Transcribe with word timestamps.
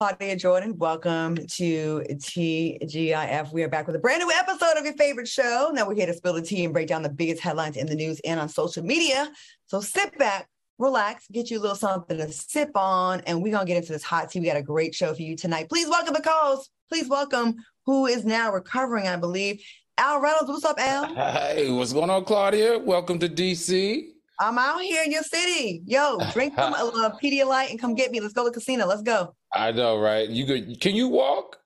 Claudia 0.00 0.36
Jordan, 0.36 0.78
welcome 0.78 1.34
to 1.34 2.04
TGIF. 2.08 3.52
We 3.52 3.64
are 3.64 3.68
back 3.68 3.88
with 3.88 3.96
a 3.96 3.98
brand 3.98 4.20
new 4.20 4.30
episode 4.30 4.76
of 4.76 4.84
your 4.84 4.94
favorite 4.94 5.26
show. 5.26 5.72
Now 5.74 5.88
we're 5.88 5.96
here 5.96 6.06
to 6.06 6.14
spill 6.14 6.34
the 6.34 6.42
tea 6.42 6.64
and 6.64 6.72
break 6.72 6.86
down 6.86 7.02
the 7.02 7.08
biggest 7.08 7.42
headlines 7.42 7.76
in 7.76 7.88
the 7.88 7.96
news 7.96 8.20
and 8.24 8.38
on 8.38 8.48
social 8.48 8.84
media. 8.84 9.28
So 9.66 9.80
sit 9.80 10.16
back, 10.16 10.48
relax, 10.78 11.26
get 11.32 11.50
you 11.50 11.58
a 11.58 11.62
little 11.62 11.74
something 11.74 12.16
to 12.16 12.30
sip 12.30 12.70
on, 12.76 13.22
and 13.22 13.42
we're 13.42 13.50
gonna 13.50 13.66
get 13.66 13.76
into 13.76 13.90
this 13.90 14.04
hot 14.04 14.30
tea. 14.30 14.38
We 14.38 14.46
got 14.46 14.56
a 14.56 14.62
great 14.62 14.94
show 14.94 15.12
for 15.14 15.22
you 15.22 15.34
tonight. 15.34 15.68
Please 15.68 15.88
welcome 15.88 16.14
the 16.14 16.22
calls. 16.22 16.70
Please 16.88 17.08
welcome 17.08 17.56
who 17.84 18.06
is 18.06 18.24
now 18.24 18.52
recovering, 18.52 19.08
I 19.08 19.16
believe. 19.16 19.60
Al 19.98 20.20
Reynolds, 20.20 20.48
what's 20.48 20.64
up, 20.64 20.78
Al? 20.78 21.12
Hey, 21.12 21.72
what's 21.72 21.92
going 21.92 22.08
on, 22.08 22.24
Claudia? 22.24 22.78
Welcome 22.78 23.18
to 23.18 23.28
DC. 23.28 24.10
I'm 24.40 24.56
out 24.56 24.80
here 24.80 25.02
in 25.02 25.10
your 25.10 25.22
city. 25.22 25.82
Yo, 25.84 26.18
drink 26.32 26.54
some 26.54 26.74
uh, 26.74 27.10
Pedialyte 27.22 27.70
and 27.70 27.78
come 27.78 27.94
get 27.94 28.10
me. 28.10 28.20
Let's 28.20 28.34
go 28.34 28.44
to 28.44 28.50
the 28.50 28.54
casino. 28.54 28.86
Let's 28.86 29.02
go. 29.02 29.34
I 29.52 29.72
know, 29.72 29.98
right? 29.98 30.28
You 30.28 30.46
could? 30.46 30.80
Can 30.80 30.94
you 30.94 31.08
walk? 31.08 31.58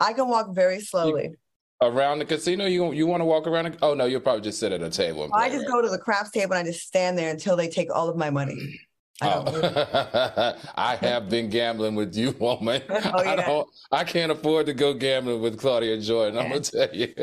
I 0.00 0.12
can 0.12 0.28
walk 0.28 0.54
very 0.54 0.80
slowly. 0.80 1.30
You, 1.30 1.36
around 1.82 2.20
the 2.20 2.24
casino? 2.24 2.66
You 2.66 2.92
you 2.92 3.06
want 3.06 3.20
to 3.20 3.24
walk 3.26 3.46
around? 3.46 3.72
The, 3.72 3.78
oh 3.82 3.94
no, 3.94 4.06
you'll 4.06 4.20
probably 4.20 4.42
just 4.42 4.58
sit 4.58 4.72
at 4.72 4.80
a 4.80 4.90
table. 4.90 5.28
I 5.34 5.50
just 5.50 5.66
go 5.66 5.82
to 5.82 5.88
the 5.88 5.98
craps 5.98 6.30
table 6.30 6.54
and 6.54 6.66
I 6.66 6.70
just 6.70 6.86
stand 6.86 7.18
there 7.18 7.30
until 7.30 7.56
they 7.56 7.68
take 7.68 7.94
all 7.94 8.08
of 8.08 8.16
my 8.16 8.30
money. 8.30 8.80
I, 9.22 9.44
oh. 9.46 10.54
I 10.74 10.96
have 10.96 11.28
been 11.28 11.48
gambling 11.48 11.94
with 11.94 12.16
you, 12.16 12.32
woman. 12.40 12.82
Oh, 12.90 13.22
yeah. 13.22 13.30
I 13.30 13.36
don't. 13.36 13.68
I 13.92 14.02
can't 14.02 14.32
afford 14.32 14.66
to 14.66 14.74
go 14.74 14.92
gambling 14.92 15.40
with 15.40 15.58
Claudia 15.58 16.00
Jordan. 16.00 16.34
Yeah. 16.34 16.40
I'm 16.40 16.48
gonna 16.48 16.60
tell 16.62 16.94
you. 16.94 17.14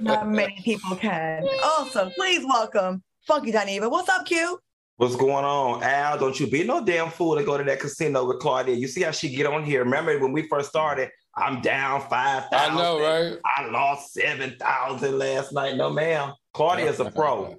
Not 0.00 0.28
many 0.28 0.60
people 0.62 0.96
can. 0.96 1.48
Also, 1.64 2.10
please 2.10 2.44
welcome 2.44 3.02
Funky 3.26 3.52
Dineva. 3.52 3.90
What's 3.90 4.08
up, 4.08 4.26
Q? 4.26 4.58
What's 4.96 5.16
going 5.16 5.44
on, 5.44 5.82
Al? 5.82 6.18
Don't 6.18 6.38
you 6.38 6.46
be 6.46 6.64
no 6.64 6.84
damn 6.84 7.10
fool 7.10 7.36
to 7.36 7.44
go 7.44 7.56
to 7.56 7.64
that 7.64 7.80
casino 7.80 8.26
with 8.26 8.38
Claudia. 8.38 8.74
You 8.74 8.86
see 8.86 9.02
how 9.02 9.10
she 9.10 9.34
get 9.34 9.46
on 9.46 9.64
here. 9.64 9.82
Remember 9.82 10.18
when 10.18 10.32
we 10.32 10.46
first 10.48 10.68
started? 10.68 11.10
I'm 11.34 11.60
down 11.62 12.02
five 12.08 12.46
thousand. 12.50 12.76
I 12.76 12.82
know, 12.82 13.00
right? 13.00 13.38
I 13.44 13.66
lost 13.68 14.12
seven 14.12 14.56
thousand 14.58 15.18
last 15.18 15.52
night. 15.52 15.76
No, 15.76 15.90
ma'am. 15.90 16.32
Claudia's 16.52 17.00
a 17.00 17.10
pro. 17.10 17.56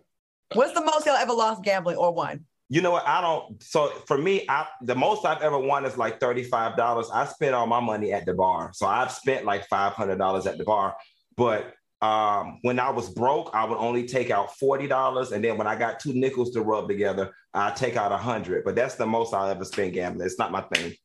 What's 0.54 0.74
the 0.74 0.84
most 0.84 1.06
y'all 1.06 1.16
ever 1.16 1.34
lost 1.34 1.64
gambling 1.64 1.98
or 1.98 2.14
won? 2.14 2.46
You 2.70 2.82
know 2.82 2.92
what? 2.92 3.08
I 3.08 3.22
don't. 3.22 3.62
So 3.64 3.88
for 4.08 4.18
me, 4.18 4.46
I 4.48 4.68
the 4.82 4.96
most 4.96 5.26
I've 5.26 5.42
ever 5.42 5.58
won 5.58 5.86
is 5.86 5.98
like 5.98 6.20
thirty 6.20 6.44
five 6.44 6.76
dollars. 6.78 7.10
I 7.14 7.26
spent 7.26 7.56
all 7.56 7.66
my 7.66 7.80
money 7.80 8.12
at 8.14 8.26
the 8.26 8.34
bar, 8.34 8.72
so 8.74 8.86
I've 8.86 9.12
spent 9.12 9.46
like 9.46 9.68
five 9.68 9.94
hundred 9.94 10.18
dollars 10.18 10.46
at 10.46 10.58
the 10.58 10.64
bar. 10.64 10.96
But 11.38 11.74
um, 12.02 12.60
when 12.64 12.80
I 12.80 12.90
was 12.90 13.10
broke, 13.10 13.52
I 13.54 13.64
would 13.64 13.78
only 13.78 14.08
take 14.08 14.32
out 14.32 14.58
forty 14.58 14.88
dollars, 14.88 15.32
and 15.32 15.44
then 15.44 15.58
when 15.58 15.68
I 15.68 15.76
got 15.76 16.00
two 16.00 16.14
nickels 16.14 16.52
to 16.52 16.62
rub 16.62 16.88
together, 16.88 17.32
I 17.54 17.72
take 17.72 17.96
out 17.96 18.12
a 18.12 18.18
hundred. 18.18 18.64
But 18.64 18.76
that's 18.76 18.96
the 18.96 19.06
most 19.06 19.34
I'll 19.34 19.50
ever 19.50 19.66
spend 19.66 19.94
gambling. 19.94 20.26
It's 20.26 20.40
not 20.40 20.52
my 20.52 20.62
thing. 20.62 20.96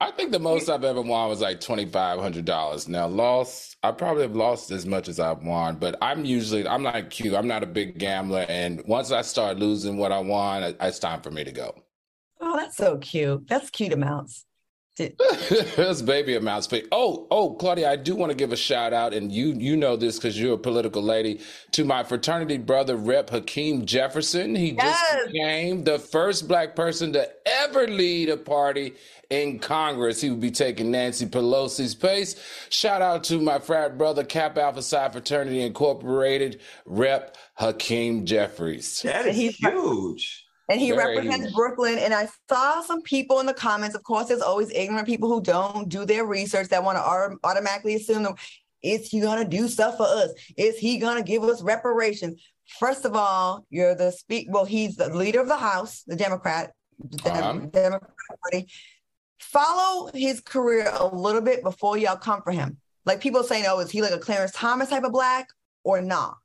I 0.00 0.10
think 0.10 0.32
the 0.32 0.38
most 0.38 0.68
I've 0.68 0.84
ever 0.84 1.02
won 1.02 1.28
was 1.28 1.42
like 1.42 1.60
twenty 1.60 1.84
five 1.84 2.18
hundred 2.18 2.46
dollars. 2.46 2.88
Now, 2.88 3.06
lost, 3.06 3.76
I 3.82 3.92
probably 3.92 4.22
have 4.22 4.36
lost 4.36 4.70
as 4.70 4.86
much 4.86 5.08
as 5.08 5.20
I've 5.20 5.42
won, 5.42 5.76
but 5.76 5.98
I'm 6.00 6.24
usually 6.24 6.66
I'm 6.66 6.82
like 6.82 7.12
I'm 7.26 7.48
not 7.48 7.62
a 7.62 7.66
big 7.66 7.98
gambler, 7.98 8.46
and 8.48 8.82
once 8.86 9.12
I 9.12 9.20
start 9.20 9.58
losing 9.58 9.98
what 9.98 10.10
I 10.10 10.20
won, 10.20 10.62
it's 10.80 10.98
time 10.98 11.20
for 11.20 11.30
me 11.30 11.44
to 11.44 11.52
go. 11.52 11.74
Oh, 12.40 12.56
that's 12.56 12.76
so 12.76 12.96
cute. 12.96 13.46
That's 13.46 13.68
cute 13.68 13.92
amounts. 13.92 14.45
That's 15.76 16.00
baby 16.00 16.36
amounts. 16.36 16.72
Oh, 16.90 17.26
oh, 17.30 17.50
Claudia, 17.54 17.90
I 17.90 17.96
do 17.96 18.16
want 18.16 18.32
to 18.32 18.36
give 18.36 18.52
a 18.52 18.56
shout 18.56 18.94
out, 18.94 19.12
and 19.12 19.30
you 19.30 19.48
you 19.52 19.76
know 19.76 19.94
this 19.94 20.16
because 20.16 20.40
you're 20.40 20.54
a 20.54 20.58
political 20.58 21.02
lady, 21.02 21.40
to 21.72 21.84
my 21.84 22.02
fraternity 22.02 22.56
brother, 22.56 22.96
Rep 22.96 23.28
Hakeem 23.28 23.84
Jefferson. 23.84 24.54
He 24.54 24.70
yes. 24.70 24.98
just 24.98 25.32
became 25.32 25.84
the 25.84 25.98
first 25.98 26.48
black 26.48 26.74
person 26.74 27.12
to 27.12 27.28
ever 27.44 27.86
lead 27.86 28.30
a 28.30 28.38
party 28.38 28.94
in 29.28 29.58
Congress. 29.58 30.22
He 30.22 30.30
would 30.30 30.40
be 30.40 30.50
taking 30.50 30.90
Nancy 30.90 31.26
Pelosi's 31.26 31.94
place. 31.94 32.36
Shout 32.70 33.02
out 33.02 33.22
to 33.24 33.38
my 33.38 33.58
frat 33.58 33.98
brother, 33.98 34.24
Kappa 34.24 34.62
Alpha 34.62 34.80
Psi 34.80 35.10
Fraternity 35.10 35.60
Incorporated, 35.60 36.62
Rep 36.86 37.36
Hakeem 37.56 38.24
Jeffries. 38.24 39.02
That 39.02 39.26
is 39.26 39.56
huge 39.56 40.45
and 40.68 40.80
he 40.80 40.90
Very 40.90 41.16
represents 41.16 41.52
Brooklyn. 41.52 41.98
And 41.98 42.12
I 42.12 42.28
saw 42.48 42.82
some 42.82 43.02
people 43.02 43.40
in 43.40 43.46
the 43.46 43.54
comments. 43.54 43.94
Of 43.94 44.02
course, 44.02 44.28
there's 44.28 44.40
always 44.40 44.70
ignorant 44.70 45.06
people 45.06 45.28
who 45.28 45.40
don't 45.40 45.88
do 45.88 46.04
their 46.04 46.24
research 46.24 46.68
that 46.68 46.82
want 46.82 46.98
to 46.98 47.38
automatically 47.44 47.94
assume 47.94 48.26
is 48.82 49.08
he 49.08 49.20
gonna 49.20 49.48
do 49.48 49.68
stuff 49.68 49.96
for 49.96 50.06
us? 50.06 50.30
Is 50.56 50.78
he 50.78 50.98
gonna 50.98 51.22
give 51.22 51.42
us 51.42 51.62
reparations? 51.62 52.40
First 52.78 53.04
of 53.04 53.14
all, 53.14 53.66
you're 53.70 53.94
the 53.94 54.10
speak. 54.10 54.48
Well, 54.50 54.64
he's 54.64 54.96
the 54.96 55.14
leader 55.14 55.40
of 55.40 55.48
the 55.48 55.56
House, 55.56 56.02
the 56.06 56.16
Democrat, 56.16 56.72
the 56.98 57.32
uh-huh. 57.32 57.52
Democrat 57.72 58.10
Party. 58.42 58.68
Follow 59.38 60.10
his 60.12 60.40
career 60.40 60.90
a 60.92 61.06
little 61.06 61.40
bit 61.40 61.62
before 61.62 61.96
y'all 61.96 62.16
come 62.16 62.42
for 62.42 62.52
him. 62.52 62.78
Like 63.04 63.20
people 63.20 63.42
saying, 63.44 63.64
"Oh, 63.68 63.78
is 63.78 63.90
he 63.90 64.02
like 64.02 64.12
a 64.12 64.18
Clarence 64.18 64.52
Thomas 64.52 64.90
type 64.90 65.04
of 65.04 65.12
black 65.12 65.48
or 65.84 66.00
not?" 66.00 66.36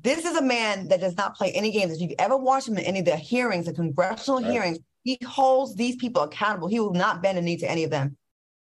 This 0.00 0.24
is 0.24 0.36
a 0.36 0.42
man 0.42 0.88
that 0.88 1.00
does 1.00 1.16
not 1.16 1.36
play 1.36 1.50
any 1.52 1.70
games. 1.70 1.92
If 1.92 2.00
you've 2.00 2.12
ever 2.18 2.36
watched 2.36 2.68
him 2.68 2.78
in 2.78 2.84
any 2.84 3.00
of 3.00 3.04
the 3.04 3.16
hearings, 3.16 3.66
the 3.66 3.72
congressional 3.72 4.40
right. 4.40 4.50
hearings, 4.50 4.78
he 5.02 5.18
holds 5.26 5.74
these 5.74 5.96
people 5.96 6.22
accountable. 6.22 6.68
He 6.68 6.80
will 6.80 6.92
not 6.92 7.22
bend 7.22 7.38
a 7.38 7.42
knee 7.42 7.56
to 7.58 7.70
any 7.70 7.84
of 7.84 7.90
them. 7.90 8.16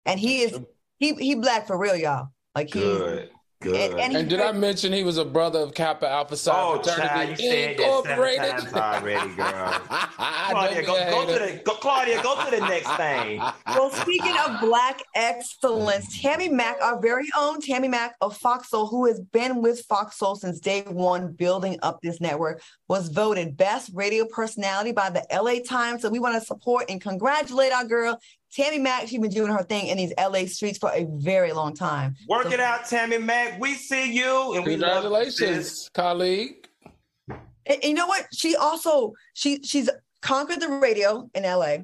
And 0.07 0.21
he 0.21 0.43
is 0.43 0.59
he 0.99 1.15
he 1.15 1.35
black 1.35 1.67
for 1.67 1.79
real, 1.79 1.97
y'all. 1.97 2.29
Like 2.55 2.73
he 2.73 2.81
good. 2.81 3.31
Good. 3.65 3.93
And, 3.93 4.01
and, 4.01 4.17
and 4.17 4.29
did 4.29 4.41
I 4.41 4.53
mention 4.53 4.93
he 4.93 5.05
was 5.05 5.17
a 5.17 5.25
brother 5.25 5.61
of 5.61 5.73
Kappa 5.73 6.07
Alpha 6.07 6.37
Psi 6.37 6.53
oh, 6.55 6.83
Fraternity 6.83 7.43
child, 7.43 7.81
Incorporated? 7.81 8.75
already, 8.75 9.35
girl. 9.35 9.81
Claudia, 9.89 10.83
go, 10.83 11.11
go 11.11 11.27
to 11.27 11.33
the 11.33 11.63
go, 11.65 11.75
Claudia, 11.77 12.23
go 12.23 12.45
to 12.45 12.51
the 12.51 12.61
next 12.61 12.91
thing. 12.97 13.41
Well, 13.67 13.91
speaking 13.91 14.37
of 14.47 14.61
black 14.61 15.03
excellence, 15.15 16.21
Tammy 16.21 16.49
Mack, 16.49 16.77
our 16.81 17.01
very 17.01 17.27
own 17.37 17.61
Tammy 17.61 17.89
Mack 17.89 18.15
of 18.21 18.37
Fox 18.37 18.71
Soul, 18.71 18.87
who 18.87 19.07
has 19.07 19.21
been 19.21 19.63
with 19.63 19.81
Fox 19.87 20.19
Soul 20.19 20.37
since 20.37 20.61
day 20.61 20.83
one, 20.83 21.33
building 21.33 21.79
up 21.83 22.01
this 22.03 22.21
network, 22.21 22.63
was 22.89 23.09
voted 23.09 23.57
best 23.57 23.91
radio 23.95 24.27
personality 24.27 24.93
by 24.93 25.11
the 25.11 25.27
LA 25.33 25.61
Times. 25.67 26.03
So 26.03 26.11
we 26.11 26.19
want 26.19 26.35
to 26.35 26.41
support 26.41 26.85
and 26.89 27.01
congratulate 27.01 27.73
our 27.73 27.85
girl 27.85 28.21
Tammy 28.55 28.79
Mack, 28.79 29.09
she's 29.09 29.19
been 29.19 29.31
doing 29.31 29.51
her 29.51 29.65
thing 29.65 29.89
in 29.89 29.97
these 29.97 30.13
LA 30.19 30.47
streets 30.47 30.79
for 30.79 30.91
a 30.93 31.07
very 31.11 31.53
long 31.53 31.75
time. 31.75 32.15
Work 32.29 32.45
so, 32.45 32.53
it 32.53 32.61
out, 32.61 32.87
Tammy 32.87 33.19
Mack. 33.19 33.61
We 33.61 33.75
see 33.75 34.13
you. 34.13 34.55
And 34.55 34.65
Congratulations, 34.65 35.91
colleague. 35.93 36.69
And, 37.29 37.39
and 37.67 37.85
you 37.85 37.95
know 37.95 38.07
what? 38.07 38.27
She 38.33 38.55
also 38.55 39.15
she 39.33 39.61
she's 39.63 39.91
conquered 40.23 40.61
the 40.61 40.69
radio 40.69 41.29
in 41.35 41.43
LA, 41.43 41.79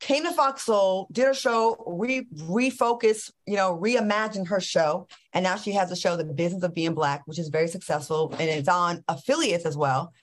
came 0.00 0.24
to 0.24 0.32
Fox 0.32 0.62
Soul, 0.62 1.08
did 1.12 1.28
a 1.28 1.34
show, 1.34 1.76
re 1.86 2.26
refocus, 2.34 3.30
you 3.46 3.56
know, 3.56 3.78
reimagine 3.78 4.48
her 4.48 4.60
show, 4.60 5.08
and 5.34 5.42
now 5.42 5.56
she 5.56 5.72
has 5.72 5.92
a 5.92 5.96
show, 5.96 6.16
The 6.16 6.24
Business 6.24 6.62
of 6.62 6.74
Being 6.74 6.94
Black, 6.94 7.22
which 7.26 7.38
is 7.38 7.48
very 7.48 7.68
successful, 7.68 8.34
and 8.38 8.48
it's 8.48 8.68
on 8.68 9.04
affiliates 9.08 9.66
as 9.66 9.76
well 9.76 10.14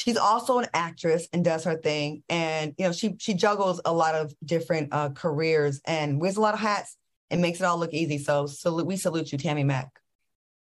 she's 0.00 0.16
also 0.16 0.58
an 0.58 0.66
actress 0.72 1.28
and 1.32 1.44
does 1.44 1.64
her 1.64 1.76
thing 1.76 2.22
and 2.28 2.74
you 2.78 2.86
know 2.86 2.92
she 2.92 3.16
she 3.18 3.34
juggles 3.34 3.80
a 3.84 3.92
lot 3.92 4.14
of 4.14 4.32
different 4.44 4.88
uh, 4.92 5.10
careers 5.10 5.80
and 5.84 6.20
wears 6.20 6.36
a 6.36 6.40
lot 6.40 6.54
of 6.54 6.60
hats 6.60 6.96
and 7.30 7.42
makes 7.42 7.60
it 7.60 7.64
all 7.64 7.78
look 7.78 7.92
easy. 7.92 8.18
So 8.18 8.46
salute 8.46 8.86
we 8.86 8.96
salute 8.96 9.30
you 9.30 9.38
tammy 9.38 9.64
mack 9.64 9.88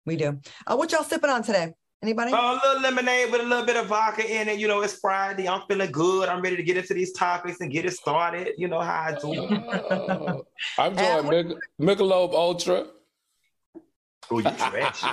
we 0.06 0.16
do. 0.16 0.40
Uh, 0.66 0.76
what 0.76 0.92
y'all 0.92 1.04
sipping 1.04 1.30
on 1.30 1.44
today? 1.44 1.74
Anybody? 2.02 2.32
Uh, 2.32 2.38
a 2.38 2.60
little 2.64 2.82
lemonade 2.82 3.32
with 3.32 3.42
a 3.42 3.44
little 3.44 3.66
bit 3.66 3.76
of 3.76 3.88
vodka 3.88 4.24
in 4.24 4.48
it. 4.48 4.60
You 4.60 4.68
know 4.68 4.82
it's 4.82 4.98
friday. 5.00 5.50
I'm 5.50 5.64
feeling 5.68 5.92
good. 5.92 6.30
I'm 6.30 6.42
ready 6.42 6.56
to 6.56 6.64
get 6.64 6.78
into 6.78 6.94
these 6.94 7.12
topics 7.12 7.60
and 7.60 7.72
get 7.72 7.86
it 7.86 7.94
started. 7.94 8.54
You 8.58 8.68
know 8.68 8.82
how 8.82 9.02
i 9.10 9.18
do. 9.20 9.34
Uh, 9.34 10.38
i'm 10.78 10.96
doing 10.96 11.58
michelob 11.82 12.34
ultra 12.34 12.86
Oh, 14.32 14.40
you 14.40 14.44
trashy. 14.58 15.08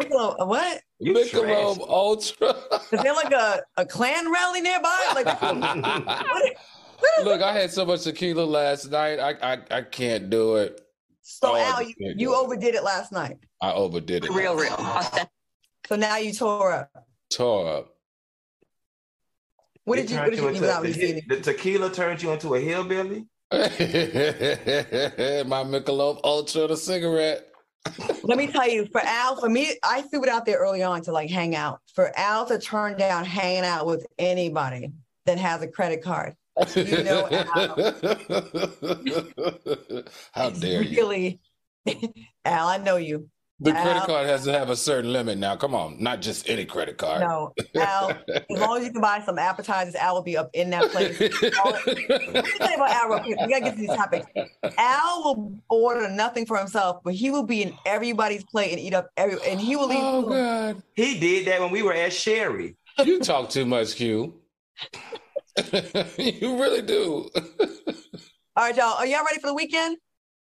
Michelob, 0.00 0.46
what? 0.46 0.82
You 0.98 1.14
Michelob 1.14 1.80
Ultra. 1.88 2.54
Is 2.92 3.02
there 3.02 3.14
like 3.14 3.32
a, 3.32 3.62
a 3.76 3.86
Klan 3.86 4.32
rally 4.32 4.60
nearby? 4.60 5.12
Like, 5.14 5.42
what? 5.42 6.56
Look, 7.24 7.42
I 7.42 7.52
had 7.52 7.70
so 7.70 7.84
much 7.84 8.02
tequila 8.02 8.42
last 8.42 8.90
night. 8.90 9.18
I 9.18 9.54
I, 9.54 9.58
I 9.70 9.82
can't 9.82 10.30
do 10.30 10.56
it. 10.56 10.80
So 11.22 11.52
oh, 11.52 11.56
Al, 11.56 11.82
you, 11.82 11.94
you 11.98 12.34
overdid 12.34 12.74
it 12.74 12.82
last 12.82 13.12
night. 13.12 13.38
I 13.60 13.72
overdid 13.72 14.24
it. 14.24 14.30
Real, 14.30 14.56
real. 14.56 14.76
So 15.86 15.96
now 15.96 16.16
you 16.16 16.32
tore 16.32 16.72
up. 16.72 16.90
Tore 17.30 17.68
up. 17.68 17.94
What 19.84 19.96
did 19.96 20.10
you, 20.10 20.16
what 20.18 20.30
did 20.30 20.38
you 20.38 20.52
do 20.52 20.60
without 20.60 20.82
the, 20.82 21.22
the 21.28 21.40
tequila 21.40 21.90
turned 21.90 22.22
you 22.22 22.30
into 22.30 22.54
a 22.54 22.60
hillbilly? 22.60 23.26
My 23.52 23.58
Michelob 25.64 26.20
Ultra, 26.24 26.66
the 26.66 26.76
cigarette. 26.76 27.47
Let 28.22 28.38
me 28.38 28.46
tell 28.46 28.68
you, 28.68 28.86
for 28.86 29.00
Al, 29.00 29.40
for 29.40 29.48
me, 29.48 29.72
I 29.82 30.02
threw 30.02 30.22
it 30.22 30.28
out 30.28 30.44
there 30.44 30.58
early 30.58 30.82
on 30.82 31.00
to 31.02 31.12
like 31.12 31.30
hang 31.30 31.54
out. 31.54 31.80
For 31.94 32.12
Al 32.18 32.44
to 32.46 32.58
turn 32.58 32.98
down 32.98 33.24
hanging 33.24 33.64
out 33.64 33.86
with 33.86 34.06
anybody 34.18 34.92
that 35.26 35.38
has 35.38 35.62
a 35.62 35.68
credit 35.68 36.02
card. 36.02 36.34
You 36.74 37.04
know, 37.04 37.28
Al, 37.30 37.54
how 40.32 40.50
dare 40.50 40.82
you? 40.82 40.96
Really, 40.96 41.40
Al, 42.44 42.68
I 42.68 42.78
know 42.78 42.96
you. 42.96 43.28
The 43.60 43.72
Al, 43.72 43.82
credit 43.82 44.02
card 44.04 44.26
has 44.28 44.44
to 44.44 44.52
have 44.52 44.70
a 44.70 44.76
certain 44.76 45.12
limit 45.12 45.36
now. 45.36 45.56
Come 45.56 45.74
on, 45.74 46.00
not 46.00 46.22
just 46.22 46.48
any 46.48 46.64
credit 46.64 46.96
card. 46.96 47.22
No, 47.22 47.52
Al. 47.74 48.10
as 48.28 48.44
long 48.50 48.78
as 48.78 48.84
you 48.84 48.92
can 48.92 49.00
buy 49.00 49.20
some 49.26 49.36
appetizers, 49.36 49.96
Al 49.96 50.14
will 50.14 50.22
be 50.22 50.36
up 50.36 50.48
in 50.52 50.70
that 50.70 50.92
place. 50.92 51.18
Let 51.20 51.32
me 51.32 52.42
tell 52.42 52.70
you 52.70 52.76
about 52.76 52.90
Al 52.90 53.08
real 53.08 53.18
quick. 53.20 53.40
We 53.40 53.48
gotta 53.48 53.64
get 53.64 53.74
to 53.74 53.80
these 53.80 53.88
topics. 53.88 54.26
Al 54.78 55.24
will 55.24 55.58
order 55.68 56.08
nothing 56.08 56.46
for 56.46 56.56
himself, 56.56 56.98
but 57.02 57.14
he 57.14 57.32
will 57.32 57.42
be 57.42 57.62
in 57.62 57.74
everybody's 57.84 58.44
plate 58.44 58.70
and 58.70 58.78
eat 58.78 58.94
up 58.94 59.10
every. 59.16 59.38
And 59.44 59.60
he 59.60 59.74
will 59.74 59.90
eat. 59.92 59.98
Oh 60.00 60.22
food. 60.22 60.30
God! 60.30 60.82
He 60.94 61.18
did 61.18 61.48
that 61.48 61.60
when 61.60 61.72
we 61.72 61.82
were 61.82 61.94
at 61.94 62.12
Sherry. 62.12 62.76
You 63.04 63.18
talk 63.18 63.50
too 63.50 63.66
much, 63.66 63.96
Q. 63.96 64.34
you 66.16 66.60
really 66.60 66.82
do. 66.82 67.28
All 67.34 68.64
right, 68.64 68.76
y'all. 68.76 68.94
Are 68.94 69.06
y'all 69.06 69.24
ready 69.24 69.40
for 69.40 69.48
the 69.48 69.54
weekend? 69.54 69.96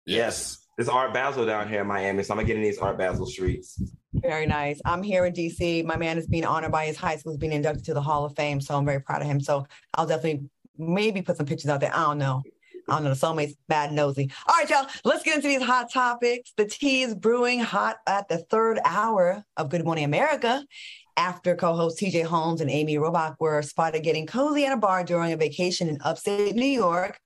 Yes. 0.08 0.63
It's 0.76 0.90
Art 0.90 1.14
Basel 1.14 1.46
down 1.46 1.70
here 1.70 1.82
in 1.82 1.88
Miami, 1.88 2.24
so 2.24 2.34
I'm 2.34 2.38
gonna 2.38 2.48
get 2.48 2.56
in 2.56 2.64
these 2.64 2.80
Art 2.80 2.98
Basel 2.98 3.28
streets. 3.28 3.80
Very 4.14 4.48
nice. 4.48 4.82
I'm 4.86 5.04
here 5.04 5.26
in 5.26 5.34
DC. 5.34 5.86
My 5.86 5.98
man 5.98 6.18
is 6.18 6.26
being 6.26 6.46
honored 6.46 6.72
by 6.72 6.88
his 6.88 6.98
high 6.98 7.16
school, 7.16 7.34
is 7.34 7.38
being 7.38 7.54
inducted 7.54 7.86
to 7.86 7.94
the 7.94 8.02
Hall 8.02 8.26
of 8.26 8.36
Fame. 8.36 8.60
So 8.60 8.76
I'm 8.76 8.86
very 8.86 9.00
proud 9.00 9.22
of 9.22 9.28
him. 9.28 9.40
So 9.40 9.68
I'll 9.94 10.08
definitely 10.08 10.50
maybe 10.76 11.22
put 11.22 11.38
some 11.38 11.46
pictures 11.46 11.70
out 11.70 11.80
there. 11.80 11.96
I 11.96 12.02
don't 12.04 12.18
know. 12.18 12.42
I 12.90 12.96
don't 12.96 13.04
know. 13.04 13.14
The 13.14 13.16
soulmate's 13.16 13.56
bad 13.68 13.94
nosy. 13.94 14.32
All 14.48 14.56
right, 14.56 14.68
y'all. 14.68 14.88
Let's 15.06 15.24
get 15.24 15.36
into 15.36 15.48
these 15.48 15.62
hot 15.62 15.92
topics. 15.92 16.54
The 16.58 16.66
tea 16.66 17.04
is 17.04 17.14
brewing 17.14 17.60
hot 17.60 17.98
at 18.08 18.28
the 18.28 18.40
third 18.40 18.80
hour 18.84 19.46
of 19.58 19.70
Good 19.70 19.86
Morning 19.86 20.06
America. 20.06 20.66
After 21.16 21.56
co-hosts 21.56 22.02
TJ 22.02 22.24
Holmes 22.24 22.62
and 22.62 22.72
Amy 22.72 22.96
Robach 22.96 23.36
were 23.40 23.62
spotted 23.62 24.02
getting 24.02 24.26
cozy 24.26 24.66
at 24.66 24.74
a 24.74 24.78
bar 24.78 25.04
during 25.04 25.34
a 25.34 25.38
vacation 25.38 25.88
in 25.88 26.00
upstate 26.04 26.56
New 26.56 26.66
York. 26.66 27.20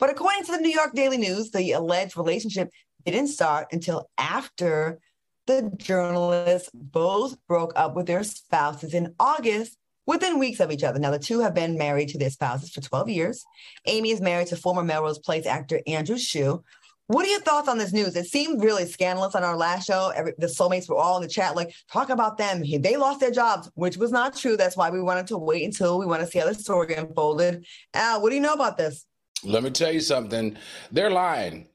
But 0.00 0.08
according 0.08 0.44
to 0.44 0.52
the 0.52 0.58
New 0.58 0.72
York 0.72 0.94
Daily 0.94 1.18
News, 1.18 1.50
the 1.50 1.72
alleged 1.72 2.16
relationship 2.16 2.70
didn't 3.04 3.28
start 3.28 3.68
until 3.70 4.08
after 4.16 4.98
the 5.46 5.70
journalists 5.76 6.70
both 6.72 7.36
broke 7.46 7.72
up 7.76 7.94
with 7.94 8.06
their 8.06 8.24
spouses 8.24 8.94
in 8.94 9.14
August 9.20 9.76
within 10.06 10.38
weeks 10.38 10.58
of 10.58 10.72
each 10.72 10.82
other. 10.82 10.98
Now, 10.98 11.10
the 11.10 11.18
two 11.18 11.40
have 11.40 11.54
been 11.54 11.76
married 11.76 12.08
to 12.10 12.18
their 12.18 12.30
spouses 12.30 12.70
for 12.70 12.80
12 12.80 13.10
years. 13.10 13.44
Amy 13.86 14.10
is 14.10 14.22
married 14.22 14.48
to 14.48 14.56
former 14.56 14.82
Melrose 14.82 15.18
Place 15.18 15.44
actor 15.44 15.80
Andrew 15.86 16.16
Shue. 16.16 16.64
What 17.08 17.26
are 17.26 17.30
your 17.30 17.40
thoughts 17.40 17.68
on 17.68 17.76
this 17.76 17.92
news? 17.92 18.16
It 18.16 18.26
seemed 18.26 18.62
really 18.62 18.86
scandalous 18.86 19.34
on 19.34 19.44
our 19.44 19.56
last 19.56 19.86
show. 19.86 20.12
Every, 20.14 20.32
the 20.38 20.46
soulmates 20.46 20.88
were 20.88 20.96
all 20.96 21.16
in 21.16 21.22
the 21.22 21.28
chat, 21.28 21.56
like, 21.56 21.74
talk 21.92 22.08
about 22.08 22.38
them. 22.38 22.62
They 22.62 22.96
lost 22.96 23.20
their 23.20 23.32
jobs, 23.32 23.68
which 23.74 23.96
was 23.96 24.12
not 24.12 24.36
true. 24.36 24.56
That's 24.56 24.76
why 24.76 24.90
we 24.90 25.02
wanted 25.02 25.26
to 25.26 25.36
wait 25.36 25.64
until 25.64 25.98
we 25.98 26.06
want 26.06 26.22
to 26.22 26.26
see 26.26 26.38
how 26.38 26.46
the 26.46 26.54
story 26.54 26.94
unfolded. 26.94 27.66
Al, 27.92 28.22
what 28.22 28.30
do 28.30 28.36
you 28.36 28.40
know 28.40 28.54
about 28.54 28.78
this? 28.78 29.04
Let 29.44 29.62
me 29.62 29.70
tell 29.70 29.92
you 29.92 30.00
something. 30.00 30.56
They're 30.92 31.10
lying. 31.10 31.66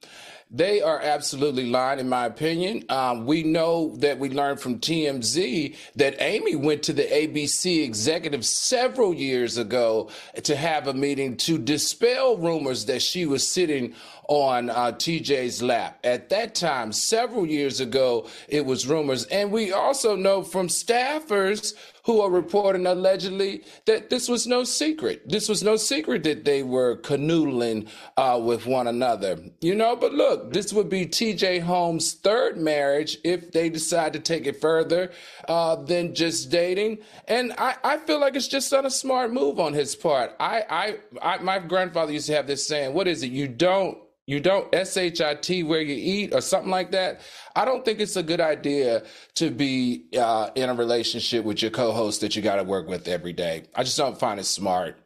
They 0.52 0.82
are 0.82 1.02
absolutely 1.02 1.66
lying, 1.66 2.00
in 2.00 2.08
my 2.08 2.28
opinion. 2.28 2.86
Um, 2.90 3.26
we 3.26 3.42
know 3.42 3.96
that 3.98 4.20
we 4.20 4.30
learned 4.30 4.60
from 4.60 4.80
TMZ 4.80 5.76
that 5.96 6.16
Amy 6.20 6.56
went 6.56 6.84
to 6.84 6.94
the 6.94 7.04
ABC 7.04 7.84
executive 7.84 8.46
several 8.46 9.14
years 9.14 9.58
ago 9.58 10.10
to 10.44 10.56
have 10.56 10.88
a 10.88 10.94
meeting 10.94 11.36
to 11.38 11.58
dispel 11.58 12.38
rumors 12.38 12.86
that 12.86 13.02
she 13.02 13.26
was 13.26 13.46
sitting 13.48 13.96
on 14.30 14.70
uh, 14.70 14.92
TJ's 14.92 15.64
lap. 15.64 16.00
At 16.04 16.30
that 16.30 16.54
time, 16.54 16.92
several 16.92 17.48
years 17.48 17.80
ago, 17.80 18.28
it 18.48 18.66
was 18.66 18.88
rumors. 18.88 19.26
And 19.26 19.52
we 19.52 19.74
also 19.74 20.16
know 20.16 20.44
from 20.44 20.68
staffers 20.68 21.74
who 22.06 22.22
are 22.22 22.30
reporting 22.30 22.86
allegedly 22.86 23.64
that 23.86 24.10
this 24.10 24.30
was 24.30 24.46
no 24.46 24.64
secret. 24.64 25.28
This 25.28 25.50
was 25.50 25.64
no 25.64 25.76
secret 25.76 26.24
that 26.24 26.46
they 26.46 26.62
were 26.62 26.98
canoodling 26.98 27.90
uh, 28.16 28.40
with 28.42 28.66
one 28.68 28.88
another. 28.88 29.40
You 29.62 29.76
know, 29.76 29.96
but 29.96 30.14
look, 30.14 30.54
this 30.54 30.72
would 30.72 30.88
be 30.88 31.08
TJ 31.08 31.62
Holmes' 31.62 32.14
third 32.14 32.58
marriage 32.58 33.18
if 33.24 33.52
they 33.52 33.70
decide 33.70 34.14
to 34.14 34.20
take 34.20 34.46
it 34.46 34.62
further 34.62 35.12
uh, 35.48 35.76
than 35.78 36.14
just 36.14 36.52
dating. 36.52 37.00
And 37.28 37.54
I, 37.58 37.76
I 37.84 37.98
feel 37.98 38.20
like 38.20 38.36
it's 38.36 38.48
just 38.48 38.72
not 38.72 38.86
a 38.86 38.92
smart 38.92 39.34
move 39.34 39.60
on 39.60 39.74
his 39.74 39.96
part. 39.96 40.36
I, 40.40 40.64
I, 40.70 40.96
I, 41.22 41.38
my 41.40 41.58
grandfather 41.60 42.12
used 42.12 42.28
to 42.28 42.36
have 42.36 42.46
this 42.46 42.68
saying, 42.68 42.94
what 42.94 43.08
is 43.08 43.24
it? 43.24 43.32
You 43.32 43.48
don't 43.48 43.98
you 44.28 44.40
don't 44.40 44.74
shit 44.74 45.64
where 45.64 45.82
you 45.82 45.96
eat 45.96 46.34
or 46.34 46.42
something 46.42 46.72
like 46.72 46.92
that. 46.92 47.22
I 47.56 47.64
don't 47.64 47.86
think 47.86 48.00
it's 48.00 48.16
a 48.16 48.24
good 48.24 48.42
idea 48.42 49.04
to 49.36 49.52
be 49.52 50.06
uh, 50.18 50.50
in 50.56 50.70
a 50.70 50.74
relationship 50.74 51.46
with 51.46 51.62
your 51.62 51.72
co-host 51.72 52.22
that 52.22 52.36
you 52.36 52.42
got 52.42 52.56
to 52.56 52.64
work 52.64 52.88
with 52.88 53.08
every 53.08 53.34
day. 53.34 53.66
I 53.76 53.84
just 53.84 53.98
don't 53.98 54.20
find 54.20 54.40
it 54.40 54.46
smart. 54.46 54.98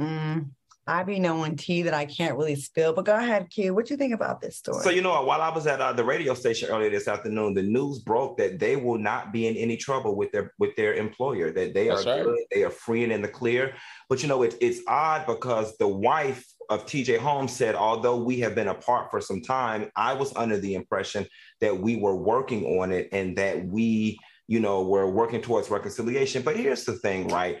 Mm, 0.00 0.46
I 0.86 1.02
be 1.02 1.18
knowing 1.18 1.56
tea 1.56 1.82
that 1.82 1.94
I 1.94 2.06
can't 2.06 2.36
really 2.36 2.56
spill. 2.56 2.94
But 2.94 3.04
go 3.04 3.16
ahead, 3.16 3.48
Q. 3.50 3.74
What 3.74 3.90
you 3.90 3.96
think 3.96 4.14
about 4.14 4.40
this 4.40 4.56
story? 4.56 4.82
So 4.82 4.90
you 4.90 5.02
know, 5.02 5.22
while 5.22 5.40
I 5.40 5.50
was 5.50 5.66
at 5.66 5.80
uh, 5.80 5.92
the 5.92 6.04
radio 6.04 6.34
station 6.34 6.70
earlier 6.70 6.90
this 6.90 7.06
afternoon, 7.06 7.54
the 7.54 7.62
news 7.62 8.00
broke 8.00 8.38
that 8.38 8.58
they 8.58 8.76
will 8.76 8.98
not 8.98 9.32
be 9.32 9.46
in 9.46 9.56
any 9.56 9.76
trouble 9.76 10.16
with 10.16 10.32
their 10.32 10.52
with 10.58 10.74
their 10.76 10.94
employer. 10.94 11.52
That 11.52 11.74
they 11.74 11.88
That's 11.88 12.06
are 12.06 12.16
right. 12.16 12.24
good, 12.24 12.38
they 12.50 12.64
are 12.64 12.70
free 12.70 13.04
and 13.04 13.12
in 13.12 13.22
the 13.22 13.28
clear. 13.28 13.74
But 14.08 14.22
you 14.22 14.28
know, 14.28 14.42
it, 14.42 14.56
it's 14.60 14.80
odd 14.88 15.26
because 15.26 15.76
the 15.76 15.88
wife 15.88 16.44
of 16.70 16.86
TJ 16.86 17.18
Holmes 17.18 17.52
said, 17.52 17.74
although 17.74 18.16
we 18.16 18.40
have 18.40 18.54
been 18.54 18.68
apart 18.68 19.10
for 19.10 19.20
some 19.20 19.40
time, 19.40 19.90
I 19.96 20.12
was 20.14 20.34
under 20.36 20.58
the 20.58 20.74
impression 20.74 21.26
that 21.60 21.78
we 21.78 21.96
were 21.96 22.16
working 22.16 22.80
on 22.80 22.92
it 22.92 23.08
and 23.12 23.36
that 23.36 23.64
we, 23.66 24.18
you 24.48 24.60
know, 24.60 24.82
were 24.82 25.10
working 25.10 25.40
towards 25.40 25.70
reconciliation. 25.70 26.42
But 26.42 26.56
here's 26.56 26.84
the 26.84 26.94
thing, 26.94 27.28
right? 27.28 27.58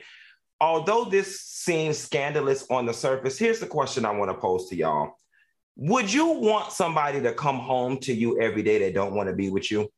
Although 0.60 1.06
this 1.06 1.40
seems 1.40 1.98
scandalous 1.98 2.66
on 2.70 2.86
the 2.86 2.94
surface, 2.94 3.38
here's 3.38 3.60
the 3.60 3.66
question 3.66 4.04
I 4.04 4.12
want 4.12 4.30
to 4.30 4.38
pose 4.38 4.68
to 4.68 4.76
y'all. 4.76 5.14
Would 5.76 6.12
you 6.12 6.26
want 6.26 6.72
somebody 6.72 7.20
to 7.20 7.32
come 7.32 7.58
home 7.58 7.98
to 8.00 8.14
you 8.14 8.40
every 8.40 8.62
day 8.62 8.78
that 8.78 8.94
don't 8.94 9.14
want 9.14 9.28
to 9.28 9.34
be 9.34 9.50
with 9.50 9.70
you? 9.70 9.88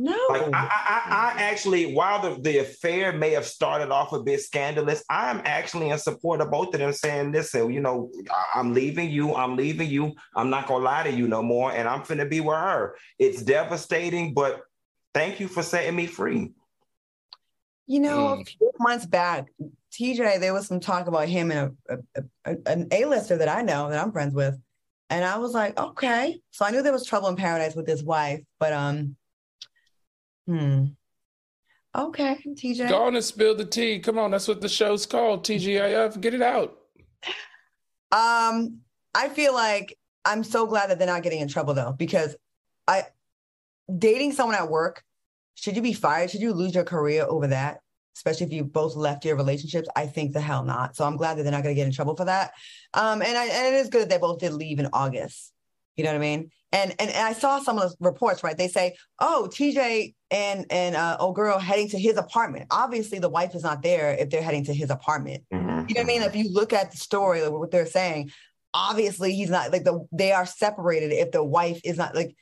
No. 0.00 0.16
Like 0.30 0.48
I, 0.54 0.66
I, 1.04 1.34
I 1.36 1.42
actually, 1.42 1.92
while 1.92 2.22
the, 2.22 2.40
the 2.40 2.58
affair 2.60 3.12
may 3.12 3.32
have 3.32 3.44
started 3.44 3.90
off 3.90 4.14
a 4.14 4.22
bit 4.22 4.40
scandalous, 4.40 5.04
I'm 5.10 5.42
actually 5.44 5.90
in 5.90 5.98
support 5.98 6.40
of 6.40 6.50
both 6.50 6.72
of 6.72 6.80
them 6.80 6.94
saying, 6.94 7.32
listen, 7.32 7.70
you 7.70 7.80
know, 7.80 8.10
I'm 8.54 8.72
leaving 8.72 9.10
you, 9.10 9.34
I'm 9.34 9.56
leaving 9.56 9.90
you, 9.90 10.14
I'm 10.34 10.48
not 10.48 10.66
gonna 10.66 10.82
lie 10.82 11.02
to 11.02 11.12
you 11.12 11.28
no 11.28 11.42
more, 11.42 11.70
and 11.72 11.86
I'm 11.86 12.00
finna 12.00 12.28
be 12.30 12.40
with 12.40 12.56
her. 12.56 12.96
It's 13.18 13.42
devastating, 13.42 14.32
but 14.32 14.62
thank 15.12 15.38
you 15.38 15.48
for 15.48 15.62
setting 15.62 15.96
me 15.96 16.06
free. 16.06 16.50
You 17.86 18.00
know, 18.00 18.28
mm. 18.28 18.40
a 18.40 18.44
few 18.46 18.72
months 18.78 19.04
back, 19.04 19.48
TJ, 19.92 20.40
there 20.40 20.54
was 20.54 20.66
some 20.66 20.80
talk 20.80 21.08
about 21.08 21.28
him 21.28 21.50
and 21.50 21.76
a, 21.90 21.98
a, 22.14 22.22
a, 22.46 22.56
an 22.64 22.88
A-lister 22.90 23.36
that 23.36 23.50
I 23.50 23.60
know 23.60 23.90
that 23.90 24.02
I'm 24.02 24.12
friends 24.12 24.32
with. 24.32 24.58
And 25.10 25.26
I 25.26 25.36
was 25.36 25.52
like, 25.52 25.78
okay. 25.78 26.40
So 26.52 26.64
I 26.64 26.70
knew 26.70 26.80
there 26.80 26.92
was 26.92 27.04
trouble 27.04 27.28
in 27.28 27.36
paradise 27.36 27.74
with 27.74 27.86
his 27.86 28.02
wife, 28.02 28.40
but 28.58 28.72
um 28.72 29.16
Hmm. 30.46 30.86
Okay, 31.96 32.38
TJ. 32.46 32.88
Go 32.88 33.02
on 33.02 33.16
and 33.16 33.24
spill 33.24 33.56
the 33.56 33.64
tea. 33.64 33.98
Come 33.98 34.18
on, 34.18 34.30
that's 34.30 34.46
what 34.46 34.60
the 34.60 34.68
show's 34.68 35.06
called. 35.06 35.44
TGIF. 35.44 36.20
Get 36.20 36.34
it 36.34 36.42
out. 36.42 36.76
Um, 38.12 38.78
I 39.14 39.28
feel 39.28 39.54
like 39.54 39.98
I'm 40.24 40.44
so 40.44 40.66
glad 40.66 40.90
that 40.90 40.98
they're 40.98 41.06
not 41.06 41.22
getting 41.22 41.40
in 41.40 41.48
trouble 41.48 41.74
though, 41.74 41.92
because 41.92 42.36
I 42.86 43.04
dating 43.98 44.32
someone 44.32 44.56
at 44.56 44.70
work, 44.70 45.02
should 45.54 45.76
you 45.76 45.82
be 45.82 45.92
fired? 45.92 46.30
Should 46.30 46.42
you 46.42 46.52
lose 46.52 46.74
your 46.74 46.84
career 46.84 47.24
over 47.28 47.48
that? 47.48 47.80
Especially 48.16 48.46
if 48.46 48.52
you 48.52 48.64
both 48.64 48.96
left 48.96 49.24
your 49.24 49.36
relationships, 49.36 49.88
I 49.96 50.06
think 50.06 50.32
the 50.32 50.40
hell 50.40 50.64
not. 50.64 50.96
So 50.96 51.04
I'm 51.04 51.16
glad 51.16 51.38
that 51.38 51.42
they're 51.44 51.52
not 51.52 51.62
going 51.62 51.74
to 51.74 51.80
get 51.80 51.86
in 51.86 51.92
trouble 51.92 52.16
for 52.16 52.24
that. 52.26 52.52
Um, 52.92 53.22
and 53.22 53.36
I, 53.36 53.46
and 53.46 53.74
it 53.74 53.78
is 53.78 53.88
good 53.88 54.02
that 54.02 54.10
they 54.10 54.18
both 54.18 54.40
did 54.40 54.52
leave 54.52 54.78
in 54.78 54.88
August. 54.92 55.52
You 55.96 56.04
know 56.04 56.10
what 56.10 56.16
I 56.16 56.20
mean? 56.20 56.50
And, 56.72 56.94
and 57.00 57.10
and 57.10 57.26
I 57.26 57.32
saw 57.32 57.58
some 57.58 57.78
of 57.78 57.90
the 57.90 57.96
reports, 58.00 58.44
right? 58.44 58.56
They 58.56 58.68
say, 58.68 58.96
oh, 59.18 59.48
TJ 59.52 60.14
and 60.30 60.66
and 60.70 60.94
uh, 60.94 61.16
old 61.18 61.34
girl 61.34 61.58
heading 61.58 61.88
to 61.88 61.98
his 61.98 62.16
apartment. 62.16 62.66
Obviously, 62.70 63.18
the 63.18 63.28
wife 63.28 63.54
is 63.54 63.62
not 63.62 63.82
there 63.82 64.14
if 64.14 64.30
they're 64.30 64.42
heading 64.42 64.64
to 64.64 64.74
his 64.74 64.90
apartment. 64.90 65.42
Mm-hmm. 65.52 65.88
You 65.88 65.94
know 65.94 66.00
what 66.00 66.00
I 66.00 66.04
mean? 66.04 66.22
If 66.22 66.36
you 66.36 66.52
look 66.52 66.72
at 66.72 66.92
the 66.92 66.96
story, 66.96 67.42
like 67.42 67.50
what 67.50 67.70
they're 67.72 67.86
saying, 67.86 68.30
obviously 68.72 69.34
he's 69.34 69.50
not 69.50 69.72
like 69.72 69.84
the 69.84 70.06
they 70.12 70.32
are 70.32 70.46
separated. 70.46 71.12
If 71.12 71.32
the 71.32 71.42
wife 71.42 71.80
is 71.84 71.96
not 71.96 72.14
like, 72.14 72.36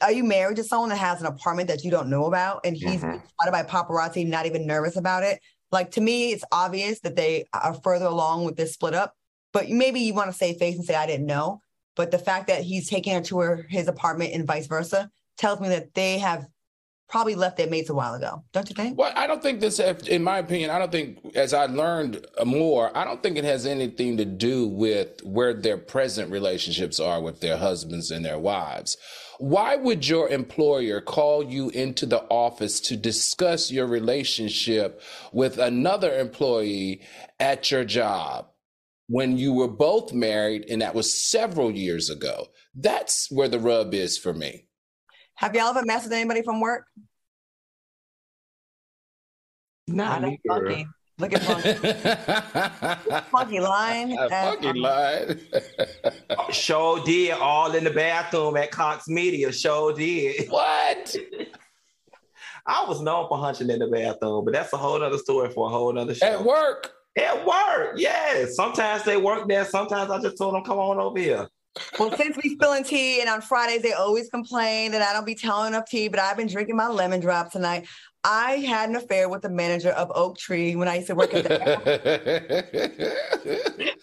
are 0.00 0.12
you 0.12 0.24
married 0.24 0.56
to 0.56 0.64
someone 0.64 0.88
that 0.88 0.98
has 0.98 1.20
an 1.20 1.26
apartment 1.26 1.68
that 1.68 1.84
you 1.84 1.90
don't 1.92 2.08
know 2.08 2.26
about, 2.26 2.62
and 2.64 2.76
he's 2.76 3.00
mm-hmm. 3.00 3.24
spotted 3.28 3.52
by 3.52 3.62
paparazzi, 3.62 4.26
not 4.26 4.46
even 4.46 4.66
nervous 4.66 4.96
about 4.96 5.22
it? 5.22 5.40
Like 5.70 5.92
to 5.92 6.00
me, 6.00 6.32
it's 6.32 6.44
obvious 6.50 7.00
that 7.00 7.14
they 7.14 7.44
are 7.52 7.74
further 7.74 8.06
along 8.06 8.44
with 8.44 8.56
this 8.56 8.74
split 8.74 8.94
up 8.94 9.14
but 9.56 9.70
maybe 9.70 10.00
you 10.00 10.12
want 10.12 10.30
to 10.30 10.36
save 10.36 10.58
face 10.58 10.76
and 10.76 10.84
say 10.84 10.94
I 10.94 11.06
didn't 11.06 11.24
know. 11.24 11.62
But 11.96 12.10
the 12.10 12.18
fact 12.18 12.46
that 12.46 12.62
he's 12.62 12.88
taking 12.88 13.14
her 13.14 13.22
to 13.22 13.38
her 13.40 13.66
his 13.68 13.88
apartment 13.88 14.34
and 14.34 14.46
vice 14.46 14.66
versa 14.66 15.10
tells 15.36 15.60
me 15.60 15.68
that 15.70 15.94
they 15.94 16.18
have 16.18 16.46
probably 17.08 17.34
left 17.36 17.56
their 17.56 17.68
mates 17.68 17.88
a 17.88 17.94
while 17.94 18.14
ago. 18.14 18.42
Don't 18.52 18.68
you 18.68 18.74
think? 18.74 18.98
Well, 18.98 19.12
I 19.14 19.26
don't 19.26 19.42
think 19.42 19.60
this, 19.60 19.78
in 19.78 20.24
my 20.24 20.38
opinion, 20.38 20.70
I 20.70 20.78
don't 20.78 20.90
think, 20.90 21.36
as 21.36 21.54
I 21.54 21.66
learned 21.66 22.26
more, 22.44 22.96
I 22.96 23.04
don't 23.04 23.22
think 23.22 23.36
it 23.36 23.44
has 23.44 23.64
anything 23.64 24.16
to 24.16 24.24
do 24.24 24.66
with 24.66 25.22
where 25.22 25.54
their 25.54 25.78
present 25.78 26.32
relationships 26.32 26.98
are 26.98 27.22
with 27.22 27.40
their 27.40 27.56
husbands 27.56 28.10
and 28.10 28.24
their 28.24 28.38
wives. 28.38 28.96
Why 29.38 29.76
would 29.76 30.08
your 30.08 30.28
employer 30.28 31.00
call 31.00 31.44
you 31.44 31.68
into 31.70 32.06
the 32.06 32.22
office 32.24 32.80
to 32.80 32.96
discuss 32.96 33.70
your 33.70 33.86
relationship 33.86 35.00
with 35.32 35.58
another 35.58 36.18
employee 36.18 37.02
at 37.38 37.70
your 37.70 37.84
job 37.84 38.48
when 39.08 39.36
you 39.38 39.52
were 39.52 39.68
both 39.68 40.12
married 40.12 40.66
and 40.68 40.82
that 40.82 40.94
was 40.94 41.12
several 41.12 41.70
years 41.70 42.10
ago? 42.10 42.46
That's 42.74 43.30
where 43.30 43.48
the 43.48 43.58
rub 43.58 43.94
is 43.94 44.18
for 44.18 44.32
me. 44.32 44.66
Have 45.36 45.54
y'all 45.54 45.68
ever 45.68 45.84
messed 45.84 46.04
with 46.04 46.12
anybody 46.12 46.42
from 46.42 46.60
work? 46.60 46.86
Not 49.86 50.22
me, 50.22 50.40
Funky. 50.46 50.86
Look 51.18 51.32
at 51.32 51.42
Funky. 51.42 53.20
funky 53.30 53.60
line. 53.60 54.16
Funky 54.28 54.68
um, 54.68 54.76
line. 54.76 55.40
show 56.50 57.02
did 57.04 57.32
all 57.32 57.74
in 57.74 57.84
the 57.84 57.90
bathroom 57.90 58.56
at 58.56 58.70
Cox 58.70 59.08
Media. 59.08 59.52
Show 59.52 59.92
did. 59.92 60.48
What? 60.50 61.16
I 62.66 62.84
was 62.88 63.00
known 63.00 63.28
for 63.28 63.38
hunching 63.38 63.70
in 63.70 63.78
the 63.78 63.86
bathroom, 63.86 64.44
but 64.44 64.52
that's 64.52 64.72
a 64.72 64.76
whole 64.76 65.02
other 65.02 65.18
story 65.18 65.50
for 65.50 65.68
a 65.68 65.70
whole 65.70 65.96
other 65.96 66.14
show. 66.14 66.26
At 66.26 66.44
work. 66.44 66.92
At 67.16 67.46
worked, 67.46 67.98
yes. 67.98 68.56
Sometimes 68.56 69.04
they 69.04 69.16
work 69.16 69.48
there. 69.48 69.64
Sometimes 69.64 70.10
I 70.10 70.20
just 70.20 70.36
told 70.36 70.54
them, 70.54 70.64
come 70.64 70.78
on 70.78 70.98
over 70.98 71.18
here. 71.18 71.48
Well, 71.98 72.14
since 72.16 72.36
we 72.42 72.54
spilling 72.54 72.84
tea, 72.84 73.20
and 73.20 73.28
on 73.28 73.40
Fridays 73.42 73.82
they 73.82 73.92
always 73.92 74.28
complain 74.30 74.92
that 74.92 75.02
I 75.02 75.12
don't 75.12 75.26
be 75.26 75.34
telling 75.34 75.68
enough 75.68 75.86
tea, 75.88 76.08
but 76.08 76.20
I've 76.20 76.36
been 76.36 76.46
drinking 76.46 76.76
my 76.76 76.88
lemon 76.88 77.20
drop 77.20 77.52
tonight. 77.52 77.86
I 78.24 78.56
had 78.56 78.88
an 78.90 78.96
affair 78.96 79.28
with 79.28 79.42
the 79.42 79.50
manager 79.50 79.90
of 79.90 80.10
Oak 80.14 80.36
Tree 80.36 80.74
when 80.74 80.88
I 80.88 80.96
used 80.96 81.06
to 81.08 81.14
work 81.14 81.32
at 81.32 81.44
the. 81.44 81.56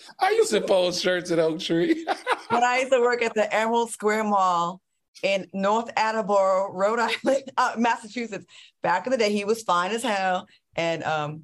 I 0.20 0.30
used 0.32 0.52
to 0.52 0.62
post 0.62 1.02
shirts 1.02 1.30
at 1.32 1.40
Oak 1.40 1.60
Tree. 1.60 2.06
when 2.50 2.64
I 2.64 2.80
used 2.80 2.94
to 2.94 3.02
work 3.02 3.22
at 3.22 3.34
the 3.34 3.54
Emerald 3.54 3.92
Square 3.92 4.26
Mall 4.26 4.80
in 5.24 5.48
North 5.54 5.90
Attleboro, 5.98 6.72
Rhode 6.72 7.00
Island, 7.00 7.44
uh, 7.58 7.74
Massachusetts. 7.78 8.46
Back 8.82 9.08
in 9.08 9.12
the 9.12 9.18
day, 9.18 9.32
he 9.32 9.46
was 9.46 9.64
fine 9.64 9.92
as 9.92 10.04
hell, 10.04 10.48
and 10.76 11.04
um, 11.04 11.44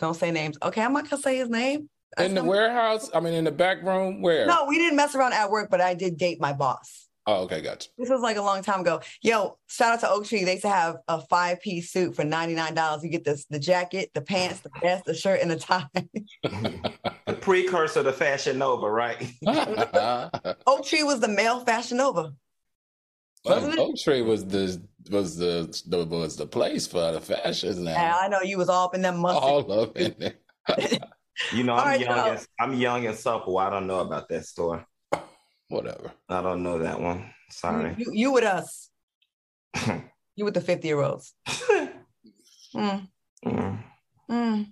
don't 0.00 0.14
say 0.14 0.30
names. 0.30 0.56
Okay, 0.62 0.82
I'm 0.82 0.92
not 0.92 1.08
gonna 1.08 1.22
say 1.22 1.36
his 1.36 1.48
name. 1.48 1.88
In 2.18 2.34
the 2.34 2.42
warehouse? 2.42 3.08
I 3.14 3.20
mean, 3.20 3.34
in 3.34 3.44
the 3.44 3.52
back 3.52 3.82
room? 3.82 4.20
Where? 4.20 4.46
No, 4.46 4.66
we 4.66 4.78
didn't 4.78 4.96
mess 4.96 5.14
around 5.14 5.32
at 5.32 5.50
work, 5.50 5.70
but 5.70 5.80
I 5.80 5.94
did 5.94 6.16
date 6.16 6.40
my 6.40 6.52
boss. 6.52 7.08
Oh, 7.26 7.42
okay, 7.42 7.60
gotcha. 7.60 7.90
This 7.96 8.08
was 8.08 8.22
like 8.22 8.36
a 8.36 8.42
long 8.42 8.62
time 8.62 8.80
ago. 8.80 9.00
Yo, 9.22 9.58
shout 9.68 9.92
out 9.92 10.00
to 10.00 10.10
Oak 10.10 10.26
Tree. 10.26 10.42
They 10.42 10.52
used 10.52 10.62
to 10.62 10.70
have 10.70 10.96
a 11.06 11.20
five 11.20 11.60
piece 11.60 11.92
suit 11.92 12.16
for 12.16 12.24
$99. 12.24 13.02
You 13.04 13.10
get 13.10 13.24
this 13.24 13.44
the 13.44 13.60
jacket, 13.60 14.10
the 14.14 14.22
pants, 14.22 14.60
the 14.60 14.70
vest, 14.80 15.04
the 15.04 15.14
shirt, 15.14 15.40
and 15.40 15.50
the 15.50 15.56
tie. 15.56 15.86
the 16.42 17.38
precursor 17.40 18.02
to 18.02 18.12
Fashion 18.12 18.58
Nova, 18.58 18.90
right? 18.90 19.30
Oak 20.66 20.84
Tree 20.84 21.04
was 21.04 21.20
the 21.20 21.28
male 21.28 21.60
Fashion 21.60 21.98
Nova. 21.98 22.32
Well, 23.44 23.78
Oak 23.78 23.96
Tree 23.96 24.22
was 24.22 24.44
the 24.46 24.82
was 25.10 25.36
the, 25.36 25.82
the 25.86 26.04
was 26.04 26.36
the 26.36 26.46
place 26.46 26.86
for 26.86 27.12
the 27.12 27.20
fashion 27.20 27.84
now. 27.84 27.92
Yeah, 27.92 28.18
I 28.20 28.28
know 28.28 28.40
you 28.42 28.58
was 28.58 28.68
all 28.68 28.86
up 28.86 28.94
in 28.94 29.02
that 29.02 29.16
mustard. 29.16 29.42
All 29.42 29.80
up 29.80 29.96
in 29.96 30.14
there. 30.18 30.34
You 31.52 31.64
know, 31.64 31.74
I'm 31.74 31.86
right, 31.86 32.00
young. 32.00 32.28
And, 32.28 32.46
I'm 32.60 32.74
young 32.74 33.06
and 33.06 33.16
supple. 33.16 33.56
I 33.58 33.70
don't 33.70 33.86
know 33.86 34.00
about 34.00 34.28
that 34.28 34.44
store. 34.44 34.86
Whatever. 35.68 36.12
I 36.28 36.42
don't 36.42 36.62
know 36.62 36.78
that 36.78 37.00
one. 37.00 37.30
Sorry. 37.50 37.94
You, 37.96 38.12
you 38.12 38.32
with 38.32 38.44
us. 38.44 38.90
you 40.36 40.44
with 40.44 40.54
the 40.54 40.60
50 40.60 40.86
year 40.86 41.00
olds. 41.00 41.32
mm. 42.74 43.08
Mm. 43.44 43.78
Mm. 44.30 44.66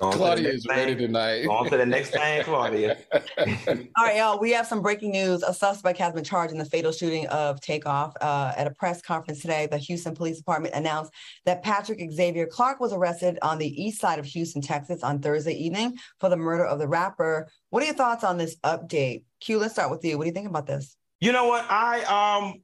Claudia 0.00 0.48
is 0.48 0.66
ready 0.66 0.96
tonight. 0.96 1.46
On 1.46 1.68
to 1.68 1.76
the 1.76 1.84
next 1.84 2.10
thing, 2.10 2.42
Claudia. 2.42 2.96
All 3.38 4.04
right, 4.04 4.16
y'all. 4.16 4.40
We 4.40 4.50
have 4.52 4.66
some 4.66 4.80
breaking 4.80 5.10
news. 5.10 5.42
A 5.42 5.52
suspect 5.52 5.98
has 5.98 6.14
been 6.14 6.24
charged 6.24 6.52
in 6.52 6.58
the 6.58 6.64
fatal 6.64 6.90
shooting 6.90 7.26
of 7.28 7.60
Takeoff. 7.60 8.14
Uh, 8.20 8.52
at 8.56 8.66
a 8.66 8.70
press 8.70 9.02
conference 9.02 9.40
today, 9.40 9.66
the 9.70 9.76
Houston 9.76 10.14
Police 10.14 10.38
Department 10.38 10.74
announced 10.74 11.12
that 11.44 11.62
Patrick 11.62 12.00
Xavier 12.10 12.46
Clark 12.46 12.80
was 12.80 12.94
arrested 12.94 13.38
on 13.42 13.58
the 13.58 13.82
east 13.82 14.00
side 14.00 14.18
of 14.18 14.24
Houston, 14.24 14.62
Texas, 14.62 15.02
on 15.02 15.20
Thursday 15.20 15.54
evening 15.54 15.98
for 16.18 16.30
the 16.30 16.36
murder 16.36 16.64
of 16.64 16.78
the 16.78 16.88
rapper. 16.88 17.48
What 17.68 17.82
are 17.82 17.86
your 17.86 17.94
thoughts 17.94 18.24
on 18.24 18.38
this 18.38 18.56
update? 18.64 19.24
Q, 19.40 19.58
let's 19.58 19.74
start 19.74 19.90
with 19.90 20.04
you. 20.04 20.16
What 20.16 20.24
do 20.24 20.28
you 20.28 20.34
think 20.34 20.48
about 20.48 20.66
this? 20.66 20.96
You 21.20 21.32
know 21.32 21.46
what? 21.46 21.66
I 21.70 22.02
um 22.04 22.62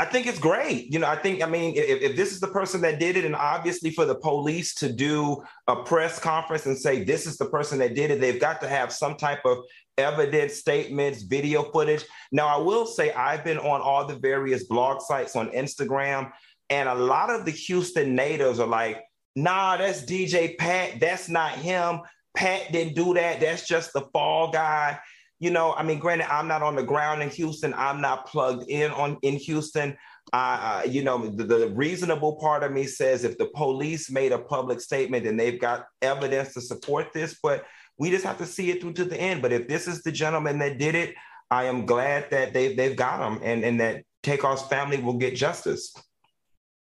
I 0.00 0.04
think 0.04 0.28
it's 0.28 0.38
great. 0.38 0.92
You 0.92 1.00
know, 1.00 1.08
I 1.08 1.16
think, 1.16 1.42
I 1.42 1.46
mean, 1.46 1.74
if, 1.74 2.00
if, 2.02 2.16
this 2.16 2.32
is 2.32 2.38
the 2.38 2.46
person 2.46 2.80
that 2.82 3.00
did 3.00 3.16
it, 3.16 3.24
and 3.24 3.34
obviously 3.34 3.90
for 3.90 4.04
the 4.04 4.14
police 4.14 4.72
to 4.74 4.92
do 4.92 5.42
a 5.66 5.74
press 5.74 6.20
conference 6.20 6.66
and 6.66 6.78
say, 6.78 7.02
this 7.02 7.26
is 7.26 7.36
the 7.36 7.46
person 7.46 7.80
that 7.80 7.96
did 7.96 8.12
it, 8.12 8.20
they've 8.20 8.40
got 8.40 8.60
to 8.60 8.68
have 8.68 8.92
some 8.92 9.16
type 9.16 9.40
of 9.44 9.58
evidence, 9.98 10.54
statements, 10.54 11.22
video 11.22 11.64
footage. 11.64 12.04
Now, 12.30 12.46
I 12.46 12.58
will 12.58 12.86
say, 12.86 13.12
I've 13.12 13.42
been 13.42 13.58
on 13.58 13.80
all 13.80 14.06
the 14.06 14.14
various 14.14 14.64
blog 14.64 15.00
sites 15.00 15.34
on 15.34 15.50
Instagram, 15.50 16.30
and 16.70 16.88
a 16.88 16.94
lot 16.94 17.30
of 17.30 17.44
the 17.44 17.50
Houston 17.50 18.14
natives 18.14 18.60
are 18.60 18.68
like, 18.68 19.02
nah, 19.34 19.78
that's 19.78 20.02
DJ 20.04 20.56
Pat. 20.56 21.00
That's 21.00 21.28
not 21.28 21.52
him. 21.52 22.02
Pat 22.36 22.70
didn't 22.70 22.94
do 22.94 23.14
that. 23.14 23.40
That's 23.40 23.66
just 23.66 23.92
the 23.92 24.02
fall 24.12 24.52
guy 24.52 25.00
you 25.40 25.50
know, 25.50 25.72
I 25.74 25.82
mean, 25.82 25.98
granted, 25.98 26.32
I'm 26.32 26.48
not 26.48 26.62
on 26.62 26.74
the 26.74 26.82
ground 26.82 27.22
in 27.22 27.30
Houston. 27.30 27.72
I'm 27.74 28.00
not 28.00 28.26
plugged 28.26 28.68
in 28.68 28.90
on 28.90 29.18
in 29.22 29.34
Houston. 29.34 29.96
Uh, 30.32 30.82
you 30.86 31.02
know, 31.02 31.26
the, 31.26 31.44
the, 31.44 31.68
reasonable 31.68 32.36
part 32.36 32.62
of 32.62 32.70
me 32.70 32.84
says 32.84 33.24
if 33.24 33.38
the 33.38 33.46
police 33.54 34.10
made 34.10 34.30
a 34.30 34.38
public 34.38 34.78
statement 34.78 35.26
and 35.26 35.40
they've 35.40 35.58
got 35.58 35.86
evidence 36.02 36.52
to 36.52 36.60
support 36.60 37.14
this, 37.14 37.38
but 37.42 37.64
we 37.96 38.10
just 38.10 38.26
have 38.26 38.36
to 38.36 38.44
see 38.44 38.70
it 38.70 38.82
through 38.82 38.92
to 38.92 39.06
the 39.06 39.18
end. 39.18 39.40
But 39.40 39.52
if 39.52 39.68
this 39.68 39.88
is 39.88 40.02
the 40.02 40.12
gentleman 40.12 40.58
that 40.58 40.76
did 40.76 40.94
it, 40.94 41.14
I 41.50 41.64
am 41.64 41.86
glad 41.86 42.30
that 42.30 42.52
they 42.52 42.74
they've 42.74 42.96
got 42.96 43.26
him 43.26 43.40
and 43.42 43.64
and 43.64 43.80
that 43.80 44.04
Takeoff's 44.22 44.66
family 44.68 44.98
will 45.00 45.16
get 45.16 45.34
justice. 45.34 45.94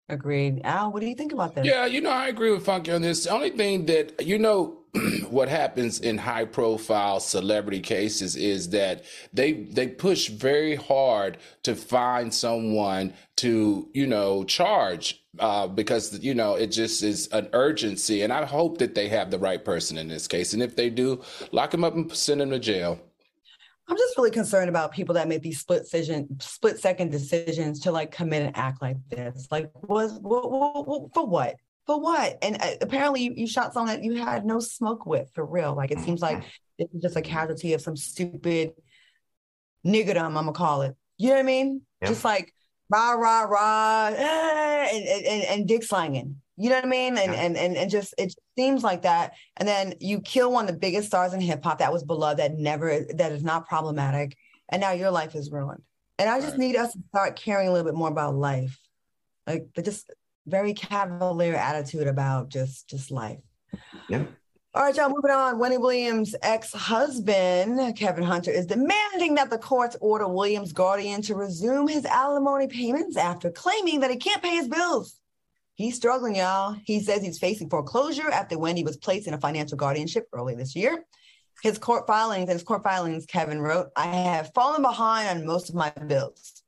Agreed. 0.09 0.61
Al, 0.63 0.91
what 0.91 1.01
do 1.01 1.05
you 1.05 1.15
think 1.15 1.33
about 1.33 1.53
that? 1.55 1.65
Yeah, 1.65 1.85
you 1.85 1.99
know, 1.99 2.09
I 2.09 2.27
agree 2.27 2.51
with 2.51 2.63
Funky 2.65 2.91
on 2.91 3.01
this. 3.01 3.25
The 3.25 3.31
only 3.31 3.49
thing 3.49 3.85
that, 3.87 4.25
you 4.25 4.39
know, 4.39 4.79
what 5.29 5.49
happens 5.49 5.99
in 5.99 6.17
high 6.17 6.45
profile 6.45 7.19
celebrity 7.19 7.79
cases 7.79 8.35
is 8.35 8.69
that 8.69 9.03
they 9.33 9.53
they 9.53 9.87
push 9.87 10.29
very 10.29 10.75
hard 10.75 11.37
to 11.63 11.75
find 11.75 12.33
someone 12.33 13.13
to, 13.37 13.89
you 13.93 14.07
know, 14.07 14.43
charge 14.43 15.23
uh, 15.39 15.67
because 15.67 16.19
you 16.19 16.33
know 16.33 16.55
it 16.55 16.67
just 16.67 17.03
is 17.03 17.27
an 17.27 17.47
urgency 17.53 18.23
and 18.23 18.33
i 18.33 18.43
hope 18.43 18.79
that 18.79 18.95
they 18.95 19.07
have 19.07 19.29
the 19.29 19.37
right 19.37 19.63
person 19.63 19.97
in 19.97 20.07
this 20.07 20.27
case 20.27 20.53
and 20.53 20.63
if 20.63 20.75
they 20.75 20.89
do 20.89 21.21
lock 21.51 21.71
him 21.71 21.83
up 21.83 21.93
and 21.93 22.11
send 22.15 22.41
him 22.41 22.49
to 22.49 22.57
jail 22.57 22.99
I'm 23.89 23.97
just 23.97 24.17
really 24.17 24.31
concerned 24.31 24.69
about 24.69 24.91
people 24.91 25.15
that 25.15 25.29
make 25.29 25.41
these 25.41 25.61
split 25.61 25.83
decision, 25.83 26.27
split 26.41 26.77
second 26.77 27.09
decisions 27.09 27.79
to 27.81 27.91
like 27.91 28.11
commit 28.11 28.43
and 28.43 28.57
act 28.57 28.81
like 28.81 28.97
this. 29.09 29.47
Like, 29.49 29.71
was 29.81 30.19
what, 30.19 30.51
what, 30.51 30.85
what, 30.85 31.13
for 31.13 31.25
what? 31.25 31.55
For 31.87 31.99
what? 31.99 32.37
And 32.41 32.61
uh, 32.61 32.75
apparently, 32.81 33.23
you, 33.23 33.33
you, 33.35 33.47
shot 33.47 33.73
someone 33.73 33.95
that 33.95 34.03
you 34.03 34.15
had 34.15 34.45
no 34.45 34.59
smoke 34.59 35.05
with 35.05 35.31
for 35.33 35.45
real. 35.45 35.73
Like, 35.73 35.91
it 35.91 35.99
seems 35.99 36.21
like 36.21 36.43
this 36.77 36.89
is 36.93 37.01
just 37.01 37.15
a 37.15 37.21
casualty 37.21 37.73
of 37.73 37.81
some 37.81 37.95
stupid 37.95 38.73
niggerdom. 39.85 40.25
I'm 40.25 40.33
gonna 40.33 40.51
call 40.51 40.81
it. 40.81 40.95
You 41.17 41.29
know 41.29 41.35
what 41.35 41.39
I 41.39 41.43
mean? 41.43 41.81
Yeah. 42.01 42.09
Just 42.09 42.25
like 42.25 42.53
rah 42.89 43.13
rah 43.13 43.43
rah, 43.43 44.07
eh, 44.13 44.89
and, 44.93 45.25
and, 45.25 45.43
and 45.43 45.67
dick 45.67 45.83
slanging. 45.83 46.41
You 46.57 46.69
know 46.69 46.75
what 46.75 46.85
I 46.85 46.89
mean? 46.89 47.17
And, 47.17 47.33
and 47.33 47.55
and 47.55 47.77
and 47.77 47.89
just 47.89 48.13
it 48.17 48.33
seems 48.57 48.83
like 48.83 49.03
that. 49.03 49.33
And 49.55 49.67
then 49.67 49.93
you 49.99 50.19
kill 50.19 50.51
one 50.51 50.65
of 50.65 50.71
the 50.71 50.79
biggest 50.79 51.07
stars 51.07 51.33
in 51.33 51.39
hip 51.39 51.63
hop 51.63 51.79
that 51.79 51.93
was 51.93 52.03
beloved, 52.03 52.39
that 52.39 52.57
never 52.57 53.05
that 53.15 53.31
is 53.31 53.43
not 53.43 53.67
problematic, 53.67 54.35
and 54.69 54.81
now 54.81 54.91
your 54.91 55.11
life 55.11 55.35
is 55.35 55.51
ruined. 55.51 55.83
And 56.19 56.29
I 56.29 56.39
just 56.39 56.51
right. 56.51 56.59
need 56.59 56.75
us 56.75 56.93
to 56.93 56.99
start 57.09 57.35
caring 57.35 57.67
a 57.67 57.71
little 57.71 57.85
bit 57.85 57.97
more 57.97 58.09
about 58.09 58.35
life, 58.35 58.77
like 59.45 59.67
just 59.83 60.11
very 60.47 60.73
cavalier 60.73 61.55
attitude 61.55 62.07
about 62.07 62.49
just 62.49 62.89
just 62.89 63.11
life. 63.11 63.39
Yeah. 64.09 64.25
All 64.73 64.83
right, 64.83 64.95
y'all, 64.95 65.09
moving 65.09 65.31
on. 65.31 65.57
Wendy 65.57 65.77
Williams' 65.77 66.35
ex 66.43 66.71
husband, 66.71 67.95
Kevin 67.97 68.23
Hunter, 68.23 68.51
is 68.51 68.67
demanding 68.67 69.33
that 69.35 69.49
the 69.49 69.57
courts 69.57 69.97
order 70.01 70.27
Williams' 70.27 70.71
guardian 70.71 71.21
to 71.23 71.35
resume 71.35 71.87
his 71.87 72.05
alimony 72.05 72.67
payments 72.67 73.17
after 73.17 73.49
claiming 73.49 74.01
that 74.01 74.11
he 74.11 74.17
can't 74.17 74.43
pay 74.43 74.55
his 74.55 74.67
bills. 74.67 75.19
He's 75.73 75.95
struggling, 75.95 76.35
y'all. 76.35 76.75
He 76.85 76.99
says 76.99 77.23
he's 77.23 77.39
facing 77.39 77.69
foreclosure 77.69 78.29
after 78.29 78.57
Wendy 78.57 78.83
was 78.83 78.97
placed 78.97 79.27
in 79.27 79.33
a 79.33 79.39
financial 79.39 79.77
guardianship 79.77 80.27
early 80.33 80.53
this 80.53 80.75
year. 80.75 81.05
His 81.63 81.79
court 81.79 82.05
filings, 82.05 82.51
his 82.51 82.63
court 82.63 82.83
filings, 82.83 83.25
Kevin 83.25 83.61
wrote, 83.61 83.87
I 83.95 84.05
have 84.05 84.51
fallen 84.53 84.83
behind 84.83 85.27
on 85.27 85.45
most 85.45 85.69
of 85.69 85.75
my 85.75 85.89
bills. 85.89 86.61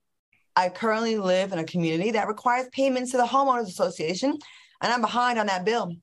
I 0.60 0.68
currently 0.68 1.18
live 1.18 1.54
in 1.54 1.60
a 1.60 1.64
community 1.64 2.12
that 2.12 2.28
requires 2.28 2.68
payments 2.74 3.12
to 3.12 3.18
the 3.18 3.24
homeowners 3.24 3.70
association, 3.70 4.38
and 4.82 4.92
I'm 4.92 5.00
behind 5.00 5.40
on 5.40 5.46
that 5.46 5.64
bill. 5.64 5.96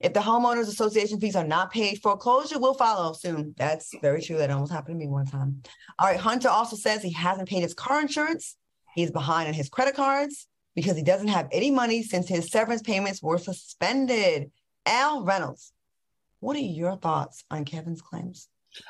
If 0.00 0.14
the 0.14 0.20
homeowners 0.20 0.68
association 0.68 1.20
fees 1.20 1.36
are 1.36 1.46
not 1.46 1.70
paid, 1.70 2.00
foreclosure 2.00 2.58
will 2.58 2.72
follow 2.72 3.12
soon. 3.12 3.54
That's 3.58 3.94
very 4.00 4.22
true. 4.22 4.38
That 4.38 4.50
almost 4.50 4.72
happened 4.72 4.98
to 4.98 5.04
me 5.04 5.10
one 5.10 5.26
time. 5.26 5.62
All 5.98 6.08
right. 6.08 6.18
Hunter 6.18 6.48
also 6.48 6.74
says 6.74 7.02
he 7.02 7.12
hasn't 7.12 7.50
paid 7.50 7.60
his 7.60 7.74
car 7.74 8.00
insurance. 8.00 8.56
He's 8.94 9.10
behind 9.10 9.46
on 9.46 9.52
his 9.52 9.68
credit 9.68 9.94
cards 9.94 10.46
because 10.74 10.96
he 10.96 11.02
doesn't 11.02 11.28
have 11.28 11.48
any 11.52 11.70
money 11.70 12.02
since 12.02 12.28
his 12.28 12.50
severance 12.50 12.80
payments 12.80 13.22
were 13.22 13.36
suspended. 13.36 14.50
Al 14.86 15.22
Reynolds, 15.22 15.74
what 16.40 16.56
are 16.56 16.60
your 16.60 16.96
thoughts 16.96 17.44
on 17.50 17.66
Kevin's 17.66 18.00
claims? 18.00 18.48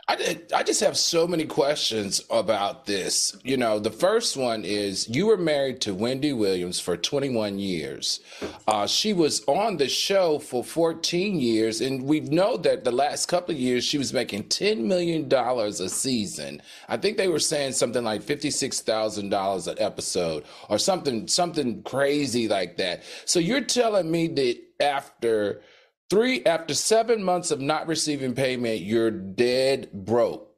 I, 0.09 0.16
did, 0.16 0.52
I 0.54 0.62
just 0.62 0.80
have 0.80 0.97
so 0.97 1.26
many 1.26 1.45
questions 1.45 2.23
about 2.30 2.87
this. 2.87 3.37
You 3.45 3.57
know, 3.57 3.78
the 3.78 3.90
first 3.90 4.37
one 4.37 4.64
is 4.64 5.07
you 5.09 5.26
were 5.26 5.37
married 5.37 5.80
to 5.83 5.95
Wendy 5.95 6.33
Williams 6.33 6.80
for 6.80 6.97
21 6.97 7.59
years. 7.59 8.21
Uh, 8.66 8.87
she 8.87 9.12
was 9.12 9.45
on 9.47 9.76
the 9.76 9.88
show 9.88 10.38
for 10.38 10.64
14 10.64 11.38
years, 11.38 11.80
and 11.80 12.04
we 12.04 12.21
know 12.21 12.57
that 12.57 12.85
the 12.85 12.92
last 12.92 13.26
couple 13.26 13.54
of 13.54 13.61
years 13.61 13.85
she 13.85 13.99
was 13.99 14.12
making 14.12 14.45
$10 14.45 14.78
million 14.78 15.30
a 15.33 15.88
season. 15.88 16.62
I 16.88 16.97
think 16.97 17.18
they 17.18 17.28
were 17.28 17.38
saying 17.38 17.73
something 17.73 18.02
like 18.02 18.23
$56,000 18.23 19.66
an 19.66 19.76
episode 19.78 20.45
or 20.71 20.78
something, 20.78 21.28
something 21.28 21.83
crazy 21.83 22.49
like 22.49 22.76
that. 22.78 23.02
So 23.26 23.40
you're 23.40 23.61
telling 23.61 24.11
me 24.11 24.28
that 24.28 24.59
after 24.80 25.61
Three, 26.10 26.44
after 26.44 26.74
seven 26.74 27.22
months 27.22 27.50
of 27.50 27.60
not 27.60 27.86
receiving 27.86 28.34
payment, 28.34 28.80
you're 28.80 29.10
dead 29.10 29.92
broke. 29.92 30.48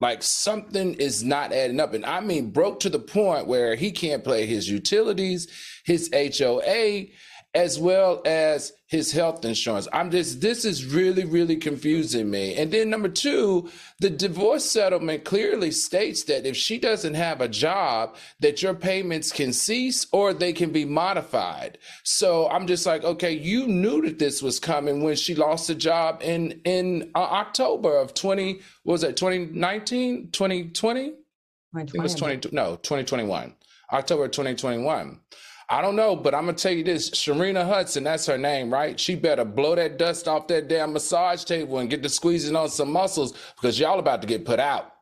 Like 0.00 0.22
something 0.22 0.94
is 0.94 1.24
not 1.24 1.52
adding 1.52 1.80
up. 1.80 1.92
And 1.92 2.06
I 2.06 2.20
mean, 2.20 2.50
broke 2.50 2.80
to 2.80 2.88
the 2.88 3.00
point 3.00 3.46
where 3.46 3.74
he 3.74 3.90
can't 3.90 4.24
pay 4.24 4.46
his 4.46 4.70
utilities, 4.70 5.48
his 5.84 6.08
HOA, 6.12 7.06
as 7.54 7.78
well 7.78 8.20
as 8.26 8.72
his 8.86 9.10
health 9.10 9.44
insurance. 9.44 9.88
I'm 9.92 10.10
just, 10.10 10.40
this 10.40 10.64
is 10.64 10.84
really, 10.84 11.24
really 11.24 11.56
confusing 11.56 12.30
me. 12.30 12.54
And 12.54 12.70
then 12.70 12.90
number 12.90 13.08
two, 13.08 13.70
the 14.00 14.10
divorce 14.10 14.64
settlement 14.64 15.24
clearly 15.24 15.70
states 15.70 16.24
that 16.24 16.46
if 16.46 16.56
she 16.56 16.78
doesn't 16.78 17.14
have 17.14 17.40
a 17.40 17.48
job, 17.48 18.16
that 18.40 18.62
your 18.62 18.74
payments 18.74 19.32
can 19.32 19.52
cease 19.52 20.06
or 20.12 20.32
they 20.32 20.52
can 20.52 20.70
be 20.70 20.84
modified. 20.84 21.78
So 22.04 22.48
I'm 22.48 22.66
just 22.66 22.86
like, 22.86 23.02
okay, 23.04 23.32
you 23.32 23.66
knew 23.66 24.02
that 24.02 24.18
this 24.18 24.42
was 24.42 24.60
coming 24.60 25.02
when 25.02 25.16
she 25.16 25.34
lost 25.34 25.70
a 25.70 25.74
job 25.74 26.20
in, 26.22 26.60
in 26.64 27.10
uh, 27.14 27.18
October 27.18 27.96
of 27.96 28.14
20, 28.14 28.60
was 28.84 29.02
it 29.04 29.16
2019, 29.16 30.30
2020? 30.32 31.14
It 31.74 32.02
was 32.02 32.14
20, 32.14 32.50
no, 32.52 32.76
2021, 32.76 33.54
October 33.92 34.28
2021. 34.28 35.20
I 35.70 35.82
don't 35.82 35.96
know, 35.96 36.16
but 36.16 36.34
I'm 36.34 36.46
gonna 36.46 36.56
tell 36.56 36.72
you 36.72 36.84
this: 36.84 37.10
Sharina 37.10 37.66
Hudson, 37.66 38.04
that's 38.04 38.26
her 38.26 38.38
name, 38.38 38.72
right? 38.72 38.98
She 38.98 39.14
better 39.14 39.44
blow 39.44 39.74
that 39.74 39.98
dust 39.98 40.26
off 40.26 40.46
that 40.48 40.68
damn 40.68 40.92
massage 40.92 41.44
table 41.44 41.78
and 41.78 41.90
get 41.90 42.02
to 42.02 42.08
squeezing 42.08 42.56
on 42.56 42.70
some 42.70 42.90
muscles 42.90 43.34
because 43.56 43.78
y'all 43.78 43.98
about 43.98 44.22
to 44.22 44.26
get 44.26 44.44
put 44.44 44.60
out. 44.60 44.94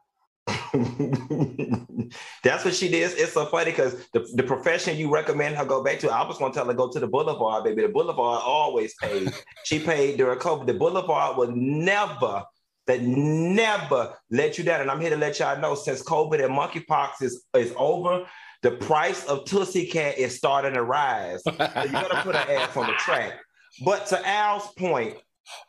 That's 2.42 2.64
what 2.64 2.75
she 2.75 2.88
did. 2.88 3.12
It's 3.16 3.32
so 3.32 3.46
funny 3.46 3.73
because 3.73 4.06
the, 4.12 4.28
the 4.35 4.42
profession 4.42 4.96
you 4.96 5.12
recommend 5.12 5.56
her 5.56 5.64
go 5.64 5.82
back 5.82 5.99
to, 6.00 6.11
I 6.11 6.26
was 6.26 6.38
to 6.38 6.50
tell 6.52 6.66
her 6.66 6.75
go 6.75 6.88
to 6.90 7.00
the 7.00 7.06
Boulevard, 7.06 7.64
baby. 7.64 7.82
The 7.82 7.88
Boulevard 7.88 8.42
always 8.44 8.94
paid. 8.94 9.32
she 9.64 9.78
paid 9.78 10.16
during 10.16 10.38
COVID. 10.38 10.66
The 10.66 10.75
Boulevard 10.75 11.37
will 11.37 11.52
never, 11.52 12.44
that 12.87 13.02
never 13.02 14.14
let 14.30 14.58
you 14.58 14.64
down. 14.64 14.82
And 14.82 14.90
I'm 14.90 15.00
here 15.00 15.11
to 15.11 15.16
let 15.16 15.38
y'all 15.40 15.61
know 15.61 15.75
since 15.75 16.02
COVID 16.02 16.44
and 16.44 16.54
monkeypox 16.54 17.23
is, 17.23 17.44
is 17.54 17.73
over, 17.76 18.26
the 18.62 18.72
price 18.72 19.25
of 19.26 19.44
Tootsie 19.44 19.86
Cat 19.86 20.18
is 20.18 20.36
starting 20.36 20.75
to 20.75 20.82
rise. 20.82 21.42
So 21.42 21.52
you 21.52 21.92
gotta 21.92 22.22
put 22.22 22.36
an 22.36 22.48
ass 22.48 22.76
on 22.76 22.86
the 22.86 22.94
track. 22.94 23.34
But 23.84 24.06
to 24.06 24.26
Al's 24.26 24.68
point, 24.78 25.16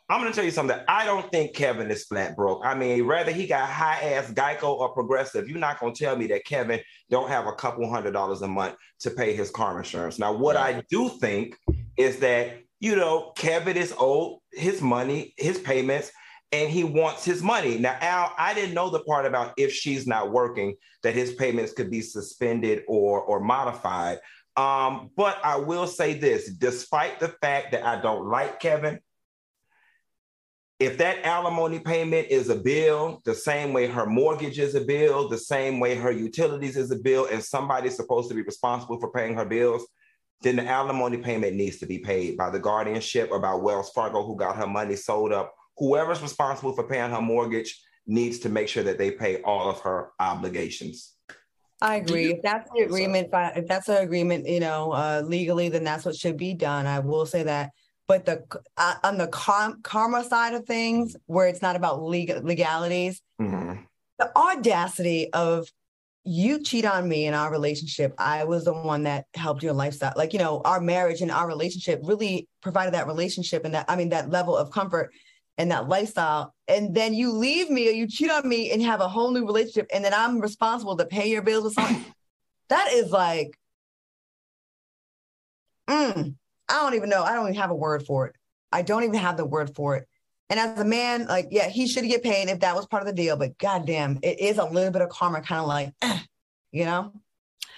I'm 0.08 0.20
gonna 0.20 0.32
tell 0.32 0.44
you 0.44 0.50
something. 0.50 0.78
I 0.88 1.04
don't 1.04 1.30
think 1.30 1.54
Kevin 1.54 1.90
is 1.90 2.04
flat 2.04 2.34
broke. 2.34 2.64
I 2.64 2.74
mean, 2.74 3.04
rather 3.04 3.30
he 3.30 3.46
got 3.46 3.68
high 3.68 4.00
ass 4.00 4.32
Geico 4.32 4.76
or 4.76 4.88
Progressive. 4.90 5.48
You're 5.48 5.58
not 5.58 5.78
gonna 5.78 5.94
tell 5.94 6.16
me 6.16 6.26
that 6.28 6.44
Kevin 6.44 6.80
don't 7.10 7.28
have 7.28 7.46
a 7.46 7.52
couple 7.52 7.88
hundred 7.88 8.12
dollars 8.12 8.42
a 8.42 8.48
month 8.48 8.74
to 9.00 9.10
pay 9.10 9.34
his 9.34 9.50
car 9.50 9.78
insurance. 9.78 10.18
Now, 10.18 10.32
what 10.32 10.56
I 10.56 10.82
do 10.90 11.08
think 11.20 11.56
is 11.96 12.18
that 12.18 12.58
you 12.80 12.96
know 12.96 13.32
Kevin 13.36 13.76
is 13.76 13.94
owed 13.98 14.38
his 14.52 14.80
money, 14.80 15.34
his 15.36 15.58
payments, 15.58 16.10
and 16.52 16.70
he 16.70 16.84
wants 16.84 17.24
his 17.24 17.42
money. 17.42 17.78
Now, 17.78 17.96
Al, 18.00 18.32
I 18.38 18.54
didn't 18.54 18.74
know 18.74 18.90
the 18.90 19.00
part 19.00 19.26
about 19.26 19.52
if 19.56 19.72
she's 19.72 20.06
not 20.06 20.32
working 20.32 20.76
that 21.02 21.14
his 21.14 21.34
payments 21.34 21.72
could 21.72 21.90
be 21.90 22.00
suspended 22.00 22.84
or 22.88 23.20
or 23.20 23.40
modified. 23.40 24.18
Um, 24.56 25.10
but 25.16 25.38
I 25.44 25.56
will 25.56 25.86
say 25.86 26.14
this: 26.14 26.50
despite 26.50 27.20
the 27.20 27.28
fact 27.28 27.72
that 27.72 27.84
I 27.84 28.00
don't 28.00 28.28
like 28.28 28.60
Kevin, 28.60 28.98
if 30.80 30.98
that 30.98 31.24
alimony 31.24 31.80
payment 31.80 32.28
is 32.30 32.48
a 32.48 32.56
bill, 32.56 33.20
the 33.24 33.34
same 33.34 33.72
way 33.72 33.86
her 33.86 34.06
mortgage 34.06 34.58
is 34.58 34.74
a 34.74 34.80
bill, 34.80 35.28
the 35.28 35.38
same 35.38 35.80
way 35.80 35.96
her 35.96 36.10
utilities 36.10 36.76
is 36.76 36.90
a 36.90 36.96
bill, 36.96 37.26
and 37.30 37.42
somebody's 37.42 37.96
supposed 37.96 38.28
to 38.30 38.34
be 38.34 38.42
responsible 38.42 38.98
for 38.98 39.10
paying 39.10 39.34
her 39.34 39.44
bills, 39.44 39.86
then 40.42 40.56
the 40.56 40.64
alimony 40.64 41.18
payment 41.18 41.56
needs 41.56 41.78
to 41.78 41.86
be 41.86 41.98
paid 41.98 42.36
by 42.36 42.48
the 42.48 42.60
guardianship 42.60 43.28
or 43.30 43.40
by 43.40 43.54
Wells 43.54 43.90
Fargo, 43.90 44.24
who 44.24 44.36
got 44.36 44.56
her 44.56 44.66
money 44.66 44.96
sold 44.96 45.32
up 45.32 45.52
whoever's 45.78 46.20
responsible 46.20 46.72
for 46.72 46.84
paying 46.84 47.10
her 47.10 47.20
mortgage 47.20 47.80
needs 48.06 48.38
to 48.40 48.48
make 48.48 48.68
sure 48.68 48.82
that 48.82 48.98
they 48.98 49.10
pay 49.10 49.42
all 49.42 49.68
of 49.68 49.80
her 49.80 50.10
obligations. 50.18 51.14
I 51.80 51.96
agree. 51.96 52.24
You, 52.24 52.34
if 52.34 52.42
that's 52.42 52.68
the 52.74 52.82
agreement, 52.82 53.28
if 53.32 53.66
that's 53.66 53.86
the 53.86 54.00
agreement, 54.00 54.48
you 54.48 54.60
know, 54.60 54.92
uh, 54.92 55.22
legally, 55.24 55.68
then 55.68 55.84
that's 55.84 56.04
what 56.04 56.16
should 56.16 56.36
be 56.36 56.54
done. 56.54 56.86
I 56.86 56.98
will 56.98 57.26
say 57.26 57.44
that. 57.44 57.70
But 58.08 58.24
the 58.24 58.42
uh, 58.76 58.94
on 59.04 59.18
the 59.18 59.28
karma 59.28 60.24
side 60.24 60.54
of 60.54 60.64
things, 60.64 61.14
where 61.26 61.46
it's 61.46 61.62
not 61.62 61.76
about 61.76 62.02
legal 62.02 62.42
legalities, 62.42 63.20
mm-hmm. 63.40 63.82
the 64.18 64.36
audacity 64.36 65.32
of 65.32 65.68
you 66.24 66.62
cheat 66.62 66.84
on 66.84 67.08
me 67.08 67.26
in 67.26 67.34
our 67.34 67.50
relationship. 67.50 68.14
I 68.18 68.44
was 68.44 68.64
the 68.64 68.72
one 68.72 69.04
that 69.04 69.26
helped 69.34 69.62
your 69.62 69.72
lifestyle. 69.72 70.12
Like, 70.16 70.32
you 70.32 70.38
know, 70.38 70.60
our 70.64 70.80
marriage 70.80 71.22
and 71.22 71.30
our 71.30 71.46
relationship 71.46 72.00
really 72.02 72.48
provided 72.62 72.94
that 72.94 73.06
relationship 73.06 73.64
and 73.64 73.74
that, 73.74 73.86
I 73.88 73.96
mean, 73.96 74.10
that 74.10 74.30
level 74.30 74.56
of 74.56 74.70
comfort 74.70 75.10
and 75.58 75.70
that 75.72 75.88
lifestyle. 75.88 76.54
And 76.68 76.94
then 76.94 77.12
you 77.12 77.32
leave 77.32 77.68
me 77.68 77.88
or 77.88 77.92
you 77.92 78.06
cheat 78.06 78.30
on 78.30 78.48
me 78.48 78.70
and 78.70 78.80
have 78.82 79.00
a 79.00 79.08
whole 79.08 79.32
new 79.32 79.44
relationship 79.44 79.88
and 79.92 80.04
then 80.04 80.14
i'm 80.14 80.40
responsible 80.40 80.96
to 80.96 81.04
pay 81.04 81.28
your 81.28 81.42
bills 81.42 81.66
or 81.66 81.70
something. 81.70 82.04
That 82.70 82.92
is 82.92 83.10
like 83.10 83.58
mm, 85.88 86.34
i 86.68 86.72
don't 86.74 86.94
even 86.94 87.08
know. 87.08 87.22
I 87.22 87.32
don't 87.32 87.46
even 87.46 87.54
have 87.54 87.70
a 87.70 87.74
word 87.74 88.04
for 88.04 88.26
it. 88.26 88.36
I 88.70 88.82
don't 88.82 89.04
even 89.04 89.14
have 89.14 89.38
the 89.38 89.46
word 89.46 89.74
for 89.74 89.96
it. 89.96 90.06
And 90.50 90.60
as 90.60 90.78
a 90.78 90.84
man 90.84 91.26
like 91.26 91.48
yeah 91.50 91.68
he 91.68 91.86
should 91.88 92.04
get 92.04 92.22
paid 92.22 92.48
if 92.50 92.60
that 92.60 92.76
was 92.76 92.86
part 92.86 93.02
of 93.02 93.06
the 93.06 93.14
deal 93.14 93.36
but 93.36 93.56
goddamn 93.56 94.18
it 94.22 94.38
is 94.38 94.58
a 94.58 94.64
little 94.66 94.90
bit 94.90 95.02
of 95.02 95.08
karma 95.08 95.40
kind 95.40 95.62
of 95.62 95.66
like 95.66 95.94
eh, 96.02 96.18
you 96.72 96.84
know 96.84 97.12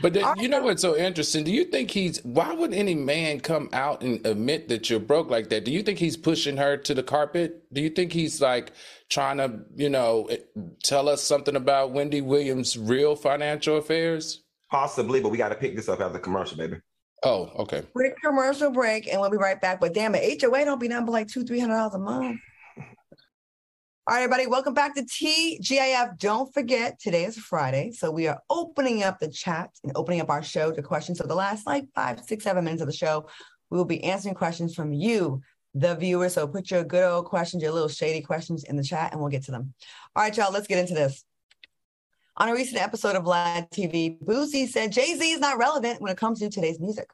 but 0.02 0.14
then, 0.14 0.24
you 0.38 0.48
know 0.48 0.62
what's 0.62 0.82
so 0.82 0.96
interesting? 0.96 1.44
Do 1.44 1.50
you 1.50 1.64
think 1.64 1.90
he's 1.90 2.24
why 2.24 2.52
would 2.52 2.72
any 2.72 2.94
man 2.94 3.40
come 3.40 3.68
out 3.72 4.02
and 4.02 4.24
admit 4.26 4.68
that 4.68 4.88
you're 4.88 5.00
broke 5.00 5.30
like 5.30 5.48
that? 5.50 5.64
Do 5.64 5.70
you 5.70 5.82
think 5.82 5.98
he's 5.98 6.16
pushing 6.16 6.56
her 6.56 6.76
to 6.76 6.94
the 6.94 7.02
carpet? 7.02 7.64
Do 7.72 7.80
you 7.80 7.90
think 7.90 8.12
he's 8.12 8.40
like 8.40 8.72
trying 9.08 9.38
to, 9.38 9.60
you 9.74 9.90
know, 9.90 10.26
eh, 10.30 10.38
tell 10.82 11.08
us 11.08 11.22
something 11.22 11.56
about 11.56 11.92
Wendy 11.92 12.20
Williams' 12.20 12.76
real 12.78 13.16
financial 13.16 13.76
affairs? 13.76 14.42
Possibly, 14.70 15.20
but 15.20 15.30
we 15.30 15.38
got 15.38 15.48
to 15.48 15.56
pick 15.56 15.74
this 15.74 15.88
up 15.88 16.00
after 16.00 16.18
commercial, 16.18 16.56
baby. 16.56 16.76
Oh, 17.22 17.50
okay. 17.58 17.82
Quick 17.92 18.14
commercial 18.22 18.70
break, 18.70 19.06
and 19.08 19.20
we'll 19.20 19.30
be 19.30 19.36
right 19.36 19.60
back. 19.60 19.80
But 19.80 19.92
damn 19.92 20.14
it, 20.14 20.42
HOA 20.42 20.64
don't 20.64 20.80
be 20.80 20.88
nothing 20.88 21.06
but 21.06 21.12
like 21.12 21.28
two, 21.28 21.44
three 21.44 21.60
hundred 21.60 21.74
dollars 21.74 21.94
a 21.94 21.98
month. 21.98 22.40
All 24.10 24.16
right, 24.16 24.24
everybody, 24.24 24.48
welcome 24.48 24.74
back 24.74 24.96
to 24.96 25.04
TGIF. 25.04 26.18
Don't 26.18 26.52
forget, 26.52 26.98
today 26.98 27.26
is 27.26 27.38
Friday, 27.38 27.92
so 27.92 28.10
we 28.10 28.26
are 28.26 28.42
opening 28.50 29.04
up 29.04 29.20
the 29.20 29.28
chat 29.28 29.70
and 29.84 29.92
opening 29.94 30.20
up 30.20 30.30
our 30.30 30.42
show 30.42 30.72
to 30.72 30.82
questions. 30.82 31.18
So 31.18 31.28
the 31.28 31.36
last 31.36 31.64
like 31.64 31.86
five, 31.94 32.18
six, 32.18 32.42
seven 32.42 32.64
minutes 32.64 32.82
of 32.82 32.88
the 32.88 32.92
show, 32.92 33.28
we 33.70 33.78
will 33.78 33.84
be 33.84 34.02
answering 34.02 34.34
questions 34.34 34.74
from 34.74 34.92
you, 34.92 35.42
the 35.74 35.94
viewers. 35.94 36.34
So 36.34 36.48
put 36.48 36.72
your 36.72 36.82
good 36.82 37.04
old 37.04 37.26
questions, 37.26 37.62
your 37.62 37.70
little 37.70 37.86
shady 37.86 38.20
questions 38.20 38.64
in 38.64 38.74
the 38.74 38.82
chat, 38.82 39.12
and 39.12 39.20
we'll 39.20 39.30
get 39.30 39.44
to 39.44 39.52
them. 39.52 39.74
All 40.16 40.24
right, 40.24 40.36
y'all, 40.36 40.52
let's 40.52 40.66
get 40.66 40.80
into 40.80 40.94
this. 40.94 41.24
On 42.36 42.48
a 42.48 42.52
recent 42.52 42.82
episode 42.82 43.14
of 43.14 43.22
Vlad 43.22 43.70
TV, 43.70 44.20
Boosie 44.20 44.66
said 44.66 44.90
Jay 44.90 45.14
Z 45.14 45.24
is 45.24 45.38
not 45.38 45.56
relevant 45.56 46.00
when 46.00 46.10
it 46.10 46.18
comes 46.18 46.40
to 46.40 46.50
today's 46.50 46.80
music. 46.80 47.08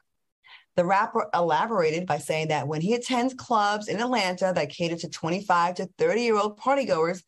The 0.77 0.85
rapper 0.85 1.27
elaborated 1.33 2.05
by 2.05 2.19
saying 2.19 2.49
that 2.49 2.67
when 2.67 2.81
he 2.81 2.93
attends 2.93 3.33
clubs 3.33 3.87
in 3.87 3.99
Atlanta 3.99 4.53
that 4.55 4.69
cater 4.69 4.95
to 4.95 5.09
25 5.09 5.75
to 5.75 5.89
30 5.97 6.21
year 6.21 6.37
old 6.37 6.59
partygoers, 6.59 7.23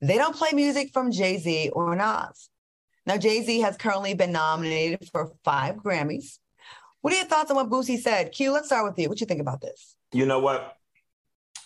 they 0.00 0.16
don't 0.16 0.36
play 0.36 0.50
music 0.52 0.90
from 0.92 1.10
Jay 1.10 1.36
Z 1.38 1.70
or 1.70 1.96
Nas. 1.96 2.48
Now, 3.04 3.16
Jay 3.16 3.42
Z 3.42 3.58
has 3.60 3.76
currently 3.76 4.14
been 4.14 4.30
nominated 4.30 5.08
for 5.10 5.32
five 5.44 5.76
Grammys. 5.76 6.38
What 7.00 7.12
are 7.12 7.16
your 7.16 7.26
thoughts 7.26 7.50
on 7.50 7.56
what 7.56 7.68
Boosie 7.68 7.98
said? 7.98 8.30
Q, 8.30 8.52
let's 8.52 8.66
start 8.66 8.84
with 8.84 8.96
you. 8.96 9.08
What 9.08 9.18
do 9.18 9.22
you 9.22 9.26
think 9.26 9.40
about 9.40 9.60
this? 9.60 9.96
You 10.12 10.24
know 10.24 10.38
what? 10.38 10.76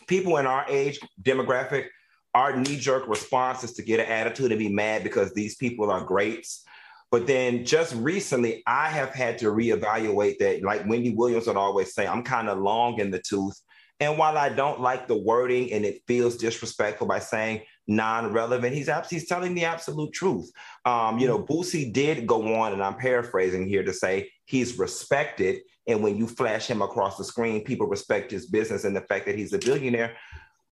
People 0.07 0.38
in 0.38 0.46
our 0.46 0.64
age 0.70 0.99
demographic, 1.22 1.88
our 2.33 2.57
knee 2.57 2.79
jerk 2.79 3.07
response 3.09 3.62
is 3.62 3.75
to 3.75 3.83
get 3.83 4.01
an 4.01 4.07
attitude 4.07 4.53
and 4.53 4.59
be 4.59 4.70
mad 4.70 5.03
because 5.03 5.35
these 5.35 5.57
people 5.57 5.90
are 5.90 6.03
greats. 6.03 6.64
But 7.11 7.27
then 7.27 7.64
just 7.64 7.95
recently, 7.95 8.62
I 8.66 8.88
have 8.88 9.11
had 9.11 9.38
to 9.38 9.47
reevaluate 9.47 10.38
that. 10.38 10.62
Like 10.62 10.87
Wendy 10.88 11.14
Williams 11.14 11.47
would 11.47 11.57
always 11.57 11.95
say, 11.95 12.07
I'm 12.07 12.23
kind 12.23 12.49
of 12.49 12.59
long 12.59 12.99
in 12.99 13.11
the 13.11 13.21
tooth. 13.21 13.61
And 14.01 14.19
while 14.19 14.37
I 14.37 14.51
don't 14.51 14.81
like 14.81 15.09
the 15.09 15.16
wording 15.16 15.73
and 15.73 15.85
it 15.85 16.03
feels 16.07 16.37
disrespectful 16.37 17.07
by 17.07 17.19
saying 17.19 17.62
non-relevant, 17.87 18.75
he's 18.75 18.90
he's 19.09 19.27
telling 19.27 19.55
the 19.55 19.64
absolute 19.64 20.12
truth. 20.12 20.51
Um, 20.85 21.19
you 21.19 21.27
know, 21.27 21.42
Boosie 21.42 21.92
did 21.92 22.27
go 22.27 22.57
on, 22.57 22.75
and 22.75 22.83
I'm 22.83 22.97
paraphrasing 22.97 23.66
here 23.66 23.85
to 23.85 23.95
say 23.95 24.31
he's 24.45 24.79
respected. 24.79 25.61
And 25.87 26.03
when 26.03 26.16
you 26.16 26.27
flash 26.27 26.66
him 26.66 26.83
across 26.83 27.16
the 27.16 27.25
screen, 27.25 27.64
people 27.64 27.87
respect 27.87 28.31
his 28.31 28.47
business 28.47 28.85
and 28.85 28.95
the 28.95 29.03
fact 29.03 29.25
that 29.27 29.38
he's 29.38 29.53
a 29.53 29.59
billionaire. 29.59 30.16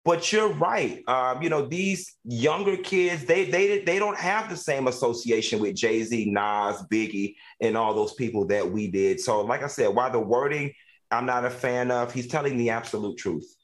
But 0.05 0.31
you're 0.31 0.53
right. 0.53 1.03
Um, 1.07 1.41
you 1.41 1.49
know, 1.49 1.65
these 1.65 2.15
younger 2.23 2.77
kids, 2.77 3.25
they 3.25 3.45
they 3.45 3.79
they 3.79 3.99
don't 3.99 4.17
have 4.17 4.49
the 4.49 4.55
same 4.55 4.87
association 4.87 5.59
with 5.59 5.75
Jay-Z, 5.75 6.29
Nas, 6.29 6.83
Biggie, 6.91 7.35
and 7.59 7.75
all 7.75 7.93
those 7.95 8.13
people 8.13 8.45
that 8.47 8.71
we 8.71 8.89
did. 8.89 9.19
So, 9.19 9.41
like 9.41 9.63
I 9.63 9.67
said, 9.67 9.87
while 9.87 10.11
the 10.11 10.19
wording 10.19 10.71
I'm 11.11 11.25
not 11.25 11.45
a 11.45 11.49
fan 11.49 11.91
of, 11.91 12.13
he's 12.13 12.27
telling 12.27 12.57
the 12.57 12.69
absolute 12.69 13.17
truth. 13.17 13.55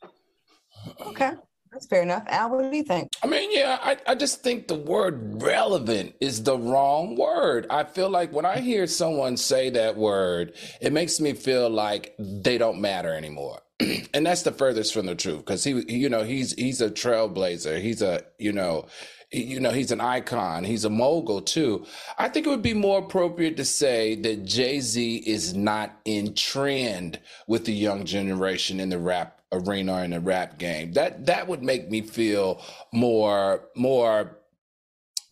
Okay. 1.02 1.34
That's 1.72 1.88
fair 1.88 2.02
enough. 2.02 2.24
Al, 2.28 2.50
what 2.50 2.70
do 2.70 2.76
you 2.76 2.84
think? 2.84 3.08
I 3.24 3.28
mean, 3.28 3.50
yeah, 3.54 3.80
I, 3.82 3.98
I 4.06 4.16
just 4.16 4.44
think 4.44 4.68
the 4.68 4.76
word 4.76 5.42
relevant 5.42 6.16
is 6.20 6.44
the 6.44 6.58
wrong 6.58 7.16
word. 7.16 7.66
I 7.70 7.86
feel 7.86 8.10
like 8.10 8.34
when 8.34 8.46
I 8.46 8.60
hear 8.60 8.88
someone 8.88 9.38
say 9.38 9.70
that 9.70 9.96
word, 9.96 10.54
it 10.82 10.92
makes 10.92 11.22
me 11.22 11.32
feel 11.32 11.70
like 11.70 12.14
they 12.20 12.58
don't 12.58 12.82
matter 12.82 13.14
anymore. 13.14 13.61
and 14.14 14.26
that's 14.26 14.44
the 14.44 14.52
furthest 14.52 14.94
from 14.94 15.06
the 15.06 15.16
truth 15.16 15.40
because 15.40 15.64
he, 15.64 15.84
you 15.92 16.10
know, 16.10 16.24
he's 16.24 16.54
he's 16.54 16.82
a 16.82 16.90
trailblazer. 16.90 17.82
He's 17.82 18.02
a, 18.02 18.22
you 18.38 18.52
know, 18.52 18.88
you 19.32 19.60
know, 19.60 19.72
he's 19.72 19.92
an 19.92 20.02
icon. 20.02 20.64
He's 20.64 20.86
a 20.86 20.90
mogul 20.90 21.42
too. 21.42 21.86
I 22.18 22.28
think 22.28 22.46
it 22.46 22.50
would 22.50 22.62
be 22.62 22.74
more 22.74 23.00
appropriate 23.00 23.58
to 23.58 23.66
say 23.66 24.16
that 24.16 24.46
Jay 24.46 24.80
Z 24.80 25.18
is 25.26 25.54
not 25.54 25.98
in 26.06 26.34
trend 26.34 27.20
with 27.48 27.66
the 27.66 27.74
young 27.74 28.06
generation 28.06 28.80
in 28.80 28.90
the 28.90 29.00
rap 29.00 29.42
arena 29.52 30.04
in 30.04 30.12
the 30.12 30.20
rap 30.20 30.58
game. 30.58 30.94
That 30.94 31.26
that 31.26 31.48
would 31.48 31.64
make 31.64 31.90
me 31.90 32.02
feel 32.02 32.62
more 32.92 33.70
more 33.76 34.38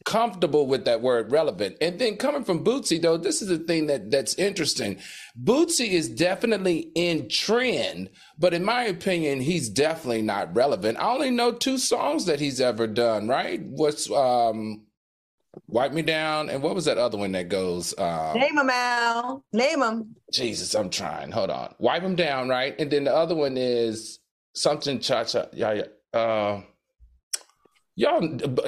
comfortable 0.05 0.65
with 0.67 0.85
that 0.85 1.01
word 1.01 1.31
relevant. 1.31 1.77
And 1.81 1.99
then 1.99 2.17
coming 2.17 2.43
from 2.43 2.63
Bootsy, 2.63 3.01
though, 3.01 3.17
this 3.17 3.41
is 3.41 3.49
the 3.49 3.59
thing 3.59 3.87
that 3.87 4.11
that's 4.11 4.35
interesting. 4.35 4.99
Bootsy 5.41 5.89
is 5.89 6.09
definitely 6.09 6.91
in 6.95 7.29
trend, 7.29 8.09
but 8.37 8.53
in 8.53 8.63
my 8.63 8.83
opinion, 8.83 9.41
he's 9.41 9.69
definitely 9.69 10.21
not 10.21 10.55
relevant. 10.55 10.97
I 10.97 11.11
only 11.11 11.31
know 11.31 11.51
two 11.51 11.77
songs 11.77 12.25
that 12.25 12.39
he's 12.39 12.61
ever 12.61 12.87
done, 12.87 13.27
right? 13.27 13.61
What's 13.63 14.09
um 14.11 14.85
Wipe 15.67 15.93
Me 15.93 16.01
Down, 16.01 16.49
and 16.49 16.61
what 16.63 16.75
was 16.75 16.85
that 16.85 16.97
other 16.97 17.17
one 17.17 17.31
that 17.33 17.49
goes? 17.49 17.97
Um, 17.97 18.39
Name 18.39 18.55
them, 18.55 18.69
Al. 18.69 19.43
Name 19.51 19.79
them. 19.79 20.15
Jesus, 20.31 20.73
I'm 20.75 20.89
trying. 20.89 21.31
Hold 21.31 21.49
on. 21.49 21.73
Wipe 21.79 22.03
them 22.03 22.15
down, 22.15 22.49
right? 22.49 22.79
And 22.79 22.89
then 22.89 23.03
the 23.03 23.13
other 23.13 23.35
one 23.35 23.57
is 23.57 24.19
something 24.53 24.99
cha 24.99 25.23
cha. 25.25 25.45
Yeah, 25.53 25.73
yeah. 25.73 26.19
Uh, 26.19 26.61
Y'all 27.95 28.21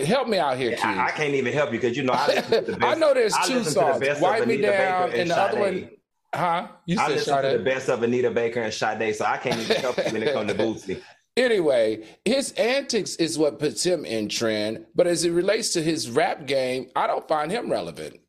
help 0.04 0.28
me 0.28 0.38
out 0.38 0.58
here, 0.58 0.72
yeah, 0.72 1.04
I, 1.04 1.06
I, 1.08 1.12
can't 1.12 1.34
even 1.34 1.54
help 1.54 1.72
you 1.72 1.80
because 1.80 1.96
you 1.96 2.04
know 2.04 2.14
I, 2.14 2.42
the 2.42 2.78
I 2.86 2.96
know 2.96 3.14
there's 3.14 3.34
I 3.34 3.48
two 3.48 3.64
songs. 3.64 4.00
The 4.00 4.18
Wipe 4.20 4.46
Me 4.46 4.58
Down 4.58 5.12
and, 5.12 5.14
and 5.22 5.30
the 5.30 5.38
other 5.38 5.60
one. 5.60 5.90
Huh? 6.34 6.68
You 6.86 7.00
I 7.00 7.08
listen 7.10 7.34
Sade. 7.34 7.52
to 7.52 7.58
the 7.58 7.64
best 7.64 7.90
of 7.90 8.04
Anita 8.04 8.32
Baker 8.32 8.62
and 8.62 8.74
Sade, 8.74 9.16
so 9.16 9.26
I 9.26 9.38
can't 9.38 9.60
even 9.60 9.78
help 9.78 9.98
you 9.98 10.12
when 10.12 10.24
it 10.24 10.34
comes 10.34 10.52
to 10.52 10.58
Bootsy. 10.58 11.02
Anyway, 11.38 12.04
his 12.26 12.52
antics 12.54 13.16
is 13.16 13.38
what 13.38 13.58
puts 13.58 13.86
him 13.86 14.04
in 14.04 14.28
trend, 14.28 14.86
but 14.96 15.08
as 15.08 15.24
it 15.24 15.32
relates 15.32 15.70
to 15.74 15.82
his 15.82 16.10
rap 16.10 16.46
game, 16.46 16.90
I 16.96 17.08
don't 17.08 17.28
find 17.28 17.52
him 17.52 17.72
relevant. 17.72 18.20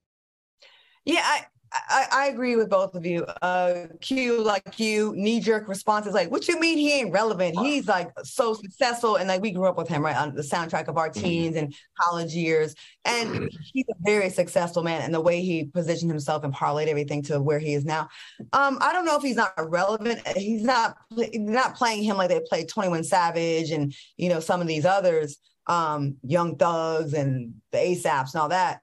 Yeah, 1.04 1.22
I, 1.22 1.46
I, 1.72 2.06
I, 2.12 2.26
agree 2.28 2.56
with 2.56 2.68
both 2.68 2.94
of 2.94 3.06
you. 3.06 3.24
Uh, 3.40 3.86
Q, 4.00 4.42
like 4.42 4.78
you, 4.78 5.14
knee 5.16 5.40
jerk 5.40 5.68
responses 5.68 6.12
like, 6.12 6.30
"What 6.30 6.46
you 6.46 6.60
mean 6.60 6.76
he 6.76 6.92
ain't 6.92 7.12
relevant? 7.12 7.58
He's 7.58 7.88
like 7.88 8.10
so 8.24 8.54
successful." 8.54 9.16
And 9.16 9.28
like 9.28 9.40
we 9.40 9.52
grew 9.52 9.66
up 9.66 9.76
with 9.78 9.88
him, 9.88 10.04
right, 10.04 10.16
on 10.16 10.34
the 10.34 10.42
soundtrack 10.42 10.88
of 10.88 10.98
our 10.98 11.08
mm-hmm. 11.08 11.22
teens 11.22 11.56
and 11.56 11.74
college 11.98 12.34
years. 12.34 12.74
And 13.04 13.50
he's 13.72 13.86
a 13.90 13.94
very 14.04 14.28
successful 14.30 14.82
man, 14.82 15.02
and 15.02 15.14
the 15.14 15.20
way 15.20 15.40
he 15.40 15.64
positioned 15.64 16.10
himself 16.10 16.44
and 16.44 16.54
parlayed 16.54 16.88
everything 16.88 17.22
to 17.24 17.40
where 17.40 17.58
he 17.58 17.74
is 17.74 17.84
now. 17.84 18.08
Um, 18.52 18.78
I 18.80 18.92
don't 18.92 19.04
know 19.04 19.16
if 19.16 19.22
he's 19.22 19.36
not 19.36 19.52
relevant. 19.58 20.26
He's 20.36 20.62
not 20.62 20.96
not 21.10 21.74
playing 21.74 22.02
him 22.02 22.16
like 22.16 22.28
they 22.28 22.40
played 22.40 22.68
Twenty 22.68 22.90
One 22.90 23.04
Savage 23.04 23.70
and 23.70 23.94
you 24.16 24.28
know 24.28 24.40
some 24.40 24.60
of 24.60 24.66
these 24.66 24.84
others, 24.84 25.38
um, 25.66 26.16
Young 26.22 26.56
Thugs 26.56 27.14
and 27.14 27.54
the 27.70 27.78
ASAPs 27.78 28.34
and 28.34 28.42
all 28.42 28.48
that. 28.50 28.80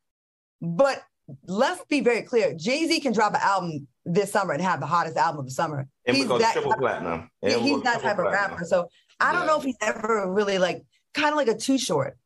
But 0.61 1.01
let's 1.47 1.83
be 1.85 2.01
very 2.01 2.21
clear. 2.21 2.53
Jay 2.53 2.85
Z 2.87 2.99
can 3.01 3.13
drop 3.13 3.33
an 3.33 3.41
album 3.41 3.87
this 4.05 4.31
summer 4.31 4.53
and 4.53 4.61
have 4.61 4.79
the 4.79 4.85
hottest 4.85 5.17
album 5.17 5.39
of 5.39 5.45
the 5.45 5.51
summer. 5.51 5.87
And 6.05 6.17
he's 6.17 6.27
that 6.27 6.53
triple 6.53 6.71
type, 6.71 6.79
platinum. 6.79 7.29
He's 7.41 7.81
that 7.83 8.01
type 8.01 8.15
platinum. 8.15 8.25
of 8.27 8.33
rapper. 8.33 8.65
So 8.65 8.89
I 9.19 9.31
don't 9.31 9.41
yeah. 9.41 9.47
know 9.47 9.57
if 9.57 9.63
he's 9.63 9.77
ever 9.81 10.31
really 10.31 10.57
like 10.57 10.83
kind 11.13 11.29
of 11.29 11.35
like 11.35 11.47
a 11.47 11.55
Too 11.55 11.77
Short. 11.77 12.17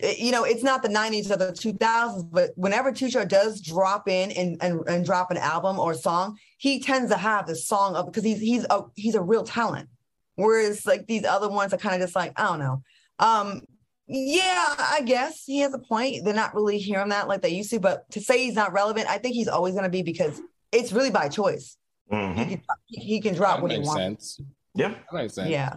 You 0.00 0.32
know, 0.32 0.42
it's 0.44 0.64
not 0.64 0.82
the 0.82 0.88
90s 0.88 1.30
or 1.30 1.36
the 1.36 1.52
2000s, 1.52 2.28
but 2.30 2.50
whenever 2.56 2.92
Too 2.92 3.10
Short 3.10 3.28
does 3.28 3.60
drop 3.60 4.08
in 4.08 4.32
and, 4.32 4.56
and, 4.60 4.80
and 4.88 5.04
drop 5.04 5.30
an 5.30 5.36
album 5.36 5.78
or 5.78 5.94
song, 5.94 6.36
he 6.58 6.80
tends 6.80 7.10
to 7.10 7.16
have 7.16 7.46
the 7.46 7.54
song 7.54 7.94
of 7.94 8.06
because 8.06 8.24
he's 8.24 8.40
he's 8.40 8.66
a 8.70 8.82
he's 8.94 9.14
a 9.14 9.22
real 9.22 9.44
talent. 9.44 9.88
Whereas 10.36 10.84
like 10.84 11.06
these 11.06 11.24
other 11.24 11.48
ones 11.48 11.72
are 11.72 11.78
kind 11.78 11.94
of 11.94 12.00
just 12.00 12.16
like, 12.16 12.32
I 12.36 12.44
don't 12.44 12.58
know. 12.58 12.82
Um, 13.20 13.62
yeah, 14.06 14.74
I 14.78 15.02
guess 15.04 15.44
he 15.44 15.60
has 15.60 15.72
a 15.72 15.78
point. 15.78 16.24
They're 16.24 16.34
not 16.34 16.54
really 16.54 16.78
hearing 16.78 17.08
that 17.08 17.26
like 17.28 17.42
they 17.42 17.50
used 17.50 17.70
to, 17.70 17.80
but 17.80 18.10
to 18.10 18.20
say 18.20 18.44
he's 18.44 18.54
not 18.54 18.72
relevant, 18.72 19.08
I 19.08 19.18
think 19.18 19.34
he's 19.34 19.48
always 19.48 19.74
going 19.74 19.84
to 19.84 19.90
be 19.90 20.02
because 20.02 20.40
it's 20.72 20.92
really 20.92 21.10
by 21.10 21.28
choice. 21.28 21.76
Mm-hmm. 22.12 22.38
He, 22.38 22.44
can, 22.44 22.62
he, 22.86 23.20
can, 23.20 23.34
drop 23.34 23.56
that 23.56 23.62
what 23.62 23.70
he 23.70 23.78
wants. 23.78 24.36
Sense. 24.36 24.40
Yeah, 24.74 24.88
that 24.88 25.12
makes 25.12 25.34
sense. 25.34 25.48
Yeah. 25.48 25.76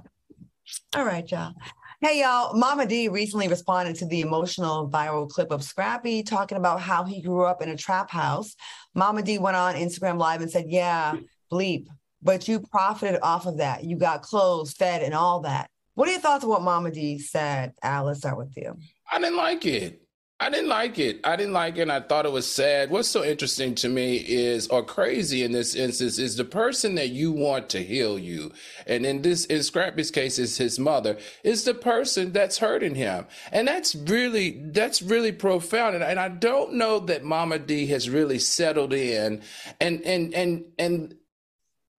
All 0.95 1.05
right, 1.05 1.29
y'all. 1.31 1.53
Hey, 2.01 2.19
y'all. 2.21 2.53
Mama 2.53 2.85
D 2.85 3.07
recently 3.07 3.47
responded 3.47 3.95
to 3.97 4.05
the 4.05 4.21
emotional 4.21 4.89
viral 4.89 5.29
clip 5.29 5.51
of 5.51 5.63
Scrappy 5.63 6.21
talking 6.21 6.57
about 6.57 6.81
how 6.81 7.05
he 7.05 7.21
grew 7.21 7.45
up 7.45 7.61
in 7.61 7.69
a 7.69 7.77
trap 7.77 8.11
house. 8.11 8.55
Mama 8.93 9.23
D 9.23 9.37
went 9.37 9.55
on 9.55 9.75
Instagram 9.75 10.19
Live 10.19 10.41
and 10.41 10.51
said, 10.51 10.65
Yeah, 10.67 11.15
bleep, 11.51 11.87
but 12.21 12.47
you 12.47 12.59
profited 12.59 13.21
off 13.23 13.45
of 13.45 13.57
that. 13.57 13.85
You 13.85 13.95
got 13.95 14.21
clothes, 14.21 14.73
fed, 14.73 15.01
and 15.01 15.13
all 15.13 15.41
that. 15.41 15.69
What 15.97 16.07
are 16.07 16.11
your 16.11 16.21
thoughts 16.21 16.43
on 16.43 16.51
what 16.51 16.61
Mama 16.61 16.91
D 16.91 17.17
said? 17.17 17.73
Al, 17.81 18.05
let's 18.05 18.19
start 18.19 18.37
with 18.37 18.55
you. 18.55 18.77
I 19.11 19.17
didn't 19.19 19.35
like 19.35 19.65
it. 19.65 20.03
I 20.39 20.51
didn't 20.51 20.69
like 20.69 20.99
it. 20.99 21.21
I 21.23 21.35
didn't 21.35 21.53
like 21.53 21.77
it. 21.77 21.81
And 21.81 21.91
I 21.91 22.01
thought 22.01 22.27
it 22.27 22.31
was 22.31 22.45
sad. 22.45 22.91
What's 22.91 23.09
so 23.09 23.23
interesting 23.23 23.73
to 23.73 23.89
me 23.89 24.17
is, 24.17 24.67
or 24.67 24.85
crazy 24.85 25.41
in 25.41 25.53
this 25.53 25.73
instance, 25.73 26.19
is 26.19 26.35
the 26.35 26.45
person 26.45 26.93
that 26.93 27.09
you 27.09 27.31
want 27.31 27.69
to 27.69 27.81
heal 27.81 28.19
you. 28.19 28.51
And 28.85 29.07
in 29.07 29.23
this, 29.23 29.45
in 29.45 29.63
Scrappy's 29.63 30.11
case, 30.11 30.37
is 30.37 30.55
his 30.55 30.77
mother, 30.77 31.17
is 31.43 31.63
the 31.63 31.73
person 31.73 32.31
that's 32.31 32.59
hurting 32.59 32.93
him. 32.93 33.25
And 33.51 33.67
that's 33.67 33.95
really, 33.95 34.61
that's 34.65 35.01
really 35.01 35.31
profound. 35.31 35.95
And, 35.95 36.03
and 36.03 36.19
I 36.19 36.29
don't 36.29 36.73
know 36.73 36.99
that 36.99 37.23
Mama 37.23 37.57
D 37.57 37.87
has 37.87 38.07
really 38.07 38.37
settled 38.37 38.93
in 38.93 39.41
and, 39.81 40.01
and, 40.03 40.35
and, 40.35 40.65
and, 40.77 41.15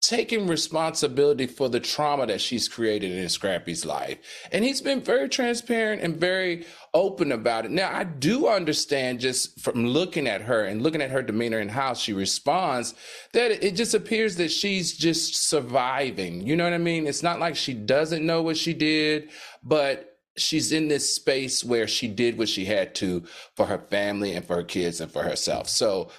taking 0.01 0.47
responsibility 0.47 1.47
for 1.47 1.69
the 1.69 1.81
trauma 1.81 2.25
that 2.27 2.41
she's 2.41 2.69
created 2.69 3.13
in 3.13 3.29
Scrappy's 3.29 3.85
life. 3.85 4.19
And 4.53 4.65
he's 4.65 4.81
been 4.81 5.01
very 5.01 5.29
transparent 5.29 6.03
and 6.03 6.17
very 6.17 6.67
open 6.95 7.33
about 7.33 7.65
it. 7.65 7.73
Now, 7.73 7.91
I 7.93 8.05
do 8.05 8.47
understand 8.47 9.19
just 9.19 9.61
from 9.61 9.87
looking 9.87 10.29
at 10.29 10.43
her 10.43 10.65
and 10.65 10.83
looking 10.83 11.03
at 11.03 11.11
her 11.11 11.23
demeanor 11.23 11.59
and 11.59 11.71
how 11.71 11.95
she 11.95 12.13
responds 12.13 12.95
that 13.33 13.65
it 13.65 13.75
just 13.75 13.93
appears 13.93 14.37
that 14.37 14.53
she's 14.53 14.97
just 14.97 15.49
surviving. 15.49 16.47
You 16.47 16.55
know 16.55 16.65
what 16.65 16.75
I 16.75 16.79
mean? 16.79 17.07
It's 17.07 17.25
not 17.25 17.41
like 17.41 17.57
she 17.57 17.75
doesn't 17.75 18.25
know 18.25 18.43
what 18.43 18.57
she 18.57 18.75
did, 18.75 19.31
but 19.65 20.19
she's 20.37 20.71
in 20.71 20.87
this 20.87 21.13
space 21.13 21.65
where 21.65 21.89
she 21.89 22.07
did 22.07 22.39
what 22.39 22.49
she 22.49 22.65
had 22.65 22.95
to 22.97 23.25
for 23.57 23.67
her 23.67 23.79
family 23.91 24.35
and 24.35 24.47
for 24.47 24.57
her 24.57 24.65
kids 24.65 25.01
and 25.01 25.11
for 25.11 25.25
herself. 25.25 25.69
So, 25.69 26.11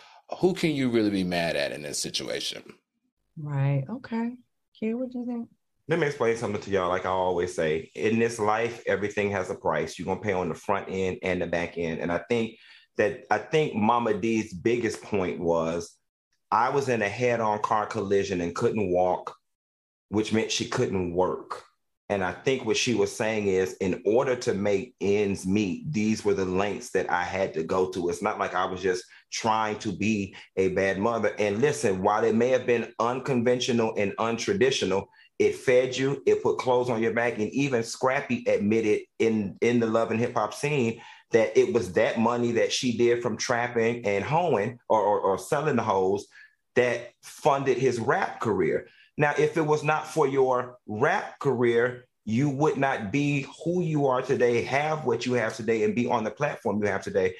who 0.41 0.53
can 0.53 0.71
you 0.71 0.89
really 0.89 1.09
be 1.09 1.23
mad 1.23 1.55
at 1.55 1.71
in 1.71 1.81
this 1.81 1.99
situation? 1.99 2.61
Right. 3.41 3.85
Okay. 3.89 4.35
Q, 4.77 4.97
what 4.97 5.11
do 5.11 5.19
you 5.19 5.25
think? 5.25 5.49
Let 5.87 5.99
me 5.99 6.07
explain 6.07 6.35
something 6.37 6.61
to 6.61 6.69
y'all. 6.69 6.89
Like 6.89 7.05
I 7.05 7.09
always 7.09 7.55
say, 7.55 7.89
in 7.95 8.19
this 8.19 8.37
life, 8.37 8.83
everything 8.85 9.31
has 9.31 9.49
a 9.49 9.55
price. 9.55 9.97
You're 9.97 10.05
gonna 10.05 10.19
pay 10.19 10.33
on 10.33 10.49
the 10.49 10.55
front 10.55 10.87
end 10.89 11.17
and 11.23 11.41
the 11.41 11.47
back 11.47 11.77
end. 11.77 11.99
And 11.99 12.11
I 12.11 12.19
think 12.29 12.57
that 12.97 13.23
I 13.31 13.37
think 13.39 13.75
Mama 13.75 14.13
D's 14.13 14.53
biggest 14.53 15.01
point 15.01 15.39
was 15.39 15.95
I 16.51 16.69
was 16.69 16.89
in 16.89 17.01
a 17.01 17.09
head-on 17.09 17.61
car 17.61 17.85
collision 17.85 18.41
and 18.41 18.53
couldn't 18.53 18.91
walk, 18.91 19.35
which 20.09 20.33
meant 20.33 20.51
she 20.51 20.65
couldn't 20.65 21.13
work. 21.13 21.63
And 22.09 22.23
I 22.23 22.31
think 22.31 22.65
what 22.65 22.77
she 22.77 22.95
was 22.95 23.15
saying 23.15 23.47
is, 23.47 23.73
in 23.73 24.01
order 24.03 24.35
to 24.37 24.55
make 24.55 24.95
ends 24.99 25.45
meet, 25.45 25.91
these 25.93 26.25
were 26.25 26.33
the 26.33 26.45
lengths 26.45 26.89
that 26.91 27.09
I 27.11 27.23
had 27.23 27.53
to 27.53 27.63
go 27.63 27.91
to. 27.91 28.09
It's 28.09 28.23
not 28.23 28.39
like 28.39 28.55
I 28.55 28.65
was 28.65 28.81
just 28.81 29.03
trying 29.31 29.77
to 29.79 29.91
be 29.91 30.35
a 30.57 30.69
bad 30.69 30.97
mother. 30.97 31.35
And 31.37 31.61
listen, 31.61 32.01
while 32.01 32.23
it 32.23 32.33
may 32.33 32.49
have 32.49 32.65
been 32.65 32.91
unconventional 32.99 33.93
and 33.95 34.13
untraditional, 34.17 35.05
it 35.37 35.55
fed 35.55 35.95
you, 35.95 36.21
it 36.25 36.41
put 36.41 36.57
clothes 36.57 36.89
on 36.89 37.01
your 37.01 37.13
back, 37.13 37.37
and 37.37 37.49
even 37.51 37.83
Scrappy 37.83 38.43
admitted 38.47 39.03
in 39.19 39.55
in 39.61 39.79
the 39.79 39.87
love 39.87 40.11
and 40.11 40.19
hip 40.19 40.33
hop 40.33 40.53
scene 40.53 41.01
that 41.31 41.57
it 41.57 41.73
was 41.73 41.93
that 41.93 42.19
money 42.19 42.53
that 42.53 42.73
she 42.73 42.97
did 42.97 43.21
from 43.21 43.37
trapping 43.37 44.03
and 44.05 44.23
hoeing 44.23 44.79
or, 44.89 44.99
or, 44.99 45.19
or 45.19 45.37
selling 45.37 45.75
the 45.75 45.83
hoes 45.83 46.25
that 46.75 47.11
funded 47.21 47.77
his 47.77 47.99
rap 47.99 48.39
career. 48.39 48.87
Now, 49.19 49.33
if 49.37 49.57
it 49.57 49.65
was 49.65 49.83
not 49.83 50.07
for 50.07 50.27
your 50.27 50.77
rap 50.87 51.39
career, 51.39 52.05
you 52.23 52.49
would 52.49 52.77
not 52.77 53.11
be 53.11 53.45
who 53.63 53.81
you 53.81 54.07
are 54.07 54.21
today, 54.21 54.61
have 54.63 55.05
what 55.05 55.25
you 55.25 55.33
have 55.33 55.55
today, 55.57 55.83
and 55.83 55.93
be 55.93 56.07
on 56.07 56.23
the 56.23 56.31
platform 56.31 56.81
you 56.81 56.87
have 56.87 57.03
today. 57.03 57.35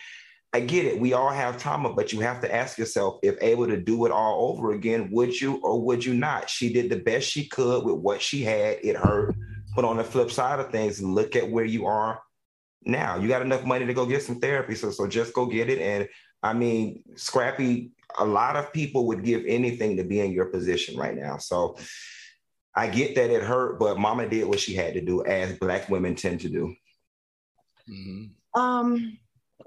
I 0.52 0.60
get 0.60 0.86
it. 0.86 1.00
We 1.00 1.14
all 1.14 1.30
have 1.30 1.58
trauma, 1.58 1.94
but 1.94 2.12
you 2.12 2.20
have 2.20 2.42
to 2.42 2.54
ask 2.54 2.78
yourself 2.78 3.20
if 3.24 3.38
able 3.42 3.66
to 3.68 3.78
do 3.78 4.06
it 4.06 4.12
all 4.12 4.52
over 4.52 4.74
again, 4.74 5.10
would 5.12 5.40
you 5.40 5.56
or 5.64 5.82
would 5.82 6.04
you 6.04 6.14
not? 6.14 6.50
She 6.50 6.74
did 6.74 6.90
the 6.90 7.00
best 7.00 7.30
she 7.30 7.48
could 7.48 7.86
with 7.86 7.96
what 7.96 8.22
she 8.22 8.44
had. 8.44 8.80
It 8.84 8.98
hurt. 8.98 9.36
But 9.74 9.86
on 9.86 9.96
the 9.96 10.04
flip 10.04 10.32
side 10.32 10.60
of 10.60 10.72
things, 10.72 11.02
look 11.02 11.38
at 11.38 11.50
where 11.50 11.66
you 11.66 11.86
are 11.86 12.20
now. 12.84 13.18
You 13.18 13.30
got 13.30 13.42
enough 13.42 13.64
money 13.64 13.86
to 13.86 13.94
go 13.94 14.06
get 14.06 14.24
some 14.24 14.42
therapy. 14.42 14.76
So, 14.76 14.92
so 14.92 15.08
just 15.08 15.34
go 15.34 15.46
get 15.46 15.70
it. 15.70 15.80
And 15.80 16.10
I 16.44 16.52
mean, 16.52 17.04
Scrappy, 17.16 17.92
a 18.18 18.26
lot 18.26 18.56
of 18.56 18.74
people 18.74 19.08
would 19.08 19.24
give 19.24 19.44
anything 19.46 19.98
to 19.98 20.04
be 20.04 20.20
in 20.20 20.32
your 20.32 20.46
position 20.46 20.98
right 20.98 21.16
now. 21.16 21.38
So 21.38 21.78
I 22.76 22.88
get 22.88 23.16
that 23.16 23.30
it 23.30 23.44
hurt, 23.44 23.80
but 23.80 24.00
mama 24.00 24.28
did 24.28 24.48
what 24.48 24.60
she 24.60 24.74
had 24.74 24.94
to 24.94 25.02
do, 25.02 25.24
as 25.26 25.58
black 25.58 25.90
women 25.90 26.16
tend 26.16 26.42
to 26.42 26.50
do. 26.50 26.76
Mm-hmm. 27.90 28.60
Um, 28.60 29.18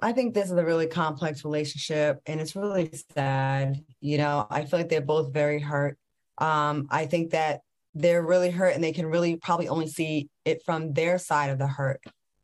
I 0.01 0.13
think 0.13 0.35
this 0.35 0.51
is 0.51 0.57
a 0.57 0.65
really 0.65 0.87
complex 0.87 1.45
relationship 1.45 2.21
and 2.27 2.41
it's 2.41 2.57
really 2.57 2.91
sad. 3.15 3.85
You 4.01 4.19
know, 4.19 4.47
I 4.51 4.65
feel 4.65 4.81
like 4.81 4.89
they're 4.89 5.01
both 5.01 5.33
very 5.33 5.61
hurt. 5.61 5.99
Um, 6.39 6.89
I 6.91 7.07
think 7.07 7.31
that 7.31 7.61
they're 7.95 8.23
really 8.23 8.51
hurt 8.51 8.75
and 8.75 8.83
they 8.83 8.93
can 8.93 9.07
really 9.07 9.37
probably 9.37 9.69
only 9.69 9.87
see 9.87 10.29
it 10.45 10.65
from 10.65 10.93
their 10.93 11.19
side 11.19 11.51
of 11.51 11.59
the 11.59 11.67
hurt. 11.67 12.01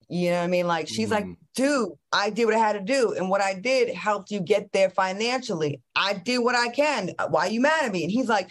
You 0.08 0.30
know 0.30 0.38
what 0.38 0.44
I 0.44 0.48
mean? 0.48 0.66
Like 0.66 0.88
she's 0.88 1.08
mm 1.08 1.12
like, 1.12 1.24
mm-hmm. 1.24 1.42
Dude, 1.59 1.90
I 2.12 2.31
did 2.31 2.44
what 2.44 2.55
I 2.55 2.59
had 2.59 2.75
to 2.75 2.81
do. 2.81 3.14
And 3.14 3.29
what 3.29 3.40
I 3.40 3.53
did 3.53 3.92
helped 3.92 4.31
you 4.31 4.38
get 4.38 4.71
there 4.71 4.90
financially. 4.90 5.83
I 5.97 6.14
did 6.14 6.38
what 6.38 6.55
I 6.55 6.68
can. 6.68 7.11
Why 7.31 7.49
are 7.49 7.51
you 7.51 7.61
mad 7.61 7.85
at 7.85 7.90
me? 7.90 8.05
And 8.05 8.12
he's 8.12 8.29
like, 8.29 8.51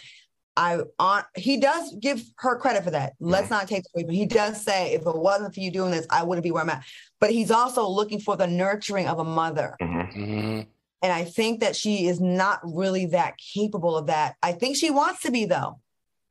I 0.57 0.79
on 0.99 1.23
he 1.35 1.57
does 1.57 1.95
give 2.01 2.21
her 2.39 2.57
credit 2.57 2.83
for 2.83 2.91
that. 2.91 3.13
Let's 3.19 3.49
not 3.49 3.67
take 3.67 3.81
it 3.81 3.91
away, 3.95 4.03
but 4.03 4.15
he 4.15 4.25
does 4.25 4.61
say, 4.61 4.93
if 4.93 5.05
it 5.05 5.15
wasn't 5.15 5.53
for 5.53 5.59
you 5.61 5.71
doing 5.71 5.91
this, 5.91 6.05
I 6.09 6.23
wouldn't 6.23 6.43
be 6.43 6.51
where 6.51 6.63
I'm 6.63 6.69
at. 6.69 6.83
But 7.21 7.31
he's 7.31 7.51
also 7.51 7.87
looking 7.87 8.19
for 8.19 8.35
the 8.35 8.47
nurturing 8.47 9.07
of 9.07 9.19
a 9.19 9.23
mother. 9.23 9.77
Mm-hmm. 9.81 10.21
mm-hmm. 10.21 10.61
And 11.03 11.13
I 11.13 11.25
think 11.25 11.59
that 11.59 11.75
she 11.75 12.07
is 12.07 12.19
not 12.19 12.59
really 12.63 13.05
that 13.07 13.37
capable 13.37 13.95
of 13.95 14.07
that. 14.07 14.35
I 14.41 14.51
think 14.51 14.75
she 14.75 14.89
wants 14.89 15.21
to 15.21 15.31
be 15.31 15.45
though. 15.45 15.79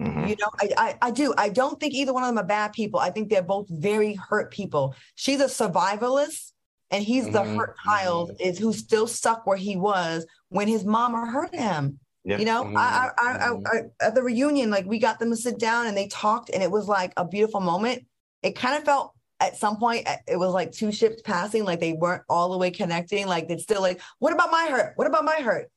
Mm-hmm. 0.02 0.26
You 0.26 0.36
know, 0.40 0.50
I, 0.60 0.68
I, 0.76 0.98
I 1.02 1.10
do. 1.12 1.32
I 1.38 1.48
don't 1.48 1.78
think 1.78 1.94
either 1.94 2.12
one 2.12 2.24
of 2.24 2.28
them 2.28 2.38
are 2.38 2.46
bad 2.46 2.72
people. 2.72 2.98
I 2.98 3.10
think 3.10 3.30
they're 3.30 3.42
both 3.42 3.68
very 3.70 4.14
hurt 4.14 4.50
people. 4.50 4.96
She's 5.14 5.40
a 5.40 5.44
survivalist, 5.44 6.52
and 6.90 7.02
he's 7.02 7.26
the 7.26 7.40
mm-hmm. 7.40 7.56
hurt 7.56 7.76
child 7.84 8.30
mm-hmm. 8.30 8.48
is 8.48 8.58
who's 8.58 8.78
still 8.78 9.06
stuck 9.06 9.46
where 9.46 9.56
he 9.56 9.76
was 9.76 10.26
when 10.48 10.68
his 10.68 10.84
mama 10.84 11.26
hurt 11.26 11.54
him. 11.54 11.98
Yeah. 12.24 12.38
You 12.38 12.44
know, 12.44 12.64
mm-hmm. 12.64 12.76
I, 12.76 13.10
I, 13.16 13.30
I, 13.30 13.48
mm-hmm. 13.50 13.66
I, 13.66 14.04
at 14.04 14.14
the 14.14 14.22
reunion, 14.22 14.70
like 14.70 14.86
we 14.86 14.98
got 14.98 15.18
them 15.18 15.30
to 15.30 15.36
sit 15.36 15.58
down 15.58 15.86
and 15.86 15.96
they 15.96 16.08
talked, 16.08 16.50
and 16.50 16.62
it 16.62 16.70
was 16.70 16.88
like 16.88 17.12
a 17.16 17.24
beautiful 17.24 17.60
moment. 17.60 18.04
It 18.42 18.56
kind 18.56 18.76
of 18.76 18.84
felt 18.84 19.12
at 19.38 19.56
some 19.56 19.76
point 19.76 20.08
it 20.26 20.36
was 20.36 20.52
like 20.52 20.72
two 20.72 20.90
ships 20.90 21.22
passing, 21.22 21.64
like 21.64 21.80
they 21.80 21.92
weren't 21.92 22.22
all 22.28 22.50
the 22.50 22.58
way 22.58 22.70
connecting. 22.70 23.26
Like 23.26 23.46
it's 23.48 23.62
still 23.62 23.80
like, 23.80 24.00
what 24.18 24.32
about 24.32 24.50
my 24.50 24.66
hurt? 24.70 24.92
What 24.96 25.06
about 25.06 25.24
my 25.24 25.36
hurt? 25.36 25.70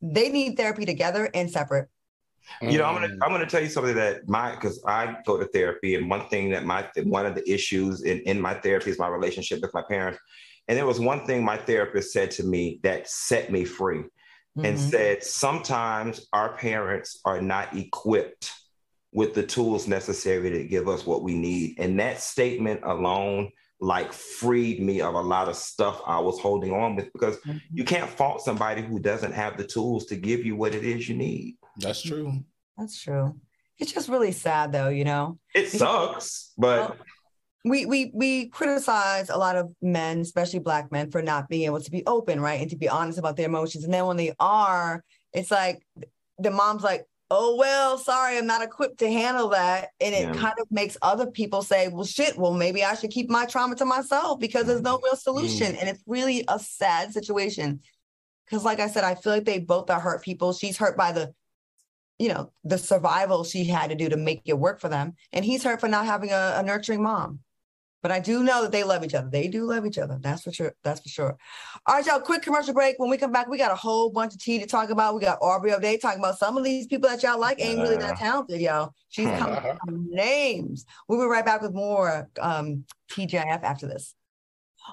They 0.00 0.28
need 0.28 0.56
therapy 0.56 0.84
together 0.84 1.28
and 1.34 1.50
separate. 1.50 1.88
You 2.60 2.78
know, 2.78 2.84
I'm 2.84 2.94
gonna 2.94 3.08
mm. 3.08 3.18
I'm 3.22 3.30
gonna 3.30 3.46
tell 3.46 3.62
you 3.62 3.68
something 3.68 3.94
that 3.94 4.28
my 4.28 4.52
because 4.52 4.82
I 4.86 5.16
go 5.24 5.38
to 5.38 5.46
therapy, 5.46 5.94
and 5.94 6.10
one 6.10 6.28
thing 6.28 6.50
that 6.50 6.64
my 6.64 6.88
one 7.04 7.26
of 7.26 7.34
the 7.34 7.48
issues 7.48 8.02
in, 8.02 8.18
in 8.20 8.40
my 8.40 8.54
therapy 8.54 8.90
is 8.90 8.98
my 8.98 9.08
relationship 9.08 9.60
with 9.60 9.72
my 9.74 9.82
parents. 9.88 10.18
And 10.68 10.76
there 10.76 10.86
was 10.86 11.00
one 11.00 11.24
thing 11.26 11.44
my 11.44 11.56
therapist 11.56 12.12
said 12.12 12.30
to 12.32 12.44
me 12.44 12.78
that 12.82 13.08
set 13.08 13.50
me 13.50 13.64
free 13.64 14.00
mm-hmm. 14.00 14.64
and 14.64 14.78
said, 14.78 15.24
sometimes 15.24 16.26
our 16.32 16.56
parents 16.56 17.18
are 17.24 17.40
not 17.40 17.74
equipped 17.74 18.52
with 19.12 19.32
the 19.32 19.42
tools 19.42 19.88
necessary 19.88 20.50
to 20.50 20.64
give 20.64 20.86
us 20.88 21.06
what 21.06 21.22
we 21.22 21.34
need. 21.34 21.78
And 21.78 21.98
that 21.98 22.20
statement 22.20 22.80
alone, 22.84 23.50
like, 23.80 24.12
freed 24.12 24.82
me 24.82 25.00
of 25.00 25.14
a 25.14 25.20
lot 25.20 25.48
of 25.48 25.56
stuff 25.56 26.02
I 26.06 26.20
was 26.20 26.38
holding 26.38 26.72
on 26.72 26.96
with 26.96 27.10
because 27.14 27.38
mm-hmm. 27.38 27.56
you 27.72 27.84
can't 27.84 28.10
fault 28.10 28.42
somebody 28.42 28.82
who 28.82 28.98
doesn't 28.98 29.32
have 29.32 29.56
the 29.56 29.66
tools 29.66 30.04
to 30.06 30.16
give 30.16 30.44
you 30.44 30.54
what 30.54 30.74
it 30.74 30.84
is 30.84 31.08
you 31.08 31.16
need. 31.16 31.56
That's 31.78 32.02
true. 32.02 32.44
That's 32.76 33.00
true. 33.00 33.40
It's 33.78 33.92
just 33.92 34.08
really 34.08 34.32
sad, 34.32 34.72
though, 34.72 34.88
you 34.88 35.04
know? 35.04 35.38
It 35.54 35.68
sucks, 35.68 36.52
but. 36.58 36.96
we 37.64 37.86
we 37.86 38.10
we 38.14 38.48
criticize 38.48 39.30
a 39.30 39.36
lot 39.36 39.56
of 39.56 39.70
men, 39.82 40.20
especially 40.20 40.58
black 40.60 40.90
men, 40.90 41.10
for 41.10 41.22
not 41.22 41.48
being 41.48 41.64
able 41.64 41.80
to 41.80 41.90
be 41.90 42.02
open, 42.06 42.40
right, 42.40 42.60
and 42.60 42.70
to 42.70 42.76
be 42.76 42.88
honest 42.88 43.18
about 43.18 43.36
their 43.36 43.46
emotions. 43.46 43.84
And 43.84 43.92
then 43.92 44.06
when 44.06 44.16
they 44.16 44.32
are, 44.38 45.04
it's 45.32 45.50
like 45.50 45.84
the 46.38 46.50
mom's 46.50 46.82
like, 46.82 47.04
"Oh 47.30 47.56
well, 47.56 47.98
sorry, 47.98 48.38
I'm 48.38 48.46
not 48.46 48.62
equipped 48.62 48.98
to 49.00 49.10
handle 49.10 49.48
that," 49.50 49.88
and 50.00 50.14
it 50.14 50.22
yeah. 50.22 50.32
kind 50.34 50.54
of 50.60 50.70
makes 50.70 50.96
other 51.02 51.26
people 51.26 51.62
say, 51.62 51.88
"Well, 51.88 52.04
shit, 52.04 52.38
well 52.38 52.54
maybe 52.54 52.84
I 52.84 52.94
should 52.94 53.10
keep 53.10 53.28
my 53.28 53.44
trauma 53.44 53.74
to 53.76 53.84
myself 53.84 54.38
because 54.38 54.66
there's 54.66 54.82
no 54.82 55.00
real 55.02 55.16
solution." 55.16 55.74
Mm. 55.74 55.80
And 55.80 55.88
it's 55.88 56.02
really 56.06 56.44
a 56.48 56.58
sad 56.58 57.12
situation 57.12 57.80
because, 58.46 58.64
like 58.64 58.80
I 58.80 58.88
said, 58.88 59.04
I 59.04 59.14
feel 59.14 59.32
like 59.32 59.44
they 59.44 59.58
both 59.58 59.90
are 59.90 60.00
hurt 60.00 60.22
people. 60.22 60.52
She's 60.52 60.78
hurt 60.78 60.96
by 60.96 61.12
the 61.12 61.34
you 62.18 62.28
know 62.28 62.50
the 62.64 62.78
survival 62.78 63.44
she 63.44 63.64
had 63.64 63.90
to 63.90 63.96
do 63.96 64.08
to 64.08 64.16
make 64.16 64.42
it 64.44 64.58
work 64.58 64.80
for 64.80 64.88
them 64.88 65.14
and 65.32 65.44
he's 65.44 65.62
hurt 65.62 65.80
for 65.80 65.88
not 65.88 66.06
having 66.06 66.30
a, 66.30 66.54
a 66.56 66.62
nurturing 66.62 67.02
mom 67.02 67.40
but 68.02 68.12
I 68.12 68.20
do 68.20 68.42
know 68.44 68.62
that 68.62 68.72
they 68.72 68.84
love 68.84 69.04
each 69.04 69.14
other. 69.14 69.28
They 69.28 69.48
do 69.48 69.64
love 69.64 69.84
each 69.84 69.98
other. 69.98 70.18
That's 70.20 70.42
for 70.42 70.52
sure. 70.52 70.72
That's 70.84 71.00
for 71.00 71.08
sure. 71.08 71.36
All 71.84 71.96
right, 71.96 72.06
y'all. 72.06 72.20
Quick 72.20 72.42
commercial 72.42 72.72
break. 72.72 72.98
When 72.98 73.10
we 73.10 73.16
come 73.16 73.32
back, 73.32 73.48
we 73.48 73.58
got 73.58 73.72
a 73.72 73.76
whole 73.76 74.10
bunch 74.10 74.34
of 74.34 74.40
tea 74.40 74.58
to 74.60 74.66
talk 74.66 74.90
about. 74.90 75.14
We 75.14 75.20
got 75.20 75.38
Aubrey 75.42 75.72
O'Day 75.72 75.98
talking 75.98 76.20
about 76.20 76.38
some 76.38 76.56
of 76.56 76.62
these 76.62 76.86
people 76.86 77.08
that 77.08 77.22
y'all 77.22 77.40
like 77.40 77.60
ain't 77.60 77.80
really 77.80 77.96
that 77.96 78.16
talented, 78.16 78.60
y'all. 78.60 78.94
She's 79.08 79.26
coming 79.38 80.06
names. 80.10 80.86
We'll 81.08 81.20
be 81.20 81.26
right 81.26 81.44
back 81.44 81.60
with 81.60 81.74
more 81.74 82.30
um, 82.40 82.84
TGIF 83.10 83.62
after 83.62 83.88
this. 83.88 84.14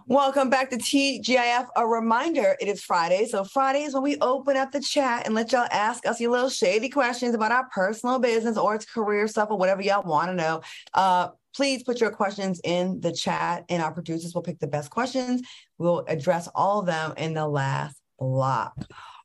Welcome 0.08 0.50
back 0.50 0.70
to 0.70 0.78
TGIF. 0.78 1.68
A 1.76 1.88
reminder, 1.88 2.56
it 2.60 2.68
is 2.68 2.84
Friday. 2.84 3.26
So 3.26 3.44
Fridays 3.44 3.94
when 3.94 4.04
we 4.04 4.18
open 4.18 4.58
up 4.58 4.72
the 4.72 4.82
chat 4.82 5.26
and 5.26 5.34
let 5.34 5.52
y'all 5.52 5.68
ask 5.72 6.06
us 6.06 6.20
your 6.20 6.32
little 6.32 6.50
shady 6.50 6.90
questions 6.90 7.34
about 7.34 7.52
our 7.52 7.68
personal 7.74 8.20
business 8.20 8.58
or 8.58 8.76
its 8.76 8.86
career 8.86 9.28
stuff 9.28 9.50
or 9.50 9.58
whatever 9.58 9.82
y'all 9.82 10.04
want 10.04 10.30
to 10.30 10.36
know. 10.36 10.62
Uh, 10.94 11.30
please 11.56 11.84
put 11.84 12.02
your 12.02 12.12
questions 12.12 12.60
in 12.64 13.00
the 13.00 13.12
chat 13.12 13.64
and 13.70 13.82
our 13.82 13.92
producers 13.92 14.36
will 14.36 14.44
pick 14.44 14.60
the 14.60 14.68
best 14.68 14.90
questions. 14.90 15.42
We'll 15.78 16.04
address 16.08 16.50
all 16.54 16.82
of 16.82 16.86
them 16.86 17.14
in 17.18 17.34
the 17.34 17.48
last 17.48 18.00
block. 18.20 18.76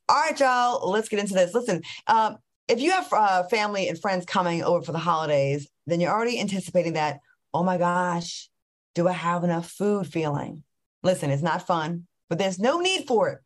All 0.08 0.16
right, 0.16 0.38
y'all, 0.38 0.88
let's 0.90 1.08
get 1.08 1.20
into 1.20 1.34
this. 1.34 1.52
Listen, 1.52 1.82
uh, 2.06 2.34
if 2.68 2.80
you 2.80 2.92
have 2.92 3.12
uh, 3.12 3.42
family 3.44 3.88
and 3.88 4.00
friends 4.00 4.24
coming 4.24 4.62
over 4.62 4.82
for 4.82 4.92
the 4.92 4.98
holidays, 4.98 5.68
then 5.86 6.00
you're 6.00 6.12
already 6.12 6.40
anticipating 6.40 6.92
that, 6.94 7.18
oh 7.52 7.64
my 7.64 7.76
gosh, 7.76 8.49
do 8.94 9.08
I 9.08 9.12
have 9.12 9.44
enough 9.44 9.70
food 9.70 10.06
feeling? 10.06 10.64
Listen, 11.02 11.30
it's 11.30 11.42
not 11.42 11.66
fun, 11.66 12.06
but 12.28 12.38
there's 12.38 12.58
no 12.58 12.80
need 12.80 13.06
for 13.06 13.28
it. 13.28 13.38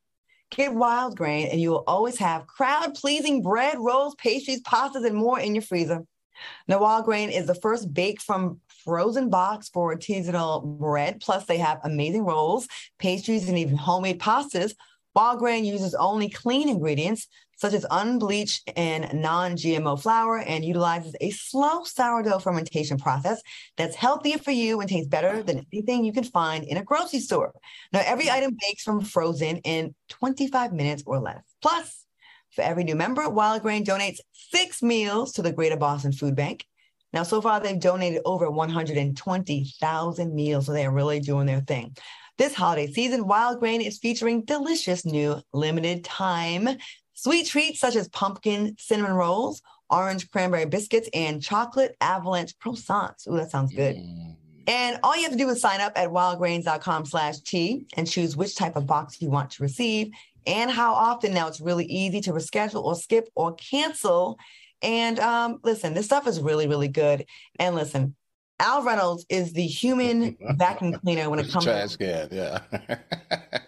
Get 0.51 0.75
wild 0.75 1.17
grain, 1.17 1.49
and 1.49 1.61
you 1.61 1.71
will 1.71 1.85
always 1.87 2.19
have 2.19 2.47
crowd 2.47 2.95
pleasing 2.95 3.43
bread, 3.43 3.77
rolls, 3.79 4.15
pastries, 4.17 4.63
pastas, 4.63 5.07
and 5.07 5.17
more 5.17 5.41
in 5.41 5.55
your 5.55 5.63
freezer. 5.63 6.05
Now, 6.69 6.81
wild 6.81 7.05
grain 7.05 7.31
is 7.31 7.47
the 7.47 7.55
first 7.55 7.93
baked 7.93 8.23
from 8.23 8.61
frozen 8.85 9.31
box 9.31 9.69
for 9.69 9.95
artisanal 9.95 10.79
bread. 10.79 11.21
Plus, 11.21 11.45
they 11.47 11.59
have 11.59 11.81
amazing 11.85 12.25
rolls, 12.25 12.69
pastries, 12.99 13.49
and 13.49 13.59
even 13.59 13.77
homemade 13.77 14.21
pastas. 14.21 14.75
Wild 15.15 15.39
grain 15.39 15.65
uses 15.65 15.95
only 15.95 16.29
clean 16.29 16.69
ingredients 16.69 17.29
such 17.57 17.73
as 17.73 17.87
unbleached 17.91 18.71
and 18.77 19.21
non-GMO 19.21 20.01
flour 20.01 20.39
and 20.39 20.65
utilizes 20.65 21.15
a 21.21 21.31
slow 21.31 21.85
sourdough 21.85 22.39
fermentation 22.39 22.99
process 22.99 23.43
that's 23.77 23.97
healthier 23.97 24.39
for 24.39 24.51
you 24.51 24.81
and 24.81 24.89
tastes 24.89 25.09
better 25.09 25.43
than 25.43 25.67
anything 25.73 26.05
you 26.05 26.13
can 26.13 26.25
find 26.25 26.65
in 26.65 26.77
a 26.77 26.85
grocery 26.85 27.21
store. 27.21 27.53
Now, 27.93 28.03
every 28.05 28.31
item 28.31 28.57
bakes 28.61 28.83
from 28.83 29.01
frozen 29.03 29.59
in 29.59 29.95
25 30.09 30.73
minutes 30.73 31.03
or 31.07 31.21
less. 31.21 31.43
Plus, 31.63 32.05
for 32.51 32.63
every 32.63 32.85
new 32.85 32.95
member, 32.95 33.29
Wild 33.29 33.63
Grain 33.63 33.85
donates 33.85 34.19
six 34.33 34.83
meals 34.83 35.33
to 35.33 35.43
the 35.43 35.53
Greater 35.53 35.77
Boston 35.77 36.13
Food 36.13 36.37
Bank. 36.37 36.65
Now, 37.13 37.23
so 37.23 37.41
far, 37.41 37.61
they've 37.61 37.79
donated 37.79 38.23
over 38.25 38.51
120,000 38.51 40.35
meals, 40.35 40.67
so 40.67 40.73
they 40.73 40.87
are 40.87 40.93
really 40.93 41.21
doing 41.21 41.47
their 41.47 41.61
thing. 41.61 41.97
This 42.37 42.55
holiday 42.55 42.93
season, 42.93 43.29
Wild 43.29 43.61
Grain 43.61 43.81
is 43.81 43.99
featuring 43.99 44.43
delicious 44.45 45.05
new 45.05 45.41
limited 45.53 46.05
time 46.05 46.69
sweet 47.15 47.47
treats 47.47 47.81
such 47.81 47.97
as 47.97 48.09
pumpkin 48.09 48.77
cinnamon 48.79 49.15
rolls, 49.15 49.63
orange 49.91 50.31
cranberry 50.31 50.67
biscuits, 50.67 51.09
and 51.15 51.43
chocolate 51.43 51.97
avalanche 52.01 52.55
croissants. 52.59 53.29
Ooh, 53.29 53.37
that 53.37 53.51
sounds 53.51 53.73
good. 53.73 53.97
Mm. 53.97 54.37
And 54.67 54.99
all 55.03 55.15
you 55.17 55.23
have 55.23 55.33
to 55.33 55.39
do 55.39 55.49
is 55.51 55.61
sign 55.61 55.81
up 55.81 55.93
at 55.97 56.09
wildgrains.com 56.09 57.07
slash 57.07 57.39
tea 57.41 57.87
and 57.97 58.09
choose 58.09 58.37
which 58.37 58.57
type 58.57 58.77
of 58.77 58.87
box 58.87 59.21
you 59.21 59.29
want 59.29 59.51
to 59.53 59.63
receive 59.63 60.11
and 60.47 60.71
how 60.71 60.95
often. 60.95 61.35
Now 61.35 61.49
it's 61.49 61.61
really 61.61 61.85
easy 61.85 62.21
to 62.23 62.33
reschedule 62.33 62.83
or 62.83 62.95
skip 62.95 63.29
or 63.35 63.55
cancel. 63.55 64.39
And 64.83 65.19
um, 65.21 65.61
listen, 65.63 65.95
this 65.95 66.07
stuff 66.07 66.27
is 66.27 66.41
really, 66.41 66.67
really 66.67 66.89
good. 66.89 67.27
And 67.59 67.75
listen, 67.75 68.15
Al 68.59 68.83
Reynolds 68.83 69.27
is 69.29 69.53
the 69.53 69.67
human 69.67 70.37
vacuum 70.57 70.93
cleaner 70.95 71.29
when 71.29 71.41
it 71.41 71.51
comes 71.51 71.65
trash 71.65 71.93
to 71.93 71.99
can, 71.99 72.29
yeah. 72.31 72.61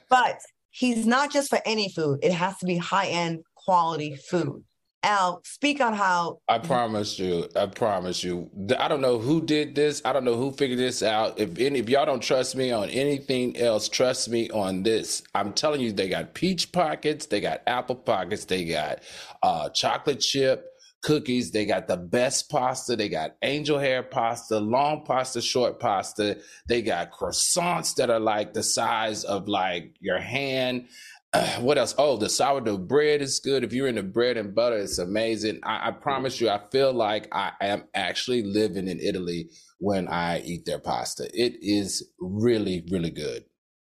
but 0.09 0.40
he's 0.77 1.07
not 1.07 1.33
just 1.33 1.49
for 1.49 1.61
any 1.65 1.89
food. 1.89 2.21
It 2.23 2.33
has 2.33 2.59
to 2.59 2.67
be 2.67 2.77
high 2.77 3.07
end 3.07 3.45
quality 3.55 4.17
food. 4.17 4.62
Al, 5.03 5.41
speak 5.45 5.81
on 5.81 5.95
how. 5.95 6.39
I 6.49 6.59
promise 6.59 7.17
you. 7.19 7.49
I 7.55 7.67
promise 7.67 8.25
you. 8.25 8.51
I 8.77 8.89
don't 8.89 9.01
know 9.01 9.19
who 9.19 9.41
did 9.41 9.77
this. 9.77 10.03
I 10.05 10.12
don't 10.12 10.25
know 10.25 10.35
who 10.35 10.51
figured 10.51 10.81
this 10.81 11.01
out. 11.01 11.39
If 11.39 11.59
any, 11.61 11.79
if 11.79 11.89
y'all 11.89 12.07
don't 12.07 12.23
trust 12.23 12.57
me 12.57 12.73
on 12.73 12.91
anything 12.91 13.57
else, 13.57 13.89
trust 13.89 14.29
me 14.29 14.51
on 14.51 14.83
this. 14.83 15.23
I'm 15.33 15.53
telling 15.53 15.81
you, 15.81 15.93
they 15.93 16.09
got 16.09 16.35
peach 16.35 16.73
pockets, 16.73 17.27
they 17.27 17.41
got 17.41 17.62
apple 17.69 17.95
pockets, 17.95 18.47
they 18.47 18.65
got 18.65 18.99
uh, 19.45 19.69
chocolate 19.69 20.21
chip 20.21 20.76
cookies. 21.07 21.53
They 21.53 21.64
got 21.64 21.87
the 21.87 21.97
best 21.97 22.51
pasta. 22.51 22.97
They 22.97 23.09
got 23.09 23.37
angel 23.42 23.79
hair 23.79 24.03
pasta, 24.03 24.59
long 24.59 25.05
pasta, 25.05 25.40
short 25.40 25.79
pasta. 25.79 26.38
They 26.69 26.83
got 26.83 27.12
croissants 27.12 27.95
that 27.95 28.11
are 28.11 28.19
like 28.19 28.53
the 28.53 28.64
size 28.64 29.23
of 29.23 29.47
like 29.47 29.95
your 30.01 30.19
hand. 30.19 30.88
what 31.61 31.79
else? 31.79 31.95
Oh, 31.97 32.16
the 32.16 32.29
sourdough 32.29 32.79
bread 32.79 33.23
is 33.23 33.38
good. 33.38 33.62
If 33.62 33.73
you're 33.73 33.87
into 33.87 34.03
bread 34.03 34.37
and 34.37 34.53
butter, 34.53 34.79
it's 34.79 34.99
amazing. 34.99 35.61
I, 35.62 35.88
I 35.88 35.90
promise 35.92 36.40
you, 36.40 36.51
I 36.51 36.61
feel 36.73 36.92
like 36.92 37.29
I 37.33 37.53
am 37.61 37.85
actually 37.95 38.42
living 38.42 38.88
in 38.88 38.99
Italy 38.99 39.51
when 39.79 40.09
I 40.09 40.40
eat 40.40 40.64
their 40.64 40.81
pasta. 40.81 41.31
It 41.33 41.55
is 41.61 42.03
really, 42.19 42.85
really 42.90 43.11
good. 43.11 43.45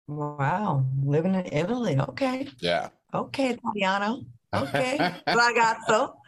Wow, 0.07 0.85
living 1.03 1.33
in 1.33 1.47
Italy. 1.51 1.99
Okay. 1.99 2.47
Yeah. 2.59 2.89
Okay, 3.13 3.57
Italiano. 3.57 4.21
Okay, 4.51 4.97
ragazzo. 5.27 6.18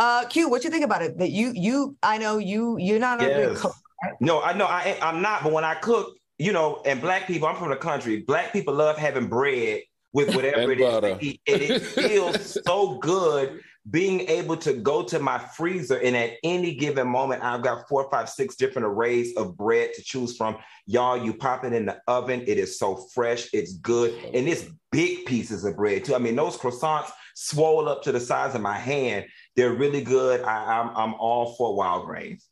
Uh, 0.00 0.24
Q, 0.24 0.48
what 0.48 0.64
you 0.64 0.70
think 0.70 0.82
about 0.82 1.02
it? 1.02 1.18
That 1.18 1.30
you, 1.30 1.52
you, 1.54 1.94
I 2.02 2.16
know 2.16 2.38
you, 2.38 2.78
you're 2.78 2.98
not 2.98 3.20
yes. 3.20 3.30
a 3.30 3.34
good 3.34 3.56
cook. 3.58 3.74
Right? 4.02 4.14
No, 4.18 4.40
I 4.40 4.54
know 4.54 4.64
I, 4.64 4.98
I'm 5.02 5.20
not. 5.20 5.42
But 5.42 5.52
when 5.52 5.62
I 5.62 5.74
cook, 5.74 6.16
you 6.38 6.52
know, 6.52 6.80
and 6.86 7.02
black 7.02 7.26
people, 7.26 7.46
I'm 7.46 7.56
from 7.56 7.68
the 7.68 7.76
country. 7.76 8.22
Black 8.22 8.50
people 8.50 8.72
love 8.72 8.96
having 8.96 9.26
bread 9.26 9.82
with 10.14 10.34
whatever 10.34 10.72
it 10.72 10.80
is 10.80 11.00
to 11.00 11.18
eat. 11.20 11.42
And 11.46 11.60
it 11.60 11.82
feels 11.82 12.56
so 12.66 12.96
good 12.96 13.60
being 13.90 14.20
able 14.28 14.56
to 14.56 14.72
go 14.74 15.02
to 15.02 15.18
my 15.18 15.38
freezer 15.38 15.98
and 15.98 16.16
at 16.16 16.32
any 16.44 16.74
given 16.74 17.08
moment, 17.08 17.42
I've 17.42 17.62
got 17.62 17.88
four, 17.88 18.08
five, 18.10 18.28
six 18.28 18.54
different 18.54 18.86
arrays 18.86 19.34
of 19.36 19.56
bread 19.56 19.92
to 19.94 20.02
choose 20.02 20.36
from. 20.36 20.56
Y'all, 20.86 21.16
you 21.16 21.32
pop 21.34 21.64
it 21.64 21.72
in 21.72 21.86
the 21.86 21.98
oven. 22.06 22.42
It 22.46 22.58
is 22.58 22.78
so 22.78 22.96
fresh. 23.14 23.48
It's 23.52 23.74
good. 23.78 24.14
And 24.34 24.48
it's 24.48 24.66
big 24.92 25.24
pieces 25.24 25.64
of 25.64 25.76
bread 25.76 26.04
too. 26.04 26.14
I 26.14 26.18
mean, 26.18 26.36
those 26.36 26.56
croissants 26.56 27.10
swole 27.34 27.88
up 27.88 28.02
to 28.04 28.12
the 28.12 28.20
size 28.20 28.54
of 28.54 28.60
my 28.60 28.78
hand. 28.78 29.26
They're 29.56 29.74
really 29.74 30.02
good. 30.02 30.42
I, 30.42 30.80
I'm, 30.80 30.96
I'm 30.96 31.14
all 31.14 31.54
for 31.54 31.74
wild 31.76 32.06
grains. 32.06 32.46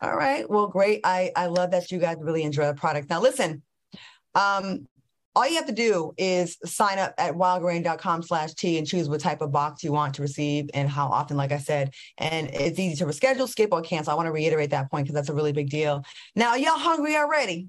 All 0.00 0.16
right. 0.16 0.48
Well, 0.48 0.68
great. 0.68 1.00
I, 1.04 1.30
I 1.36 1.46
love 1.46 1.70
that 1.70 1.90
you 1.90 1.98
guys 1.98 2.16
really 2.20 2.42
enjoy 2.42 2.66
the 2.66 2.74
product. 2.74 3.08
Now, 3.10 3.20
listen, 3.20 3.62
um, 4.34 4.86
all 5.36 5.48
you 5.48 5.56
have 5.56 5.66
to 5.66 5.72
do 5.72 6.12
is 6.16 6.58
sign 6.64 6.98
up 6.98 7.12
at 7.18 7.34
wildgrain.com 7.34 8.22
slash 8.22 8.54
T 8.54 8.78
and 8.78 8.86
choose 8.86 9.08
what 9.08 9.20
type 9.20 9.40
of 9.40 9.50
box 9.50 9.82
you 9.82 9.92
want 9.92 10.14
to 10.14 10.22
receive 10.22 10.70
and 10.74 10.88
how 10.88 11.08
often, 11.08 11.36
like 11.36 11.50
I 11.50 11.58
said. 11.58 11.92
And 12.18 12.50
it's 12.52 12.78
easy 12.78 12.96
to 12.96 13.06
reschedule, 13.06 13.48
skip, 13.48 13.72
or 13.72 13.82
cancel. 13.82 14.12
I 14.12 14.16
want 14.16 14.26
to 14.26 14.32
reiterate 14.32 14.70
that 14.70 14.90
point 14.90 15.06
because 15.06 15.14
that's 15.14 15.30
a 15.30 15.34
really 15.34 15.52
big 15.52 15.70
deal. 15.70 16.04
Now, 16.36 16.54
y'all 16.54 16.78
hungry 16.78 17.16
already? 17.16 17.68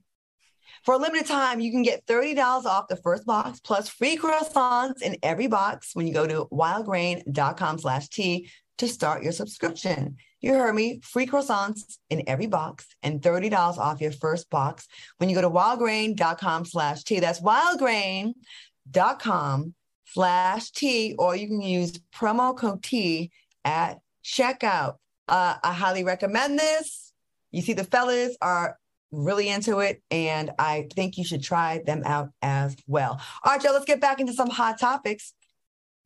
For 0.86 0.94
a 0.94 1.00
limited 1.00 1.26
time, 1.26 1.60
you 1.60 1.72
can 1.72 1.82
get 1.82 2.06
$30 2.06 2.66
off 2.66 2.88
the 2.88 2.98
first 2.98 3.26
box 3.26 3.60
plus 3.60 3.90
free 3.90 4.18
croissants 4.18 5.02
in 5.02 5.18
every 5.24 5.48
box 5.48 5.96
when 5.96 6.06
you 6.06 6.14
go 6.14 6.28
to 6.28 6.46
wildgrain.com 6.52 7.80
slash 7.80 8.08
T 8.10 8.52
to 8.78 8.88
start 8.88 9.24
your 9.24 9.32
subscription. 9.32 10.18
You 10.42 10.54
heard 10.54 10.76
me, 10.76 11.00
free 11.02 11.26
croissants 11.26 11.98
in 12.12 12.22
every 12.28 12.46
box 12.46 12.86
and 13.02 13.20
$30 13.20 13.80
off 13.80 14.00
your 14.00 14.12
first 14.12 14.48
box 14.52 14.88
when 15.18 15.28
you 15.28 15.36
go 15.36 15.42
to 15.42 15.50
wildgrain.com 15.50 16.66
slash 16.66 17.04
T. 17.04 17.20
That's 17.20 17.42
wildgrain.com 17.42 19.74
slash 20.06 20.70
T, 20.70 21.16
or 21.18 21.36
you 21.36 21.48
can 21.48 21.62
use 21.62 22.00
promo 22.14 22.56
code 22.56 22.84
T 22.84 23.32
at 23.64 23.98
checkout. 24.24 24.98
Uh, 25.28 25.56
I 25.64 25.74
highly 25.74 26.04
recommend 26.04 26.60
this. 26.60 27.12
You 27.52 27.64
see, 27.64 27.74
the 27.74 27.86
fellas 27.86 28.38
are 28.40 28.78
really 29.12 29.50
into 29.50 29.80
it, 29.80 30.02
and 30.12 30.52
I 30.60 30.88
think 30.96 31.18
you 31.18 31.24
should 31.24 31.44
try 31.44 31.82
them 31.86 32.04
out 32.06 32.30
as 32.42 32.76
well. 32.88 33.22
All 33.44 33.54
right, 33.54 33.64
y'all, 33.64 33.74
let's 33.74 33.86
get 33.86 34.02
back 34.02 34.20
into 34.20 34.34
some 34.34 34.50
hot 34.50 34.80
topics. 34.80 35.34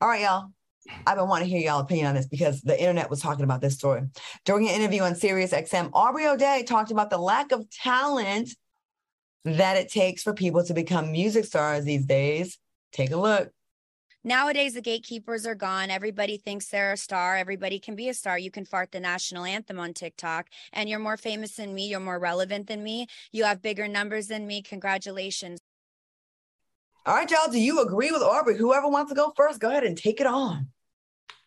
All 0.02 0.10
right, 0.10 0.22
y'all. 0.22 0.50
I've 1.06 1.18
been 1.18 1.28
wanting 1.28 1.50
to 1.50 1.56
hear 1.56 1.62
y'all 1.62 1.82
opinion 1.82 2.08
on 2.08 2.16
this 2.16 2.28
because 2.28 2.62
the 2.62 2.80
internet 2.80 3.10
was 3.10 3.22
talking 3.22 3.44
about 3.44 3.62
this 3.62 3.76
story. 3.76 4.04
During 4.46 4.68
an 4.68 4.76
interview 4.76 5.04
on 5.04 5.14
Sirius 5.14 5.52
XM, 5.52 5.90
Aubrey 5.94 6.26
O'Day 6.26 6.64
talked 6.64 6.90
about 6.90 7.10
the 7.10 7.18
lack 7.18 7.52
of 7.52 7.70
talent 7.70 8.50
that 9.46 9.78
it 9.78 9.90
takes 9.90 10.24
for 10.24 10.34
people 10.34 10.64
to 10.64 10.74
become 10.74 11.12
music 11.12 11.46
stars 11.46 11.86
these 11.86 12.06
days. 12.06 12.58
Take 12.92 13.12
a 13.12 13.18
look. 13.18 13.52
Nowadays, 14.24 14.74
the 14.74 14.82
gatekeepers 14.82 15.46
are 15.46 15.56
gone. 15.56 15.90
Everybody 15.90 16.36
thinks 16.38 16.68
they're 16.68 16.92
a 16.92 16.98
star. 16.98 17.38
Everybody 17.38 17.80
can 17.80 17.96
be 17.96 18.10
a 18.10 18.14
star. 18.14 18.38
You 18.38 18.52
can 18.52 18.66
fart 18.66 18.92
the 18.92 19.00
national 19.00 19.46
anthem 19.46 19.80
on 19.80 19.94
TikTok, 19.94 20.48
and 20.74 20.90
you're 20.90 21.00
more 21.00 21.16
famous 21.16 21.56
than 21.56 21.74
me. 21.74 21.88
You're 21.88 22.02
more 22.02 22.20
relevant 22.20 22.68
than 22.68 22.84
me. 22.84 23.08
You 23.32 23.46
have 23.46 23.62
bigger 23.62 23.88
numbers 23.88 24.28
than 24.28 24.46
me. 24.46 24.62
Congratulations. 24.62 25.60
All 27.06 27.16
right, 27.16 27.32
y'all. 27.32 27.50
Do 27.50 27.60
you 27.60 27.82
agree 27.82 28.12
with 28.12 28.22
Aubrey? 28.22 28.58
Whoever 28.58 28.90
wants 28.90 29.10
to 29.12 29.16
go 29.16 29.32
first, 29.38 29.62
go 29.62 29.70
ahead 29.70 29.86
and 29.86 29.98
take 29.98 30.20
it 30.20 30.28
on. 30.28 30.68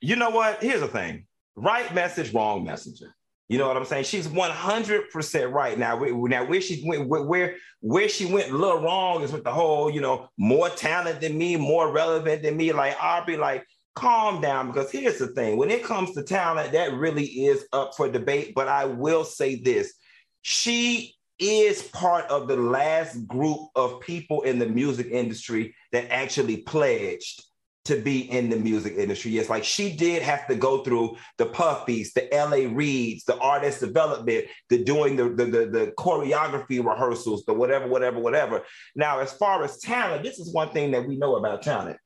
You 0.01 0.17
know 0.17 0.31
what? 0.31 0.63
Here's 0.63 0.81
the 0.81 0.89
thing 0.89 1.27
right 1.55 1.93
message, 1.95 2.33
wrong 2.33 2.65
messenger. 2.65 3.15
You 3.53 3.59
know 3.59 3.69
what 3.69 3.77
I'm 3.77 3.85
saying? 3.85 4.05
She's 4.05 4.27
100% 4.29 5.53
right 5.53 5.79
now. 5.79 5.99
Now, 5.99 6.47
where 6.47 6.61
she 6.63 6.83
went, 6.87 7.07
where 7.07 7.57
where 7.81 8.09
she 8.09 8.25
went 8.25 8.51
a 8.51 8.57
little 8.57 8.81
wrong 8.81 9.23
is 9.23 9.31
with 9.31 9.45
the 9.45 9.51
whole, 9.51 9.91
you 9.91 10.01
know, 10.01 10.31
more 10.39 10.71
talent 10.71 11.21
than 11.21 11.37
me, 11.37 11.57
more 11.57 11.93
relevant 11.93 12.43
than 12.43 12.57
me. 12.57 12.73
Like 12.73 12.97
Aubrey, 12.99 13.37
like 13.37 13.67
calm 13.95 14.41
down 14.41 14.69
because 14.69 14.91
here's 14.91 15.19
the 15.19 15.27
thing: 15.27 15.59
when 15.59 15.71
it 15.71 15.85
comes 15.85 16.15
to 16.15 16.23
talent, 16.23 16.73
that 16.73 16.95
really 16.95 17.27
is 17.27 17.67
up 17.75 17.95
for 17.95 18.09
debate. 18.09 18.55
But 18.55 18.69
I 18.69 18.87
will 18.87 19.23
say 19.23 19.57
this: 19.57 19.93
she 20.41 21.15
is 21.39 21.83
part 21.83 22.25
of 22.31 22.49
the 22.49 22.57
last 22.57 23.27
group 23.27 23.69
of 23.77 24.01
people 24.01 24.41
in 24.43 24.59
the 24.61 24.67
music 24.67 25.09
industry 25.11 25.75
that 25.93 26.11
actually 26.11 26.63
pledged 26.63 27.45
to 27.85 28.01
be 28.01 28.31
in 28.31 28.49
the 28.49 28.57
music 28.57 28.95
industry. 28.97 29.33
Yes, 29.33 29.49
like 29.49 29.65
she 29.65 29.97
did 29.97 30.23
have 30.23 30.47
to 30.47 30.55
go 30.55 30.85
through 30.85 31.17
the 31.39 31.47
puffies, 31.47 32.13
the 32.13 32.33
L.A. 32.33 32.67
Reids, 32.67 33.25
the 33.25 33.37
artist 33.39 33.81
development, 33.81 34.45
the 34.69 34.85
doing 34.85 35.17
the, 35.17 35.25
the, 35.31 35.45
the, 35.45 35.67
the, 35.67 35.93
choreography 35.99 36.85
rehearsals, 36.85 37.45
the 37.45 37.53
whatever, 37.53 37.89
whatever, 37.89 38.21
whatever. 38.21 38.63
Now, 38.95 39.19
as 39.19 39.33
far 39.33 39.65
as 39.65 39.79
talent, 39.79 40.23
this 40.23 40.39
is 40.39 40.53
one 40.53 40.71
thing 40.71 40.93
that 40.93 41.07
we 41.07 41.17
know 41.17 41.37
about 41.37 41.63
talent. 41.63 41.99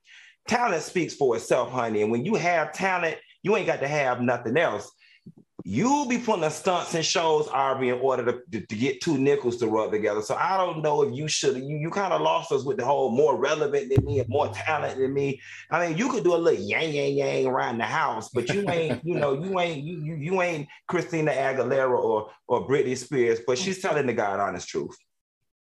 Talent 0.48 0.82
speaks 0.82 1.14
for 1.14 1.36
itself, 1.36 1.70
honey. 1.70 2.02
And 2.02 2.10
when 2.10 2.24
you 2.24 2.36
have 2.36 2.72
talent, 2.72 3.18
you 3.42 3.56
ain't 3.56 3.66
got 3.66 3.80
to 3.80 3.88
have 3.88 4.20
nothing 4.20 4.56
else. 4.56 4.90
You'll 5.68 6.06
be 6.06 6.18
putting 6.18 6.42
the 6.42 6.50
stunts 6.50 6.94
and 6.94 7.04
shows, 7.04 7.48
Aubrey, 7.48 7.88
in 7.88 7.96
order 7.96 8.24
to, 8.24 8.40
to, 8.52 8.64
to, 8.64 8.76
get 8.76 9.00
two 9.00 9.18
nickels 9.18 9.56
to 9.56 9.66
rub 9.66 9.90
together. 9.90 10.22
So 10.22 10.36
I 10.36 10.56
don't 10.56 10.80
know 10.80 11.02
if 11.02 11.12
you 11.12 11.26
should. 11.26 11.56
You, 11.56 11.76
you 11.78 11.90
kind 11.90 12.12
of 12.12 12.20
lost 12.20 12.52
us 12.52 12.64
with 12.64 12.76
the 12.76 12.84
whole 12.84 13.10
more 13.10 13.36
relevant 13.36 13.92
than 13.92 14.04
me 14.04 14.20
and 14.20 14.28
more 14.28 14.46
talent 14.54 14.96
than 14.96 15.12
me. 15.12 15.40
I 15.72 15.84
mean, 15.84 15.98
you 15.98 16.08
could 16.08 16.22
do 16.22 16.36
a 16.36 16.38
little 16.38 16.62
yang 16.62 16.92
yang 16.92 17.14
yang 17.14 17.46
around 17.46 17.78
the 17.78 17.84
house, 17.84 18.28
but 18.32 18.48
you 18.48 18.64
ain't. 18.70 19.04
you 19.04 19.16
know, 19.16 19.42
you 19.42 19.58
ain't. 19.58 19.82
You, 19.82 19.98
you 20.04 20.14
you 20.14 20.40
ain't 20.40 20.68
Christina 20.86 21.32
Aguilera 21.32 21.98
or 21.98 22.30
or 22.46 22.68
Britney 22.68 22.96
Spears. 22.96 23.40
But 23.44 23.58
she's 23.58 23.82
telling 23.82 24.06
the 24.06 24.12
God 24.12 24.38
honest 24.38 24.68
truth. 24.68 24.96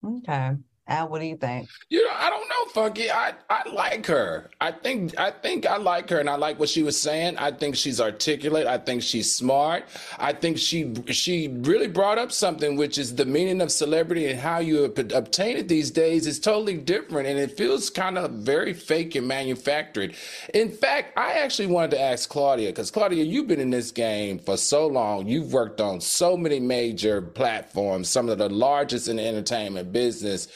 Okay. 0.06 0.58
Al, 0.86 1.08
what 1.08 1.19
do 1.19 1.26
you 1.26 1.38
think? 1.38 1.69
You 1.89 2.04
know, 2.06 2.12
I 2.13 2.30
don't 2.30 2.50
know, 2.50 2.65
Funky. 2.74 3.10
I, 3.10 3.34
I 3.50 3.69
like 3.69 4.06
her. 4.08 4.50
I 4.60 4.72
think 4.72 5.17
I 5.17 5.32
think 5.32 5.65
I 5.65 5.78
like 5.78 6.10
her, 6.10 6.19
and 6.19 6.30
I 6.30 6.36
like 6.36 6.60
what 6.60 6.67
she 6.67 6.84
was 6.84 7.00
saying. 7.00 7.38
I 7.38 7.52
think 7.52 7.78
she's 7.78 8.02
articulate. 8.02 8.67
I 8.67 8.78
think 8.78 9.02
she's 9.02 9.34
smart. 9.34 9.86
I 10.19 10.34
think 10.34 10.58
she 10.58 10.93
she 11.08 11.48
really 11.48 11.88
brought 11.88 12.17
up 12.17 12.34
something, 12.34 12.76
which 12.76 12.98
is 12.98 13.15
the 13.15 13.26
meaning 13.26 13.62
of 13.62 13.72
celebrity 13.72 14.30
and 14.30 14.38
how 14.38 14.60
you 14.60 14.84
obtain 14.84 15.56
it 15.56 15.69
these 15.69 15.89
days 15.89 16.28
is 16.28 16.38
totally 16.38 16.76
different, 16.76 17.30
and 17.30 17.39
it 17.39 17.58
feels 17.58 17.89
kind 17.89 18.17
of 18.17 18.32
very 18.32 18.74
fake 18.74 19.15
and 19.15 19.26
manufactured. 19.26 20.15
In 20.54 20.69
fact, 20.69 21.17
I 21.17 21.34
actually 21.39 21.67
wanted 21.67 21.91
to 21.91 22.02
ask 22.02 22.30
Claudia 22.30 22.69
because 22.69 22.91
Claudia, 22.91 23.24
you've 23.24 23.48
been 23.48 23.62
in 23.62 23.69
this 23.69 23.92
game 23.92 24.38
for 24.38 24.58
so 24.58 24.88
long. 24.88 25.27
You've 25.27 25.54
worked 25.54 25.79
on 25.79 26.02
so 26.02 26.36
many 26.36 26.60
major 26.60 27.21
platforms, 27.21 28.10
some 28.10 28.27
of 28.27 28.38
the 28.38 28.50
largest 28.50 29.08
in 29.08 29.15
the 29.15 29.25
entertainment 29.25 29.94
business. 29.94 30.50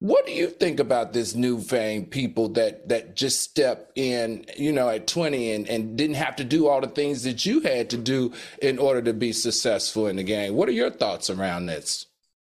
What 0.00 0.26
do 0.26 0.32
you 0.32 0.48
think 0.48 0.78
about 0.78 1.14
this 1.14 1.34
new 1.34 1.58
fame 1.58 2.04
people 2.04 2.50
that 2.50 2.88
that 2.90 3.16
just 3.16 3.40
step 3.40 3.92
in, 3.94 4.44
you 4.56 4.70
know, 4.70 4.90
at 4.90 5.06
20 5.06 5.52
and, 5.52 5.68
and 5.68 5.96
didn't 5.96 6.16
have 6.16 6.36
to 6.36 6.44
do 6.44 6.68
all 6.68 6.82
the 6.82 6.86
things 6.86 7.22
that 7.22 7.46
you 7.46 7.60
had 7.60 7.88
to 7.90 7.96
do 7.96 8.32
in 8.60 8.78
order 8.78 9.00
to 9.02 9.14
be 9.14 9.32
successful 9.32 10.06
in 10.08 10.16
the 10.16 10.22
game? 10.22 10.54
What 10.54 10.68
are 10.68 10.72
your 10.72 10.90
thoughts 10.90 11.30
around 11.30 11.66
this? 11.66 12.06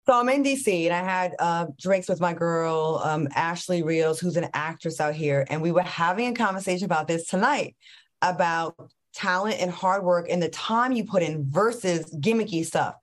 So 0.09 0.19
I'm 0.19 0.29
in 0.29 0.43
DC 0.43 0.87
and 0.87 0.95
I 0.95 1.03
had 1.03 1.35
uh, 1.39 1.67
drinks 1.81 2.09
with 2.09 2.21
my 2.21 2.33
girl, 2.33 3.01
um, 3.05 3.29
Ashley 3.35 3.83
Rios, 3.83 4.21
who's 4.21 4.37
an 4.37 4.49
actress 4.53 5.01
out 5.01 5.15
here. 5.15 5.47
And 5.49 5.63
we 5.63 5.73
were 5.73 5.83
having 5.83 6.29
a 6.29 6.35
conversation 6.35 6.85
about 6.85 7.09
this 7.09 7.27
tonight 7.27 7.77
about 8.23 8.75
talent 9.15 9.61
and 9.61 9.71
hard 9.71 10.05
work 10.05 10.27
and 10.31 10.43
the 10.43 10.49
time 10.49 10.93
you 10.93 11.05
put 11.05 11.23
in 11.23 11.49
versus 11.49 12.05
gimmicky 12.21 12.65
stuff. 12.65 12.97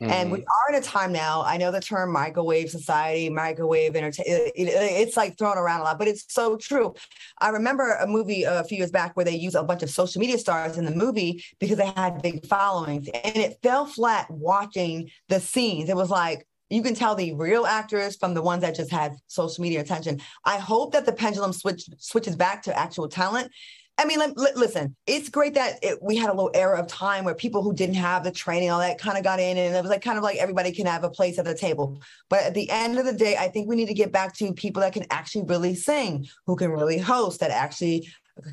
Mm-hmm. 0.00 0.12
And 0.12 0.32
we 0.32 0.38
are 0.38 0.74
in 0.74 0.76
a 0.76 0.80
time 0.80 1.12
now. 1.12 1.42
I 1.42 1.58
know 1.58 1.70
the 1.70 1.80
term 1.80 2.10
microwave 2.10 2.70
society, 2.70 3.28
microwave 3.28 3.94
entertainment. 3.94 4.52
It, 4.56 4.68
it, 4.68 4.72
it's 4.72 5.16
like 5.16 5.36
thrown 5.36 5.58
around 5.58 5.80
a 5.80 5.84
lot, 5.84 5.98
but 5.98 6.08
it's 6.08 6.24
so 6.32 6.56
true. 6.56 6.94
I 7.38 7.50
remember 7.50 7.92
a 7.92 8.06
movie 8.06 8.44
a 8.44 8.64
few 8.64 8.78
years 8.78 8.90
back 8.90 9.14
where 9.14 9.24
they 9.24 9.36
used 9.36 9.56
a 9.56 9.62
bunch 9.62 9.82
of 9.82 9.90
social 9.90 10.20
media 10.20 10.38
stars 10.38 10.78
in 10.78 10.86
the 10.86 10.90
movie 10.90 11.44
because 11.58 11.76
they 11.76 11.92
had 11.96 12.22
big 12.22 12.46
followings, 12.46 13.08
and 13.08 13.36
it 13.36 13.58
fell 13.62 13.84
flat 13.84 14.30
watching 14.30 15.10
the 15.28 15.38
scenes. 15.38 15.90
It 15.90 15.96
was 15.96 16.08
like 16.08 16.46
you 16.70 16.82
can 16.82 16.94
tell 16.94 17.14
the 17.14 17.34
real 17.34 17.66
actors 17.66 18.16
from 18.16 18.32
the 18.32 18.42
ones 18.42 18.62
that 18.62 18.76
just 18.76 18.90
had 18.90 19.16
social 19.26 19.60
media 19.60 19.80
attention. 19.80 20.20
I 20.44 20.58
hope 20.58 20.92
that 20.92 21.04
the 21.04 21.12
pendulum 21.12 21.52
switch 21.52 21.84
switches 21.98 22.36
back 22.36 22.62
to 22.62 22.78
actual 22.78 23.08
talent 23.08 23.50
I 23.98 24.06
mean, 24.06 24.18
listen, 24.56 24.96
it's 25.06 25.28
great 25.28 25.54
that 25.54 25.74
it, 25.82 26.02
we 26.02 26.16
had 26.16 26.30
a 26.30 26.32
little 26.32 26.50
era 26.54 26.80
of 26.80 26.86
time 26.86 27.24
where 27.24 27.34
people 27.34 27.62
who 27.62 27.74
didn't 27.74 27.96
have 27.96 28.24
the 28.24 28.30
training, 28.30 28.70
all 28.70 28.80
that 28.80 28.98
kind 28.98 29.18
of 29.18 29.24
got 29.24 29.40
in, 29.40 29.58
and 29.58 29.76
it 29.76 29.82
was 29.82 29.90
like 29.90 30.02
kind 30.02 30.16
of 30.16 30.24
like 30.24 30.38
everybody 30.38 30.72
can 30.72 30.86
have 30.86 31.04
a 31.04 31.10
place 31.10 31.38
at 31.38 31.44
the 31.44 31.54
table. 31.54 32.00
But 32.30 32.44
at 32.44 32.54
the 32.54 32.70
end 32.70 32.98
of 32.98 33.04
the 33.04 33.12
day, 33.12 33.36
I 33.36 33.48
think 33.48 33.68
we 33.68 33.76
need 33.76 33.88
to 33.88 33.94
get 33.94 34.10
back 34.10 34.34
to 34.36 34.54
people 34.54 34.80
that 34.80 34.94
can 34.94 35.04
actually 35.10 35.44
really 35.44 35.74
sing, 35.74 36.26
who 36.46 36.56
can 36.56 36.70
really 36.70 36.96
host, 36.96 37.40
that 37.40 37.50
actually 37.50 38.08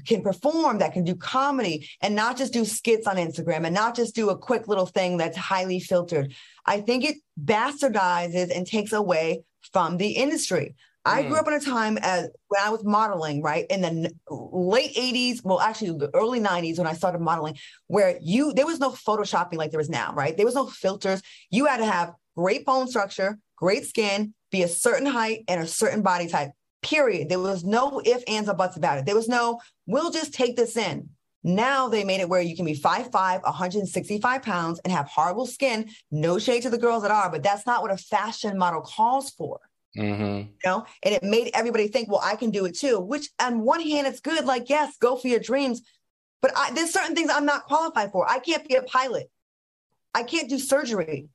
can 0.05 0.21
perform, 0.21 0.79
that 0.79 0.91
can 0.91 1.05
do 1.05 1.15
comedy, 1.15 1.89
and 2.01 2.13
not 2.13 2.38
just 2.38 2.51
do 2.51 2.65
skits 2.65 3.07
on 3.07 3.15
Instagram 3.15 3.65
and 3.65 3.73
not 3.73 3.95
just 3.95 4.15
do 4.15 4.29
a 4.29 4.38
quick 4.38 4.67
little 4.67 4.85
thing 4.85 5.15
that's 5.15 5.38
highly 5.38 5.79
filtered. 5.79 6.33
I 6.65 6.81
think 6.81 7.05
it 7.05 7.17
bastardizes 7.41 8.53
and 8.53 8.67
takes 8.67 8.91
away 8.91 9.43
from 9.71 9.97
the 9.97 10.09
industry. 10.09 10.75
I 11.08 11.24
grew 11.24 11.36
mm. 11.36 11.39
up 11.39 11.47
in 11.47 11.53
a 11.53 11.60
time 11.60 11.97
as 12.01 12.30
when 12.47 12.62
I 12.62 12.70
was 12.70 12.84
modeling, 12.84 13.41
right? 13.41 13.66
In 13.70 13.82
the 13.82 14.12
late 14.30 14.95
80s, 14.95 15.43
well, 15.43 15.60
actually 15.60 15.97
the 15.97 16.10
early 16.14 16.39
90s 16.39 16.78
when 16.78 16.88
I 16.88 16.93
started 16.93 17.22
modeling, 17.22 17.58
where 17.88 18.18
you 18.22 18.53
there 18.53 18.66
was 18.66 18.80
no 18.80 18.91
photoshopping 18.91 19.55
like 19.55 19.72
there 19.72 19.80
is 19.80 19.89
now, 19.89 20.14
right? 20.14 20.36
There 20.36 20.45
was 20.45 20.55
no 20.55 20.68
filters. 20.68 21.22
You 21.49 21.66
had 21.66 21.78
to 21.78 21.86
have 21.86 22.14
great 22.36 22.66
bone 22.66 22.88
structure, 22.88 23.38
great 23.55 23.86
skin, 23.86 24.34
be 24.51 24.64
a 24.64 24.68
certain 24.68 25.05
height 25.05 25.43
and 25.47 25.62
a 25.62 25.68
certain 25.68 26.01
body 26.01 26.28
type. 26.28 26.51
Period. 26.82 27.30
There 27.30 27.39
was 27.39 27.64
no 27.64 28.01
if, 28.05 28.24
ands, 28.28 28.49
or 28.49 28.53
buts 28.53 28.78
about 28.78 28.99
it. 28.99 29.05
There 29.05 29.16
was 29.16 29.28
no, 29.28 29.60
we'll 29.88 30.12
just 30.12 30.34
take 30.34 30.55
this 30.55 30.78
in. 30.78 31.10
Now 31.43 31.88
they 31.88 32.03
made 32.03 32.20
it 32.20 32.30
where 32.30 32.41
you 32.41 32.55
can 32.55 32.66
be 32.66 32.76
5'5, 32.76 33.12
165 33.12 34.41
pounds 34.41 34.80
and 34.80 34.91
have 34.91 35.08
horrible 35.08 35.45
skin. 35.45 35.89
No 36.12 36.39
shade 36.39 36.64
to 36.64 36.70
the 36.70 36.78
girls 36.78 37.03
that 37.03 37.12
are, 37.12 37.32
but 37.32 37.43
that's 37.43 37.66
not 37.66 37.82
what 37.82 37.91
a 37.91 37.97
fashion 37.97 38.58
model 38.58 38.82
calls 38.82 39.32
for. 39.32 39.60
Mm-hmm. 39.95 40.23
You 40.23 40.57
know, 40.65 40.85
and 41.03 41.13
it 41.13 41.23
made 41.23 41.51
everybody 41.53 41.88
think, 41.88 42.09
well, 42.09 42.21
I 42.23 42.35
can 42.35 42.51
do 42.51 42.65
it 42.65 42.77
too. 42.77 42.99
Which, 42.99 43.29
on 43.39 43.61
one 43.61 43.81
hand, 43.81 44.07
it's 44.07 44.19
good. 44.19 44.45
Like, 44.45 44.69
yes, 44.69 44.97
go 44.97 45.15
for 45.15 45.27
your 45.27 45.39
dreams. 45.39 45.81
But 46.41 46.51
I, 46.55 46.71
there's 46.71 46.93
certain 46.93 47.15
things 47.15 47.31
I'm 47.33 47.45
not 47.45 47.65
qualified 47.65 48.11
for. 48.11 48.29
I 48.29 48.39
can't 48.39 48.67
be 48.67 48.75
a 48.75 48.83
pilot. 48.83 49.29
I 50.13 50.23
can't 50.23 50.49
do 50.49 50.59
surgery. 50.59 51.29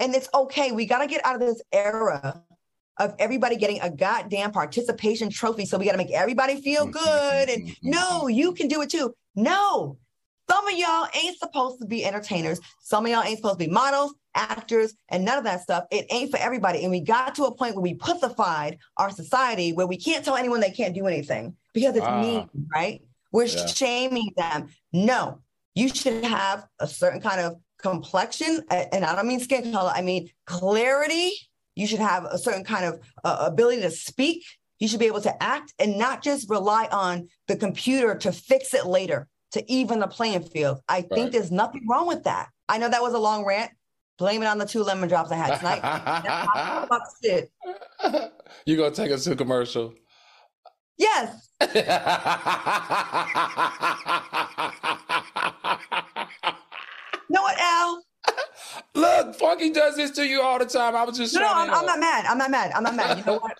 And 0.00 0.14
it's 0.14 0.28
okay. 0.32 0.72
We 0.72 0.86
got 0.86 0.98
to 0.98 1.06
get 1.06 1.24
out 1.24 1.34
of 1.34 1.40
this 1.40 1.62
era 1.72 2.44
of 2.98 3.14
everybody 3.18 3.56
getting 3.56 3.80
a 3.80 3.90
goddamn 3.90 4.52
participation 4.52 5.30
trophy. 5.30 5.64
So 5.66 5.78
we 5.78 5.86
got 5.86 5.92
to 5.92 5.98
make 5.98 6.10
everybody 6.10 6.60
feel 6.60 6.86
mm-hmm. 6.86 6.92
good. 6.92 7.48
And 7.48 7.68
mm-hmm. 7.68 7.90
no, 7.90 8.28
you 8.28 8.52
can 8.52 8.68
do 8.68 8.82
it 8.82 8.90
too. 8.90 9.14
No, 9.34 9.98
some 10.50 10.66
of 10.66 10.74
y'all 10.74 11.06
ain't 11.14 11.38
supposed 11.38 11.80
to 11.80 11.86
be 11.86 12.04
entertainers. 12.04 12.60
Some 12.80 13.04
of 13.04 13.12
y'all 13.12 13.22
ain't 13.22 13.38
supposed 13.38 13.58
to 13.58 13.66
be 13.66 13.70
models, 13.70 14.14
actors, 14.34 14.94
and 15.08 15.24
none 15.24 15.38
of 15.38 15.44
that 15.44 15.60
stuff. 15.60 15.84
It 15.90 16.06
ain't 16.10 16.30
for 16.30 16.38
everybody. 16.38 16.82
And 16.82 16.90
we 16.90 17.00
got 17.00 17.34
to 17.36 17.44
a 17.44 17.54
point 17.54 17.74
where 17.74 17.82
we 17.82 17.94
pussified 17.94 18.78
our 18.96 19.10
society 19.10 19.72
where 19.72 19.86
we 19.86 19.96
can't 19.96 20.24
tell 20.24 20.36
anyone 20.36 20.60
they 20.60 20.70
can't 20.70 20.94
do 20.94 21.06
anything 21.06 21.54
because 21.74 21.96
it's 21.96 22.06
uh, 22.06 22.20
mean, 22.20 22.48
right? 22.74 23.02
We're 23.30 23.44
yeah. 23.44 23.66
shaming 23.66 24.32
them. 24.36 24.68
No, 24.92 25.40
you 25.74 25.88
should 25.88 26.24
have 26.24 26.66
a 26.78 26.86
certain 26.86 27.20
kind 27.20 27.40
of 27.40 27.56
complexion. 27.78 28.64
And 28.70 29.04
I 29.04 29.14
don't 29.14 29.28
mean 29.28 29.40
skin 29.40 29.70
color, 29.70 29.92
I 29.94 30.02
mean 30.02 30.30
clarity. 30.46 31.32
You 31.74 31.86
should 31.86 32.00
have 32.00 32.24
a 32.24 32.38
certain 32.38 32.64
kind 32.64 32.86
of 32.86 33.00
uh, 33.22 33.44
ability 33.52 33.82
to 33.82 33.90
speak. 33.90 34.44
You 34.80 34.88
should 34.88 35.00
be 35.00 35.06
able 35.06 35.20
to 35.20 35.42
act 35.42 35.74
and 35.78 35.98
not 35.98 36.22
just 36.22 36.48
rely 36.48 36.88
on 36.90 37.28
the 37.48 37.56
computer 37.56 38.14
to 38.16 38.32
fix 38.32 38.74
it 38.74 38.86
later 38.86 39.28
to 39.52 39.72
even 39.72 40.00
the 40.00 40.06
playing 40.06 40.42
field. 40.42 40.80
I 40.88 40.96
right. 40.96 41.08
think 41.10 41.32
there's 41.32 41.50
nothing 41.50 41.86
wrong 41.88 42.06
with 42.06 42.24
that. 42.24 42.48
I 42.68 42.78
know 42.78 42.88
that 42.88 43.02
was 43.02 43.14
a 43.14 43.18
long 43.18 43.44
rant. 43.44 43.70
Blame 44.18 44.42
it 44.42 44.46
on 44.46 44.58
the 44.58 44.66
two 44.66 44.82
lemon 44.82 45.08
drops 45.08 45.30
I 45.30 45.36
had 45.36 45.58
tonight. 45.58 45.82
You 48.64 48.76
gonna 48.76 48.94
take 48.94 49.10
us 49.10 49.24
to 49.24 49.32
a 49.32 49.36
commercial? 49.36 49.92
Yes. 50.96 51.50
know 51.60 51.66
what, 57.42 57.60
Al? 57.60 58.02
Look, 58.94 59.34
Funky 59.36 59.70
does 59.70 59.96
this 59.96 60.10
to 60.12 60.26
you 60.26 60.42
all 60.42 60.58
the 60.58 60.66
time. 60.66 60.96
I 60.96 61.04
was 61.04 61.16
just 61.16 61.34
no, 61.34 61.40
no. 61.40 61.48
I'm, 61.48 61.70
I'm, 61.70 61.86
not 61.86 62.00
mad. 62.00 62.26
I'm 62.26 62.38
not 62.38 62.50
mad. 62.50 62.72
I'm 62.74 62.82
not 62.82 62.96
mad. 62.96 63.18
You 63.18 63.24
know 63.24 63.38
what? 63.38 63.58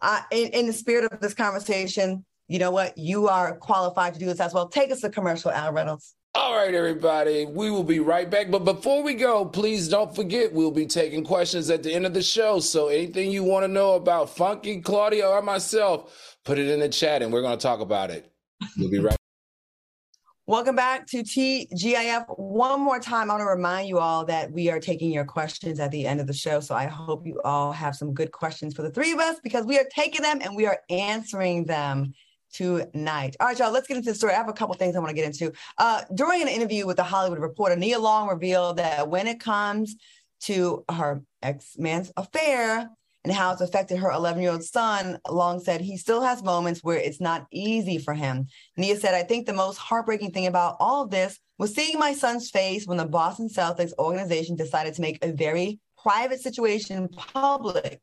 I, 0.00 0.22
in, 0.30 0.48
in 0.48 0.66
the 0.66 0.72
spirit 0.72 1.12
of 1.12 1.20
this 1.20 1.34
conversation, 1.34 2.24
you 2.48 2.58
know 2.58 2.70
what? 2.70 2.96
You 2.96 3.28
are 3.28 3.54
qualified 3.56 4.14
to 4.14 4.20
do 4.20 4.26
this 4.26 4.40
as 4.40 4.54
well. 4.54 4.68
Take 4.68 4.90
us 4.90 5.02
to 5.02 5.10
commercial, 5.10 5.50
Al 5.50 5.72
Reynolds. 5.72 6.14
All 6.34 6.56
right, 6.56 6.74
everybody. 6.74 7.44
We 7.46 7.70
will 7.70 7.84
be 7.84 8.00
right 8.00 8.28
back. 8.28 8.50
But 8.50 8.60
before 8.64 9.02
we 9.02 9.14
go, 9.14 9.44
please 9.44 9.88
don't 9.88 10.14
forget 10.14 10.52
we'll 10.52 10.70
be 10.70 10.86
taking 10.86 11.24
questions 11.24 11.68
at 11.68 11.82
the 11.82 11.92
end 11.92 12.06
of 12.06 12.14
the 12.14 12.22
show. 12.22 12.58
So 12.60 12.88
anything 12.88 13.30
you 13.30 13.44
want 13.44 13.64
to 13.64 13.68
know 13.68 13.94
about 13.94 14.30
Funky, 14.30 14.80
Claudia, 14.80 15.28
or 15.28 15.42
myself, 15.42 16.36
put 16.44 16.58
it 16.58 16.68
in 16.68 16.80
the 16.80 16.88
chat 16.88 17.22
and 17.22 17.32
we're 17.32 17.42
going 17.42 17.58
to 17.58 17.62
talk 17.62 17.80
about 17.80 18.10
it. 18.10 18.32
We'll 18.76 18.90
be 18.90 18.98
right 18.98 19.16
Welcome 20.46 20.76
back 20.76 21.06
to 21.08 21.22
TGIF. 21.22 22.38
One 22.38 22.80
more 22.80 22.98
time, 22.98 23.30
I 23.30 23.34
want 23.34 23.42
to 23.42 23.46
remind 23.46 23.86
you 23.86 23.98
all 23.98 24.24
that 24.24 24.50
we 24.50 24.70
are 24.70 24.80
taking 24.80 25.12
your 25.12 25.26
questions 25.26 25.78
at 25.78 25.90
the 25.90 26.06
end 26.06 26.20
of 26.20 26.26
the 26.26 26.32
show. 26.32 26.60
So 26.60 26.74
I 26.74 26.86
hope 26.86 27.26
you 27.26 27.38
all 27.44 27.70
have 27.72 27.94
some 27.94 28.14
good 28.14 28.32
questions 28.32 28.72
for 28.72 28.80
the 28.80 28.90
three 28.90 29.12
of 29.12 29.18
us 29.18 29.38
because 29.42 29.66
we 29.66 29.78
are 29.78 29.84
taking 29.94 30.22
them 30.22 30.38
and 30.40 30.56
we 30.56 30.64
are 30.64 30.78
answering 30.88 31.66
them 31.66 32.14
tonight. 32.52 33.36
All 33.40 33.48
right, 33.48 33.58
y'all, 33.58 33.72
let's 33.72 33.86
get 33.86 33.96
into 33.96 34.10
the 34.10 34.14
story. 34.14 34.32
I 34.32 34.36
have 34.36 34.48
a 34.48 34.52
couple 34.52 34.74
things 34.74 34.96
I 34.96 34.98
want 34.98 35.10
to 35.10 35.14
get 35.14 35.26
into. 35.26 35.52
Uh, 35.76 36.02
during 36.14 36.42
an 36.42 36.48
interview 36.48 36.86
with 36.86 36.96
the 36.96 37.04
Hollywood 37.04 37.40
Reporter, 37.40 37.76
Nia 37.76 37.98
Long 37.98 38.28
revealed 38.28 38.78
that 38.78 39.08
when 39.08 39.26
it 39.26 39.40
comes 39.40 39.96
to 40.40 40.84
her 40.88 41.22
ex 41.42 41.76
man's 41.78 42.12
affair 42.16 42.88
and 43.24 43.32
how 43.32 43.52
it's 43.52 43.60
affected 43.60 43.98
her 43.98 44.10
11 44.10 44.40
year 44.42 44.52
old 44.52 44.64
son, 44.64 45.18
Long 45.28 45.60
said 45.60 45.80
he 45.80 45.96
still 45.96 46.22
has 46.22 46.42
moments 46.42 46.82
where 46.82 46.98
it's 46.98 47.20
not 47.20 47.46
easy 47.52 47.98
for 47.98 48.14
him. 48.14 48.46
Nia 48.76 48.96
said, 48.96 49.14
I 49.14 49.22
think 49.22 49.46
the 49.46 49.52
most 49.52 49.76
heartbreaking 49.76 50.30
thing 50.30 50.46
about 50.46 50.76
all 50.80 51.04
of 51.04 51.10
this 51.10 51.38
was 51.58 51.74
seeing 51.74 51.98
my 51.98 52.14
son's 52.14 52.50
face 52.50 52.86
when 52.86 52.98
the 52.98 53.04
Boston 53.04 53.48
Celtics 53.48 53.92
organization 53.98 54.56
decided 54.56 54.94
to 54.94 55.02
make 55.02 55.22
a 55.24 55.32
very 55.32 55.80
private 56.00 56.40
situation 56.40 57.08
public. 57.08 58.00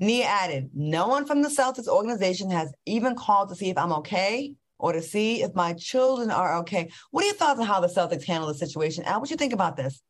Nia 0.00 0.24
added, 0.24 0.70
No 0.74 1.06
one 1.06 1.26
from 1.26 1.42
the 1.42 1.48
Celtics 1.48 1.86
organization 1.86 2.50
has 2.50 2.72
even 2.86 3.14
called 3.14 3.50
to 3.50 3.54
see 3.54 3.70
if 3.70 3.78
I'm 3.78 3.92
okay 3.92 4.54
or 4.78 4.92
to 4.92 5.02
see 5.02 5.42
if 5.42 5.54
my 5.54 5.74
children 5.74 6.30
are 6.30 6.56
okay. 6.58 6.90
What 7.10 7.22
are 7.22 7.26
your 7.26 7.36
thoughts 7.36 7.60
on 7.60 7.66
how 7.66 7.80
the 7.80 7.86
Celtics 7.86 8.24
handle 8.24 8.48
the 8.48 8.54
situation? 8.54 9.04
Al, 9.04 9.20
what 9.20 9.30
you 9.30 9.36
think 9.36 9.52
about 9.52 9.76
this? 9.76 10.02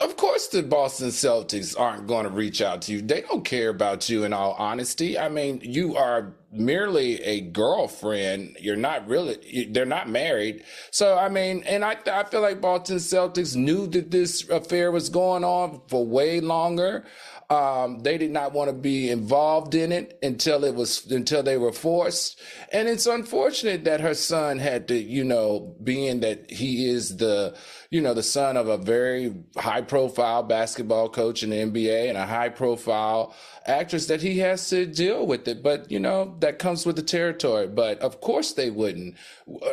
Of 0.00 0.16
course, 0.16 0.48
the 0.48 0.64
Boston 0.64 1.08
Celtics 1.08 1.78
aren't 1.78 2.08
going 2.08 2.24
to 2.24 2.30
reach 2.30 2.60
out 2.60 2.82
to 2.82 2.92
you. 2.92 3.00
They 3.00 3.20
don't 3.20 3.44
care 3.44 3.68
about 3.68 4.08
you, 4.08 4.24
in 4.24 4.32
all 4.32 4.54
honesty. 4.58 5.16
I 5.16 5.28
mean, 5.28 5.60
you 5.62 5.96
are 5.96 6.34
merely 6.52 7.22
a 7.22 7.40
girlfriend. 7.40 8.56
You're 8.60 8.76
not 8.76 9.08
really, 9.08 9.68
they're 9.70 9.84
not 9.86 10.08
married. 10.08 10.64
So, 10.90 11.16
I 11.16 11.28
mean, 11.28 11.62
and 11.64 11.84
I, 11.84 11.96
I 12.06 12.24
feel 12.24 12.42
like 12.42 12.60
Boston 12.60 12.96
Celtics 12.96 13.56
knew 13.56 13.86
that 13.88 14.10
this 14.10 14.48
affair 14.48 14.92
was 14.92 15.08
going 15.08 15.44
on 15.44 15.80
for 15.88 16.06
way 16.06 16.40
longer. 16.40 17.04
Um, 17.52 17.98
they 17.98 18.16
did 18.16 18.30
not 18.30 18.54
want 18.54 18.70
to 18.70 18.72
be 18.72 19.10
involved 19.10 19.74
in 19.74 19.92
it 19.92 20.18
until 20.22 20.64
it 20.64 20.74
was 20.74 21.10
until 21.10 21.42
they 21.42 21.58
were 21.58 21.72
forced, 21.72 22.40
and 22.72 22.88
it's 22.88 23.04
unfortunate 23.04 23.84
that 23.84 24.00
her 24.00 24.14
son 24.14 24.58
had 24.58 24.88
to, 24.88 24.94
you 24.94 25.22
know, 25.22 25.76
being 25.84 26.20
that 26.20 26.50
he 26.50 26.88
is 26.88 27.18
the, 27.18 27.54
you 27.90 28.00
know, 28.00 28.14
the 28.14 28.22
son 28.22 28.56
of 28.56 28.68
a 28.68 28.78
very 28.78 29.34
high 29.58 29.82
profile 29.82 30.42
basketball 30.42 31.10
coach 31.10 31.42
in 31.42 31.50
the 31.50 31.56
NBA 31.56 32.08
and 32.08 32.16
a 32.16 32.24
high 32.24 32.48
profile 32.48 33.34
actress 33.66 34.06
that 34.06 34.22
he 34.22 34.38
has 34.38 34.66
to 34.70 34.86
deal 34.86 35.26
with 35.26 35.46
it. 35.46 35.62
But 35.62 35.90
you 35.90 36.00
know, 36.00 36.34
that 36.42 36.60
comes 36.60 36.86
with 36.86 36.96
the 36.96 37.02
territory. 37.02 37.66
But 37.66 37.98
of 37.98 38.20
course 38.20 38.52
they 38.52 38.70
wouldn't. 38.70 39.16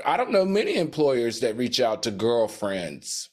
I 0.05 0.17
don't 0.17 0.31
know 0.31 0.45
many 0.45 0.77
employers 0.77 1.41
that 1.41 1.57
reach 1.57 1.79
out 1.79 2.01
to 2.03 2.11
girlfriends 2.11 3.29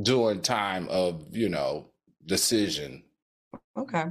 during 0.00 0.40
time 0.40 0.88
of 0.88 1.36
you 1.36 1.48
know 1.48 1.90
decision 2.24 3.04
Okay. 3.76 4.04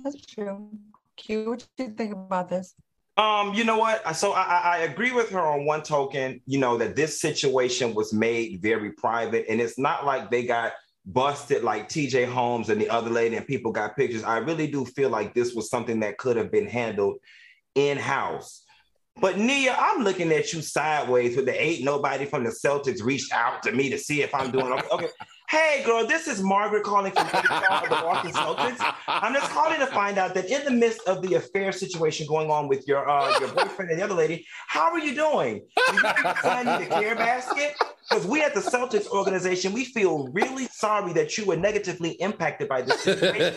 That's 0.00 0.26
true. 0.26 0.70
Q, 1.16 1.50
what 1.50 1.66
do 1.76 1.84
you 1.84 1.90
think 1.90 2.12
about 2.12 2.48
this? 2.48 2.74
Um, 3.16 3.52
you 3.54 3.64
know 3.64 3.78
what? 3.78 4.16
So 4.16 4.32
I, 4.32 4.42
I 4.42 4.78
agree 4.78 5.12
with 5.12 5.30
her 5.30 5.40
on 5.40 5.64
one 5.64 5.82
token, 5.82 6.40
you 6.46 6.58
know, 6.58 6.76
that 6.78 6.94
this 6.94 7.20
situation 7.20 7.94
was 7.94 8.12
made 8.12 8.62
very 8.62 8.92
private. 8.92 9.46
And 9.48 9.60
it's 9.60 9.78
not 9.78 10.06
like 10.06 10.30
they 10.30 10.44
got 10.46 10.72
busted 11.04 11.64
like 11.64 11.88
TJ 11.88 12.30
Holmes 12.30 12.68
and 12.68 12.80
the 12.80 12.88
other 12.88 13.10
lady 13.10 13.36
and 13.36 13.46
people 13.46 13.72
got 13.72 13.96
pictures. 13.96 14.22
I 14.22 14.38
really 14.38 14.68
do 14.68 14.84
feel 14.84 15.10
like 15.10 15.34
this 15.34 15.54
was 15.54 15.68
something 15.68 16.00
that 16.00 16.18
could 16.18 16.36
have 16.36 16.52
been 16.52 16.68
handled 16.68 17.18
in-house. 17.78 18.64
But 19.20 19.38
Nia, 19.38 19.76
I'm 19.78 20.04
looking 20.04 20.30
at 20.32 20.52
you 20.52 20.62
sideways 20.62 21.36
with 21.36 21.46
the 21.46 21.62
eight 21.62 21.84
nobody 21.84 22.24
from 22.24 22.44
the 22.44 22.50
Celtics 22.50 23.02
reached 23.02 23.32
out 23.32 23.62
to 23.64 23.72
me 23.72 23.90
to 23.90 23.98
see 23.98 24.22
if 24.22 24.34
I'm 24.34 24.50
doing 24.50 24.72
okay. 24.72 24.86
okay. 24.92 25.08
Hey, 25.48 25.82
girl, 25.82 26.06
this 26.06 26.28
is 26.28 26.42
Margaret 26.42 26.84
calling 26.84 27.10
from 27.10 27.24
the 27.24 27.88
Boston 27.88 28.32
Celtics. 28.32 28.94
I'm 29.08 29.32
just 29.32 29.50
calling 29.50 29.78
to 29.80 29.86
find 29.86 30.18
out 30.18 30.34
that 30.34 30.50
in 30.50 30.62
the 30.62 30.70
midst 30.70 31.00
of 31.08 31.22
the 31.22 31.36
affair 31.36 31.72
situation 31.72 32.26
going 32.26 32.50
on 32.50 32.68
with 32.68 32.86
your 32.86 33.08
uh, 33.08 33.38
your 33.40 33.48
boyfriend 33.52 33.90
and 33.90 33.98
the 33.98 34.04
other 34.04 34.14
lady, 34.14 34.46
how 34.66 34.90
are 34.90 34.98
you 34.98 35.14
doing? 35.14 35.62
Did 35.90 35.94
you 35.94 36.02
the 36.02 36.86
care 36.90 37.14
basket? 37.14 37.76
Because 38.10 38.26
we 38.26 38.42
at 38.42 38.52
the 38.52 38.60
Celtics 38.60 39.08
organization, 39.08 39.72
we 39.72 39.86
feel 39.86 40.28
really 40.28 40.66
sorry 40.66 41.14
that 41.14 41.38
you 41.38 41.46
were 41.46 41.56
negatively 41.56 42.10
impacted 42.20 42.68
by 42.68 42.82
this 42.82 43.00
situation. 43.00 43.54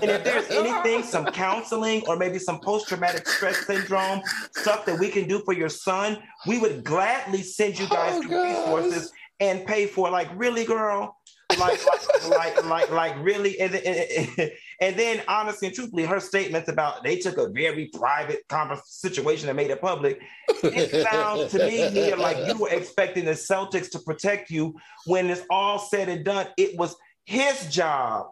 and 0.00 0.10
if 0.10 0.22
there's 0.22 0.48
anything, 0.48 1.02
some 1.02 1.26
counseling 1.26 2.04
or 2.06 2.16
maybe 2.16 2.38
some 2.38 2.60
post-traumatic 2.60 3.26
stress 3.26 3.66
syndrome 3.66 4.20
stuff 4.56 4.86
that 4.86 4.98
we 4.98 5.08
can 5.08 5.26
do 5.26 5.40
for 5.44 5.54
your 5.54 5.68
son, 5.68 6.18
we 6.46 6.60
would 6.60 6.84
gladly 6.84 7.42
send 7.42 7.78
you 7.78 7.88
guys 7.88 8.20
oh, 8.24 8.44
resources 8.44 9.12
and 9.40 9.66
pay 9.66 9.86
for. 9.86 10.08
Like, 10.10 10.28
really, 10.36 10.64
girl? 10.64 11.16
Like, 11.58 11.80
like, 12.28 12.64
like, 12.64 12.90
like, 12.90 13.24
really? 13.24 13.58
And, 13.60 13.74
and, 13.74 14.50
and, 14.80 14.96
then, 14.96 15.22
honestly 15.28 15.68
and 15.68 15.74
truthfully, 15.74 16.04
her 16.04 16.20
statements 16.20 16.68
about 16.68 17.02
they 17.02 17.16
took 17.18 17.38
a 17.38 17.48
very 17.48 17.90
private 17.92 18.46
conversation 18.48 18.84
situation 18.86 19.48
and 19.48 19.56
made 19.56 19.70
it 19.70 19.80
public. 19.80 20.20
It 20.62 21.06
sounds 21.10 21.50
to 21.52 21.58
me, 21.58 22.14
like 22.14 22.36
you 22.46 22.58
were 22.58 22.70
expecting 22.70 23.24
the 23.24 23.32
Celtics 23.32 23.90
to 23.90 23.98
protect 24.00 24.50
you. 24.50 24.74
When 25.06 25.30
it's 25.30 25.42
all 25.50 25.78
said 25.78 26.08
and 26.08 26.24
done, 26.24 26.46
it 26.56 26.76
was 26.78 26.96
his 27.24 27.66
job 27.68 28.26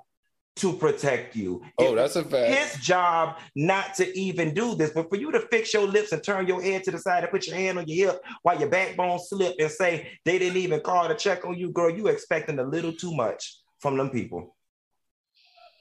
to 0.61 0.75
protect 0.75 1.35
you. 1.35 1.63
Oh, 1.79 1.95
that's 1.95 2.17
a 2.17 2.25
fact. 2.25 2.53
His 2.53 2.85
job 2.85 3.39
not 3.57 3.95
to 3.95 4.19
even 4.19 4.53
do 4.53 4.75
this, 4.75 4.91
but 4.91 5.09
for 5.09 5.17
you 5.17 5.33
to 5.33 5.41
fix 5.51 5.73
your 5.73 5.87
lips 5.87 6.13
and 6.13 6.23
turn 6.23 6.47
your 6.47 6.61
head 6.61 6.85
to 6.85 6.91
the 6.91 6.99
side 6.99 7.23
and 7.23 7.33
put 7.33 7.47
your 7.47 7.57
hand 7.57 7.79
on 7.79 7.89
your 7.89 8.13
hip 8.13 8.23
while 8.43 8.61
your 8.61 8.69
backbone 8.69 9.19
slip 9.19 9.57
and 9.59 9.71
say 9.71 10.11
they 10.27 10.39
didn't 10.39 10.59
even 10.59 10.81
call 10.81 11.09
to 11.09 11.15
check 11.15 11.47
on 11.47 11.57
you, 11.57 11.71
girl, 11.73 11.91
you 11.91 12.09
expecting 12.09 12.59
a 12.59 12.63
little 12.63 12.93
too 12.93 13.15
much 13.15 13.57
from 13.79 13.97
them 13.97 14.11
people. 14.11 14.55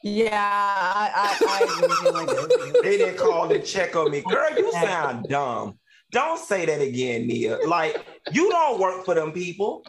Yeah, 0.01 0.29
I, 0.33 1.11
I, 1.13 1.37
I 1.41 2.11
like 2.11 2.83
they 2.83 2.97
didn't 2.97 3.17
call 3.17 3.49
to 3.49 3.61
check 3.61 3.97
on 3.97 4.11
me, 4.11 4.21
girl. 4.21 4.49
You 4.57 4.71
sound 4.71 5.27
dumb. 5.27 5.77
Don't 6.11 6.39
say 6.39 6.65
that 6.65 6.81
again, 6.81 7.27
Nia. 7.27 7.57
Like 7.67 8.05
you 8.31 8.49
don't 8.49 8.79
work 8.79 9.03
for 9.03 9.13
them 9.13 9.33
people. 9.33 9.85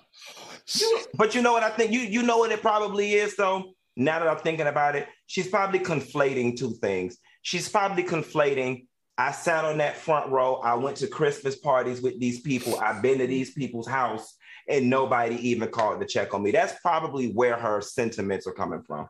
You, 0.75 1.01
but 1.15 1.37
you 1.37 1.43
know 1.43 1.53
what 1.53 1.63
I 1.63 1.71
think? 1.71 1.93
You 1.93 2.01
you 2.01 2.25
know 2.25 2.39
what 2.39 2.51
it 2.51 2.61
probably 2.61 3.13
is 3.13 3.37
though 3.37 3.73
now 3.97 4.19
that 4.19 4.29
I'm 4.29 4.39
thinking 4.39 4.67
about 4.67 4.97
it, 4.97 5.09
she's 5.27 5.49
probably 5.49 5.81
conflating 5.81 6.57
two 6.57 6.73
things. 6.75 7.19
She's 7.43 7.69
probably 7.69 8.05
conflating. 8.05 8.87
I 9.19 9.33
sat 9.33 9.65
on 9.65 9.79
that 9.79 9.97
front 9.97 10.31
row. 10.31 10.57
I 10.57 10.75
went 10.75 10.97
to 10.99 11.07
Christmas 11.07 11.57
parties 11.57 12.01
with 12.01 12.19
these 12.21 12.41
people. 12.41 12.79
I've 12.81 13.03
been 13.03 13.19
to 13.19 13.27
these 13.27 13.53
people's 13.53 13.89
house 13.89 14.37
and 14.69 14.89
nobody 14.89 15.37
even 15.49 15.69
called 15.69 16.01
to 16.01 16.07
check 16.07 16.33
on 16.33 16.43
me. 16.43 16.51
That's 16.51 16.81
probably 16.81 17.33
where 17.33 17.57
her 17.57 17.81
sentiments 17.81 18.47
are 18.47 18.53
coming 18.53 18.83
from. 18.83 19.09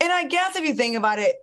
And 0.00 0.12
I 0.12 0.26
guess 0.26 0.56
if 0.56 0.64
you 0.64 0.74
think 0.74 0.96
about 0.96 1.18
it, 1.18 1.36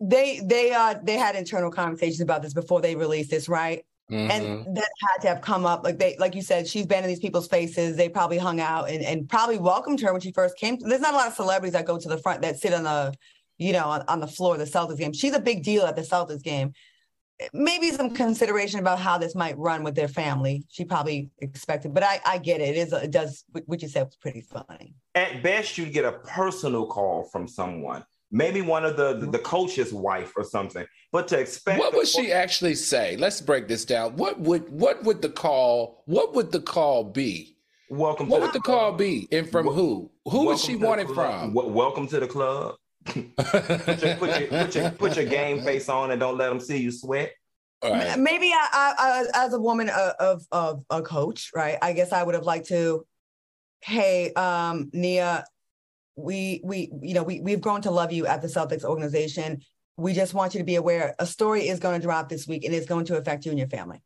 they 0.00 0.40
they 0.44 0.72
uh 0.72 0.94
they 1.02 1.14
had 1.14 1.36
internal 1.36 1.70
conversations 1.70 2.20
about 2.20 2.42
this 2.42 2.52
before 2.52 2.82
they 2.82 2.94
released 2.94 3.30
this, 3.30 3.48
right? 3.48 3.84
Mm-hmm. 4.10 4.30
And 4.30 4.76
that 4.76 4.88
had 5.00 5.22
to 5.22 5.28
have 5.28 5.40
come 5.40 5.66
up. 5.66 5.82
Like 5.82 5.98
they, 5.98 6.16
like 6.18 6.34
you 6.34 6.42
said, 6.42 6.68
she's 6.68 6.86
been 6.86 7.02
in 7.02 7.08
these 7.08 7.18
people's 7.18 7.48
faces. 7.48 7.96
They 7.96 8.08
probably 8.08 8.38
hung 8.38 8.60
out 8.60 8.88
and, 8.88 9.04
and 9.04 9.28
probably 9.28 9.58
welcomed 9.58 10.00
her 10.00 10.12
when 10.12 10.20
she 10.20 10.32
first 10.32 10.56
came. 10.56 10.78
There's 10.78 11.00
not 11.00 11.14
a 11.14 11.16
lot 11.16 11.26
of 11.26 11.34
celebrities 11.34 11.72
that 11.72 11.86
go 11.86 11.98
to 11.98 12.08
the 12.08 12.18
front 12.18 12.42
that 12.42 12.58
sit 12.60 12.72
on 12.72 12.84
the, 12.84 13.14
you 13.58 13.72
know, 13.72 13.86
on, 13.86 14.04
on 14.06 14.20
the 14.20 14.28
floor 14.28 14.54
of 14.54 14.60
the 14.60 14.64
Celtics 14.64 14.98
game. 14.98 15.12
She's 15.12 15.34
a 15.34 15.40
big 15.40 15.64
deal 15.64 15.84
at 15.84 15.96
the 15.96 16.02
Celtics 16.02 16.42
game. 16.42 16.72
Maybe 17.52 17.90
some 17.90 18.14
consideration 18.14 18.78
about 18.78 18.98
how 18.98 19.18
this 19.18 19.34
might 19.34 19.58
run 19.58 19.82
with 19.82 19.94
their 19.94 20.08
family. 20.08 20.64
She 20.70 20.84
probably 20.84 21.28
expected, 21.40 21.92
but 21.92 22.02
I, 22.02 22.20
I 22.24 22.38
get 22.38 22.60
it. 22.60 22.76
It 22.76 22.76
is, 22.76 22.92
it 22.92 23.10
does. 23.10 23.44
What 23.66 23.82
you 23.82 23.88
said 23.88 24.04
was 24.04 24.16
pretty 24.16 24.40
funny. 24.40 24.94
At 25.14 25.42
best, 25.42 25.76
you'd 25.76 25.92
get 25.92 26.04
a 26.04 26.12
personal 26.12 26.86
call 26.86 27.24
from 27.24 27.46
someone 27.48 28.04
maybe 28.30 28.62
one 28.62 28.84
of 28.84 28.96
the, 28.96 29.18
the, 29.18 29.26
the 29.26 29.38
coach's 29.38 29.92
wife 29.92 30.32
or 30.36 30.44
something. 30.44 30.86
But 31.12 31.28
to 31.28 31.38
expect 31.38 31.78
what 31.78 31.94
would 31.94 32.08
she 32.08 32.32
actually 32.32 32.74
say? 32.74 33.16
Let's 33.16 33.40
break 33.40 33.68
this 33.68 33.84
down. 33.84 34.16
What 34.16 34.40
would 34.40 34.68
what 34.68 35.02
would 35.04 35.22
the 35.22 35.28
call 35.28 36.02
what 36.06 36.34
would 36.34 36.52
the 36.52 36.60
call 36.60 37.04
be? 37.04 37.56
Welcome. 37.88 38.28
What 38.28 38.40
would 38.40 38.52
the 38.52 38.60
call 38.60 38.92
be, 38.92 39.28
and 39.30 39.48
from 39.48 39.66
who? 39.68 40.10
Who 40.24 40.46
would 40.46 40.58
she 40.58 40.74
want 40.74 41.00
it 41.00 41.08
from? 41.08 41.54
welcome 41.54 42.08
to 42.08 42.18
the 42.18 42.26
club. 42.26 42.74
put, 43.04 43.16
your, 43.16 43.24
put, 43.36 44.02
your, 44.02 44.16
put, 44.16 44.74
your, 44.74 44.90
put, 44.90 45.16
your, 45.16 45.24
game 45.24 45.62
face 45.62 45.88
on 45.88 46.10
and 46.10 46.18
don't 46.18 46.36
let 46.36 46.48
them 46.48 46.58
see 46.58 46.78
you 46.78 46.90
sweat. 46.90 47.32
Right. 47.84 48.18
Maybe 48.18 48.50
I, 48.52 48.68
I, 48.72 49.26
I, 49.32 49.46
as 49.46 49.52
a 49.52 49.60
woman 49.60 49.88
of, 49.90 50.12
of, 50.18 50.42
of 50.50 50.84
a 50.90 51.02
coach, 51.02 51.52
right? 51.54 51.78
I 51.80 51.92
guess 51.92 52.12
I 52.12 52.24
would 52.24 52.34
have 52.34 52.42
liked 52.42 52.66
to. 52.68 53.06
Hey, 53.80 54.32
um, 54.32 54.90
Nia, 54.92 55.44
we 56.16 56.60
we 56.64 56.90
you 57.02 57.14
know 57.14 57.22
we 57.22 57.40
we've 57.40 57.60
grown 57.60 57.82
to 57.82 57.90
love 57.90 58.12
you 58.12 58.26
at 58.26 58.42
the 58.42 58.48
Celtics 58.48 58.84
organization. 58.84 59.60
We 59.98 60.12
just 60.12 60.34
want 60.34 60.54
you 60.54 60.58
to 60.58 60.64
be 60.64 60.74
aware 60.74 61.14
a 61.18 61.26
story 61.26 61.68
is 61.68 61.78
going 61.78 62.00
to 62.00 62.04
drop 62.04 62.28
this 62.28 62.46
week 62.46 62.64
and 62.64 62.74
it's 62.74 62.86
going 62.86 63.06
to 63.06 63.16
affect 63.16 63.44
you 63.44 63.50
and 63.50 63.58
your 63.58 63.68
family. 63.68 64.02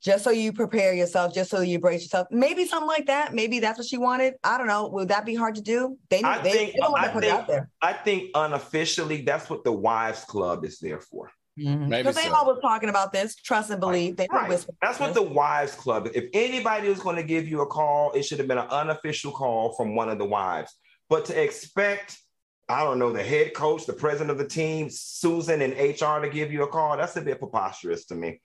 Just 0.00 0.24
so 0.24 0.30
you 0.30 0.52
prepare 0.52 0.92
yourself, 0.94 1.34
just 1.34 1.50
so 1.50 1.60
you 1.60 1.78
brace 1.78 2.02
yourself. 2.02 2.28
Maybe 2.30 2.66
something 2.66 2.86
like 2.86 3.06
that. 3.06 3.34
Maybe 3.34 3.60
that's 3.60 3.78
what 3.78 3.86
she 3.86 3.96
wanted. 3.96 4.34
I 4.44 4.58
don't 4.58 4.66
know. 4.66 4.88
Would 4.88 5.08
that 5.08 5.24
be 5.24 5.34
hard 5.34 5.54
to 5.56 5.62
do? 5.62 5.98
They, 6.10 6.22
I 6.22 6.38
they, 6.42 6.52
think, 6.52 6.72
they 6.74 6.78
don't 6.78 6.92
want 6.92 7.04
to 7.04 7.10
put 7.10 7.22
think, 7.22 7.34
it 7.34 7.40
out 7.40 7.48
there. 7.48 7.70
I 7.80 7.94
think 7.94 8.30
unofficially, 8.34 9.22
that's 9.22 9.48
what 9.48 9.64
the 9.64 9.72
Wives 9.72 10.24
Club 10.24 10.64
is 10.64 10.78
there 10.78 11.00
for. 11.00 11.30
Mm-hmm. 11.58 11.88
They 11.88 12.12
so. 12.12 12.34
always 12.34 12.60
talking 12.60 12.90
about 12.90 13.12
this, 13.12 13.34
trust 13.34 13.70
and 13.70 13.80
believe. 13.80 14.16
They 14.16 14.28
right. 14.30 14.66
That's 14.82 15.00
what 15.00 15.14
the 15.14 15.22
wives 15.22 15.74
club. 15.74 16.08
If 16.14 16.26
anybody 16.34 16.88
was 16.88 17.00
going 17.00 17.16
to 17.16 17.22
give 17.22 17.48
you 17.48 17.62
a 17.62 17.66
call, 17.66 18.12
it 18.12 18.24
should 18.24 18.38
have 18.38 18.48
been 18.48 18.58
an 18.58 18.68
unofficial 18.68 19.32
call 19.32 19.72
from 19.74 19.94
one 19.94 20.10
of 20.10 20.18
the 20.18 20.26
wives. 20.26 20.74
But 21.08 21.26
to 21.26 21.42
expect, 21.42 22.18
I 22.68 22.82
don't 22.82 22.98
know, 22.98 23.12
the 23.12 23.22
head 23.22 23.54
coach, 23.54 23.86
the 23.86 23.92
president 23.92 24.30
of 24.30 24.38
the 24.38 24.46
team, 24.46 24.88
Susan 24.90 25.62
and 25.62 25.72
HR 25.72 26.20
to 26.20 26.30
give 26.32 26.52
you 26.52 26.64
a 26.64 26.68
call, 26.68 26.96
that's 26.96 27.16
a 27.16 27.20
bit 27.20 27.38
preposterous 27.38 28.06
to 28.06 28.14
me. 28.14 28.40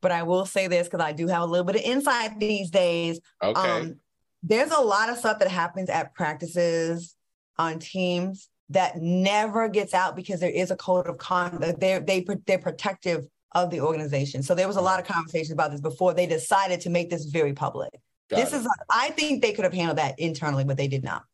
But 0.00 0.12
I 0.12 0.22
will 0.22 0.46
say 0.46 0.66
this 0.66 0.86
because 0.86 1.04
I 1.04 1.12
do 1.12 1.26
have 1.26 1.42
a 1.42 1.46
little 1.46 1.64
bit 1.64 1.76
of 1.76 1.82
insight 1.82 2.38
these 2.38 2.70
days. 2.70 3.20
Okay. 3.42 3.60
Um, 3.60 3.96
there's 4.42 4.70
a 4.70 4.80
lot 4.80 5.08
of 5.08 5.18
stuff 5.18 5.38
that 5.40 5.48
happens 5.48 5.90
at 5.90 6.14
practices 6.14 7.16
on 7.58 7.78
teams 7.78 8.48
that 8.70 8.96
never 8.96 9.68
gets 9.68 9.94
out 9.94 10.16
because 10.16 10.40
there 10.40 10.50
is 10.50 10.70
a 10.70 10.76
code 10.76 11.06
of 11.06 11.18
conduct. 11.18 11.80
They're 11.80 12.00
they 12.00 12.24
they're 12.46 12.58
protective 12.58 13.26
of 13.52 13.70
the 13.70 13.80
organization. 13.80 14.42
So 14.42 14.54
there 14.54 14.66
was 14.66 14.76
a 14.76 14.80
lot 14.80 15.00
of 15.00 15.06
conversations 15.06 15.52
about 15.52 15.70
this 15.70 15.80
before 15.80 16.14
they 16.14 16.26
decided 16.26 16.80
to 16.82 16.90
make 16.90 17.10
this 17.10 17.24
very 17.24 17.54
public. 17.54 17.90
Got 18.28 18.36
this 18.36 18.52
it. 18.52 18.58
is 18.58 18.68
I 18.90 19.10
think 19.10 19.42
they 19.42 19.52
could 19.52 19.64
have 19.64 19.74
handled 19.74 19.98
that 19.98 20.18
internally, 20.18 20.64
but 20.64 20.76
they 20.76 20.88
did 20.88 21.04
not. 21.04 21.24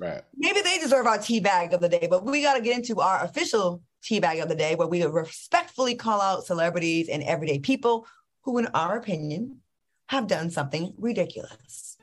Right. 0.00 0.22
Maybe 0.34 0.62
they 0.62 0.78
deserve 0.78 1.06
our 1.06 1.18
tea 1.18 1.40
bag 1.40 1.74
of 1.74 1.80
the 1.80 1.88
day, 1.88 2.08
but 2.08 2.24
we 2.24 2.40
got 2.40 2.54
to 2.54 2.62
get 2.62 2.74
into 2.74 3.02
our 3.02 3.22
official 3.22 3.82
tea 4.02 4.18
bag 4.18 4.38
of 4.38 4.48
the 4.48 4.54
day 4.54 4.74
where 4.74 4.88
we 4.88 5.04
respectfully 5.04 5.94
call 5.94 6.22
out 6.22 6.46
celebrities 6.46 7.10
and 7.10 7.22
everyday 7.22 7.58
people 7.58 8.06
who, 8.44 8.56
in 8.56 8.66
our 8.68 8.96
opinion, 8.96 9.58
have 10.08 10.26
done 10.26 10.48
something 10.48 10.94
ridiculous. 10.96 11.98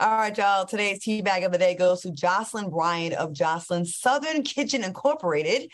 All 0.00 0.16
right, 0.16 0.36
y'all. 0.36 0.64
Today's 0.64 0.98
tea 0.98 1.22
bag 1.22 1.44
of 1.44 1.52
the 1.52 1.58
day 1.58 1.76
goes 1.76 2.00
to 2.00 2.10
Jocelyn 2.10 2.70
Bryant 2.70 3.14
of 3.14 3.32
Jocelyn 3.32 3.84
Southern 3.84 4.42
Kitchen 4.42 4.82
Incorporated, 4.82 5.70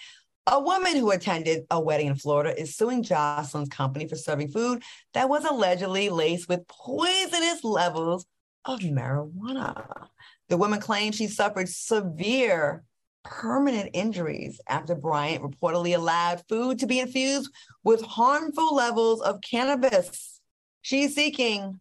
a 0.47 0.61
woman 0.61 0.97
who 0.97 1.11
attended 1.11 1.67
a 1.71 1.81
wedding 1.81 2.07
in 2.07 2.15
Florida 2.15 2.59
is 2.59 2.77
suing 2.77 3.03
Jocelyn's 3.03 3.69
company 3.69 4.07
for 4.07 4.17
serving 4.17 4.49
food 4.49 4.83
that 5.13 5.29
was 5.29 5.45
allegedly 5.45 6.09
laced 6.09 6.49
with 6.49 6.69
poisonous 6.69 7.65
levels 7.65 8.27
of 8.65 8.81
marijuana. 8.81 10.09
The 10.49 10.57
woman 10.57 10.81
claims 10.81 11.17
she 11.17 11.27
suffered 11.27 11.69
severe 11.69 12.85
permanent 13.25 13.91
injuries 13.93 14.61
after 14.69 14.95
Bryant 14.95 15.43
reportedly 15.43 15.97
allowed 15.97 16.45
food 16.49 16.79
to 16.79 16.87
be 16.87 17.01
infused 17.01 17.51
with 17.83 18.03
harmful 18.03 18.73
levels 18.73 19.21
of 19.21 19.41
cannabis. 19.41 20.41
She's 20.83 21.17
seeking 21.17 21.81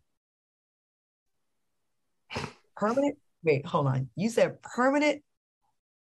permanent. 2.75 3.17
Wait, 3.43 3.63
hold 3.67 3.85
on. 3.85 4.09
You 4.15 4.29
said 4.29 4.59
permanent 4.63 5.21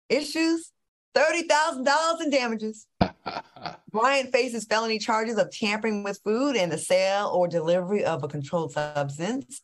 issues? 0.08 0.70
$30,000 1.14 2.20
in 2.22 2.30
damages. 2.30 2.86
Bryant 3.92 4.32
faces 4.32 4.64
felony 4.64 4.98
charges 4.98 5.38
of 5.38 5.50
tampering 5.50 6.02
with 6.02 6.20
food 6.24 6.56
and 6.56 6.70
the 6.70 6.78
sale 6.78 7.30
or 7.32 7.46
delivery 7.46 8.04
of 8.04 8.24
a 8.24 8.28
controlled 8.28 8.72
substance. 8.72 9.62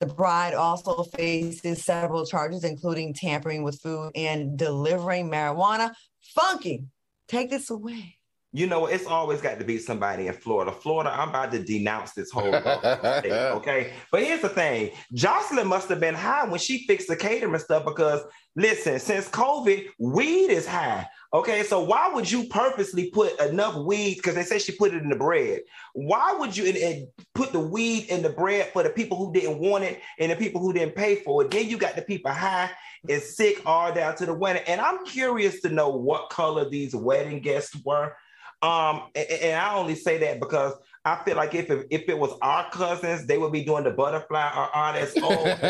The 0.00 0.06
bride 0.06 0.54
also 0.54 1.04
faces 1.04 1.84
several 1.84 2.26
charges, 2.26 2.64
including 2.64 3.14
tampering 3.14 3.62
with 3.62 3.80
food 3.80 4.10
and 4.16 4.58
delivering 4.58 5.30
marijuana. 5.30 5.92
Funky, 6.34 6.86
take 7.28 7.50
this 7.50 7.70
away. 7.70 8.16
You 8.54 8.66
know, 8.66 8.86
it's 8.86 9.06
always 9.06 9.40
got 9.40 9.58
to 9.58 9.64
be 9.64 9.78
somebody 9.78 10.26
in 10.26 10.34
Florida. 10.34 10.72
Florida, 10.72 11.10
I'm 11.10 11.30
about 11.30 11.52
to 11.52 11.62
denounce 11.62 12.12
this 12.12 12.30
whole 12.30 12.52
state, 12.60 13.32
okay? 13.32 13.94
But 14.10 14.24
here's 14.24 14.42
the 14.42 14.50
thing: 14.50 14.90
Jocelyn 15.14 15.66
must 15.66 15.88
have 15.88 16.00
been 16.00 16.14
high 16.14 16.44
when 16.44 16.60
she 16.60 16.86
fixed 16.86 17.08
the 17.08 17.16
catering 17.16 17.58
stuff 17.58 17.84
because 17.84 18.22
listen, 18.54 18.98
since 18.98 19.28
COVID, 19.30 19.86
weed 19.98 20.50
is 20.50 20.66
high. 20.66 21.06
Okay, 21.32 21.62
so 21.62 21.82
why 21.82 22.12
would 22.12 22.30
you 22.30 22.44
purposely 22.48 23.10
put 23.10 23.40
enough 23.40 23.74
weed? 23.74 24.16
Because 24.16 24.34
they 24.34 24.42
say 24.42 24.58
she 24.58 24.72
put 24.72 24.92
it 24.92 25.02
in 25.02 25.08
the 25.08 25.16
bread. 25.16 25.60
Why 25.94 26.34
would 26.38 26.54
you 26.54 26.66
and, 26.66 26.76
and 26.76 27.06
put 27.34 27.52
the 27.52 27.60
weed 27.60 28.10
in 28.10 28.22
the 28.22 28.28
bread 28.28 28.70
for 28.74 28.82
the 28.82 28.90
people 28.90 29.16
who 29.16 29.32
didn't 29.32 29.58
want 29.58 29.84
it 29.84 30.00
and 30.18 30.30
the 30.30 30.36
people 30.36 30.60
who 30.60 30.74
didn't 30.74 30.94
pay 30.94 31.14
for 31.16 31.42
it? 31.42 31.50
Then 31.50 31.70
you 31.70 31.78
got 31.78 31.96
the 31.96 32.02
people 32.02 32.32
high 32.32 32.70
and 33.08 33.22
sick 33.22 33.62
all 33.64 33.94
down 33.94 34.14
to 34.16 34.26
the 34.26 34.34
wedding. 34.34 34.62
And 34.66 34.78
I'm 34.78 35.06
curious 35.06 35.62
to 35.62 35.70
know 35.70 35.88
what 35.88 36.28
color 36.28 36.68
these 36.68 36.94
wedding 36.94 37.40
guests 37.40 37.74
were 37.82 38.14
um, 38.62 39.08
and, 39.14 39.28
and, 39.28 39.60
I 39.60 39.74
only 39.74 39.96
say 39.96 40.18
that 40.18 40.38
because 40.38 40.74
I 41.04 41.16
feel 41.24 41.36
like 41.36 41.52
if 41.54 41.68
it, 41.68 41.86
if 41.90 42.08
it 42.08 42.16
was 42.16 42.30
our 42.42 42.70
cousins, 42.70 43.26
they 43.26 43.36
would 43.36 43.50
be 43.50 43.64
doing 43.64 43.82
the 43.82 43.90
butterfly 43.90 44.52
or 44.56 44.68
RSO, 44.68 45.64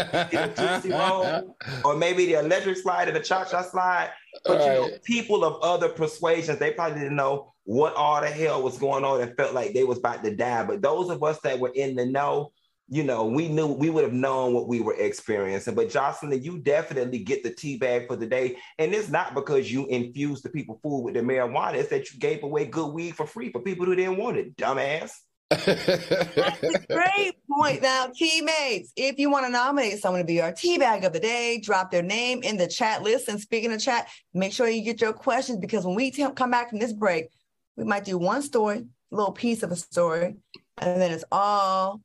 or 1.85 1.97
maybe 1.97 2.27
the 2.27 2.35
electric 2.35 2.77
slide 2.77 3.09
or 3.09 3.13
the 3.13 3.21
cha-cha 3.21 3.63
slide. 3.63 4.11
But 4.45 4.61
you 4.61 4.67
know, 4.67 4.91
people 5.05 5.43
of 5.43 5.63
other 5.63 5.89
persuasions, 5.89 6.59
they 6.59 6.73
probably 6.73 7.01
didn't 7.01 7.17
know 7.17 7.55
what 7.65 7.95
all 7.95 8.21
the 8.21 8.29
hell 8.29 8.63
was 8.63 8.77
going 8.77 9.05
on 9.05 9.23
and 9.23 9.35
felt 9.37 9.55
like 9.55 9.73
they 9.73 9.85
was 9.85 9.99
about 9.99 10.23
to 10.25 10.37
die. 10.37 10.65
But 10.65 10.83
those 10.83 11.09
of 11.09 11.23
us 11.23 11.39
that 11.41 11.59
were 11.59 11.73
in 11.75 11.97
the 11.97 12.05
know, 12.05 12.53
you 12.93 13.03
know, 13.03 13.25
we 13.25 13.49
knew 13.49 13.69
we 13.69 13.89
would 13.89 14.05
have 14.05 14.13
known 14.13 14.53
what 14.53 14.69
we 14.69 14.81
were 14.81 14.93
experiencing. 14.93 15.75
But 15.75 15.89
Jocelyn, 15.89 16.43
you 16.43 16.59
definitely 16.59 17.21
get 17.21 17.43
the 17.43 17.49
tea 17.49 17.79
bag 17.79 18.07
for 18.07 18.17
the 18.17 18.27
day. 18.27 18.59
And 18.79 18.93
it's 18.93 19.09
not 19.09 19.35
because 19.35 19.73
you 19.73 19.87
infused 19.87 20.45
the 20.45 20.51
people 20.51 20.79
food 20.83 21.01
with 21.01 21.15
the 21.15 21.21
marijuana, 21.21 21.77
it's 21.77 21.89
that 21.89 22.13
you 22.13 22.21
gave 22.21 22.43
away 22.43 22.67
good 22.67 22.93
weed 22.93 23.17
for 23.17 23.27
free 23.27 23.51
for 23.51 23.63
people 23.63 23.87
who 23.87 23.97
didn't 23.97 24.19
want 24.19 24.37
it, 24.37 24.55
dumbass. 24.59 25.13
That's 25.49 26.63
a 26.63 26.87
great 26.91 27.33
point. 27.51 27.81
Now, 27.81 28.09
teammates, 28.15 28.93
if 28.95 29.19
you 29.19 29.31
want 29.31 29.47
to 29.47 29.53
nominate 29.53 29.99
someone 29.99 30.21
to 30.21 30.27
be 30.27 30.43
our 30.43 30.53
tea 30.53 30.77
bag 30.77 31.05
of 31.05 31.15
the 31.15 31.21
day, 31.21 31.63
drop 31.65 31.91
their 31.91 32.03
name 32.03 32.43
in 32.43 32.59
the 32.59 32.69
chat 32.69 33.03
list. 33.03 33.27
And 33.27 33.41
speaking 33.41 33.73
of 33.73 33.81
chat, 33.81 34.07
make 34.35 34.53
sure 34.53 34.69
you 34.69 34.85
get 34.85 35.01
your 35.01 35.15
questions 35.15 35.59
because 35.59 35.87
when 35.87 35.95
we 35.95 36.11
t- 36.11 36.29
come 36.37 36.51
back 36.51 36.69
from 36.69 36.79
this 36.79 36.93
break, 36.93 37.31
we 37.75 37.85
might 37.85 38.05
do 38.05 38.19
one 38.19 38.43
story, 38.43 38.81
a 38.81 39.17
little 39.17 39.33
piece 39.33 39.63
of 39.63 39.73
a 39.73 39.77
story, 39.77 40.37
and 40.77 41.01
then 41.01 41.11
it's 41.11 41.25
all 41.33 42.03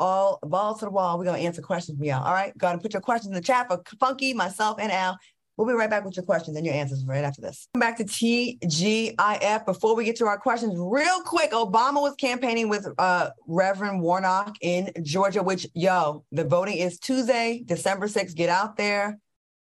all 0.00 0.38
balls 0.42 0.80
to 0.80 0.86
the 0.86 0.90
wall. 0.90 1.18
We're 1.18 1.26
gonna 1.26 1.38
answer 1.38 1.62
questions 1.62 1.98
for 1.98 2.04
y'all. 2.04 2.24
All 2.24 2.32
right, 2.32 2.56
go 2.58 2.66
ahead 2.66 2.74
and 2.74 2.82
put 2.82 2.92
your 2.92 3.02
questions 3.02 3.28
in 3.28 3.34
the 3.34 3.46
chat 3.46 3.68
for 3.68 3.80
Funky, 4.00 4.34
myself, 4.34 4.78
and 4.80 4.90
Al. 4.90 5.16
We'll 5.56 5.68
be 5.68 5.74
right 5.74 5.90
back 5.90 6.06
with 6.06 6.16
your 6.16 6.24
questions 6.24 6.56
and 6.56 6.64
your 6.64 6.74
answers 6.74 7.04
right 7.04 7.22
after 7.22 7.42
this. 7.42 7.68
Come 7.74 7.80
back 7.80 7.98
to 7.98 8.04
TGIF. 8.04 9.66
Before 9.66 9.94
we 9.94 10.06
get 10.06 10.16
to 10.16 10.24
our 10.24 10.38
questions, 10.38 10.74
real 10.74 11.20
quick, 11.20 11.50
Obama 11.50 12.00
was 12.00 12.14
campaigning 12.14 12.70
with 12.70 12.88
uh, 12.98 13.28
Reverend 13.46 14.00
Warnock 14.00 14.56
in 14.62 14.90
Georgia, 15.02 15.42
which, 15.42 15.66
yo, 15.74 16.24
the 16.32 16.44
voting 16.44 16.78
is 16.78 16.98
Tuesday, 16.98 17.62
December 17.66 18.06
6th. 18.08 18.34
Get 18.34 18.48
out 18.48 18.78
there. 18.78 19.18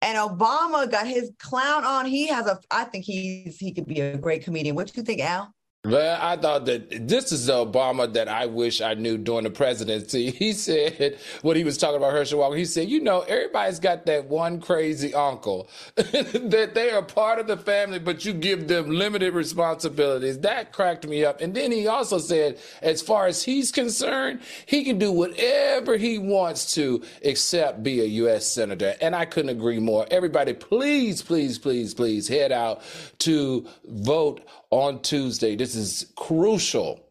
And 0.01 0.17
Obama 0.17 0.89
got 0.89 1.07
his 1.07 1.31
clown 1.39 1.83
on. 1.83 2.05
He 2.05 2.27
has 2.27 2.47
a, 2.47 2.57
I 2.71 2.85
think 2.85 3.03
he's 3.03 3.57
he 3.57 3.73
could 3.73 3.85
be 3.85 3.99
a 3.99 4.17
great 4.17 4.45
comedian. 4.45 4.75
What 4.75 4.87
do 4.87 4.93
you 4.95 5.03
think, 5.03 5.19
Al? 5.19 5.53
Well, 5.83 6.19
I 6.21 6.37
thought 6.37 6.65
that 6.67 7.07
this 7.07 7.31
is 7.31 7.47
the 7.47 7.53
Obama 7.53 8.13
that 8.13 8.27
I 8.27 8.45
wish 8.45 8.81
I 8.81 8.93
knew 8.93 9.17
during 9.17 9.45
the 9.45 9.49
presidency. 9.49 10.29
He 10.41 10.53
said 10.53 11.17
when 11.41 11.57
he 11.57 11.63
was 11.63 11.77
talking 11.77 11.97
about 11.97 12.11
Herschel 12.13 12.39
Walker, 12.39 12.55
he 12.55 12.65
said, 12.65 12.87
"You 12.89 13.01
know, 13.01 13.21
everybody's 13.21 13.79
got 13.79 14.05
that 14.05 14.25
one 14.25 14.61
crazy 14.61 15.13
uncle 15.13 15.69
that 15.95 16.71
they 16.75 16.91
are 16.91 17.01
part 17.01 17.39
of 17.39 17.47
the 17.47 17.57
family, 17.57 17.97
but 17.97 18.25
you 18.25 18.33
give 18.33 18.67
them 18.67 18.91
limited 18.91 19.33
responsibilities." 19.33 20.39
That 20.39 20.71
cracked 20.71 21.07
me 21.07 21.25
up. 21.25 21.41
And 21.41 21.55
then 21.55 21.71
he 21.71 21.87
also 21.87 22.19
said, 22.19 22.59
as 22.83 23.01
far 23.01 23.25
as 23.25 23.43
he's 23.43 23.71
concerned, 23.71 24.41
he 24.67 24.83
can 24.83 24.99
do 24.99 25.11
whatever 25.11 25.97
he 25.97 26.19
wants 26.19 26.73
to 26.75 27.03
except 27.23 27.81
be 27.81 28.01
a 28.01 28.05
U.S. 28.05 28.45
senator. 28.45 28.95
And 29.01 29.15
I 29.15 29.25
couldn't 29.25 29.49
agree 29.49 29.79
more. 29.79 30.05
Everybody, 30.11 30.53
please, 30.53 31.23
please, 31.23 31.57
please, 31.57 31.93
please 31.95 32.27
head 32.27 32.51
out 32.51 32.81
to 33.19 33.67
vote 33.85 34.41
on 34.71 35.01
Tuesday. 35.01 35.55
This 35.55 35.75
is 35.75 36.11
crucial. 36.15 37.05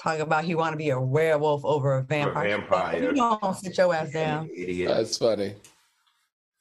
Talking 0.00 0.20
about 0.20 0.44
he 0.44 0.54
want 0.54 0.74
to 0.74 0.76
be 0.76 0.90
a 0.90 1.00
werewolf 1.00 1.64
over 1.64 1.96
a 1.96 2.02
vampire. 2.02 2.44
A 2.44 2.48
vampire. 2.58 3.02
You 3.02 3.14
don't 3.14 3.56
sit 3.56 3.76
your 3.78 3.92
ass 3.92 4.12
down. 4.12 4.48
Idiot. 4.54 4.88
That's 4.88 5.16
funny. 5.16 5.54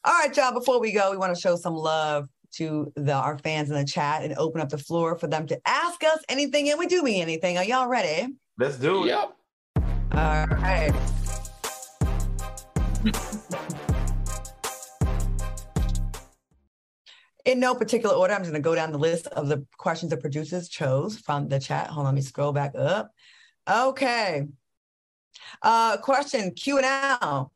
All 0.04 0.14
right, 0.14 0.36
y'all. 0.36 0.54
Before 0.54 0.80
we 0.80 0.92
go, 0.92 1.12
we 1.12 1.18
want 1.18 1.36
to 1.36 1.40
show 1.40 1.56
some 1.56 1.76
love 1.76 2.30
to 2.54 2.92
the 2.96 3.14
our 3.14 3.38
fans 3.38 3.70
in 3.70 3.76
the 3.76 3.86
chat 3.86 4.24
and 4.24 4.34
open 4.38 4.62
up 4.62 4.70
the 4.70 4.78
floor 4.78 5.18
for 5.18 5.28
them 5.28 5.46
to 5.48 5.60
ask 5.66 6.04
us 6.04 6.24
anything, 6.30 6.70
and 6.70 6.80
we 6.80 6.88
do 6.88 7.04
mean 7.04 7.22
anything. 7.22 7.58
Are 7.58 7.64
y'all 7.64 7.88
ready? 7.88 8.34
Let's 8.58 8.78
do 8.78 9.04
it. 9.04 9.08
Yep. 9.08 9.36
All 10.14 10.48
right. 10.48 10.94
In 17.48 17.62
no 17.62 17.74
particular 17.74 18.14
order, 18.14 18.34
I'm 18.34 18.42
just 18.42 18.52
going 18.52 18.62
to 18.62 18.70
go 18.70 18.76
down 18.76 18.92
the 18.92 19.00
list 19.00 19.28
of 19.28 19.48
the 19.48 19.66
questions 19.78 20.10
the 20.10 20.18
producers 20.18 20.68
chose 20.68 21.18
from 21.18 21.48
the 21.48 21.60
chat. 21.60 21.88
Hold 21.88 22.06
on, 22.06 22.14
let 22.14 22.16
me 22.16 22.22
scroll 22.22 22.52
back 22.52 22.74
up. 22.78 23.12
Okay. 23.68 24.46
Uh, 25.62 25.98
question 25.98 26.52
Q 26.52 26.78
and 26.78 26.86
L. 27.22 27.54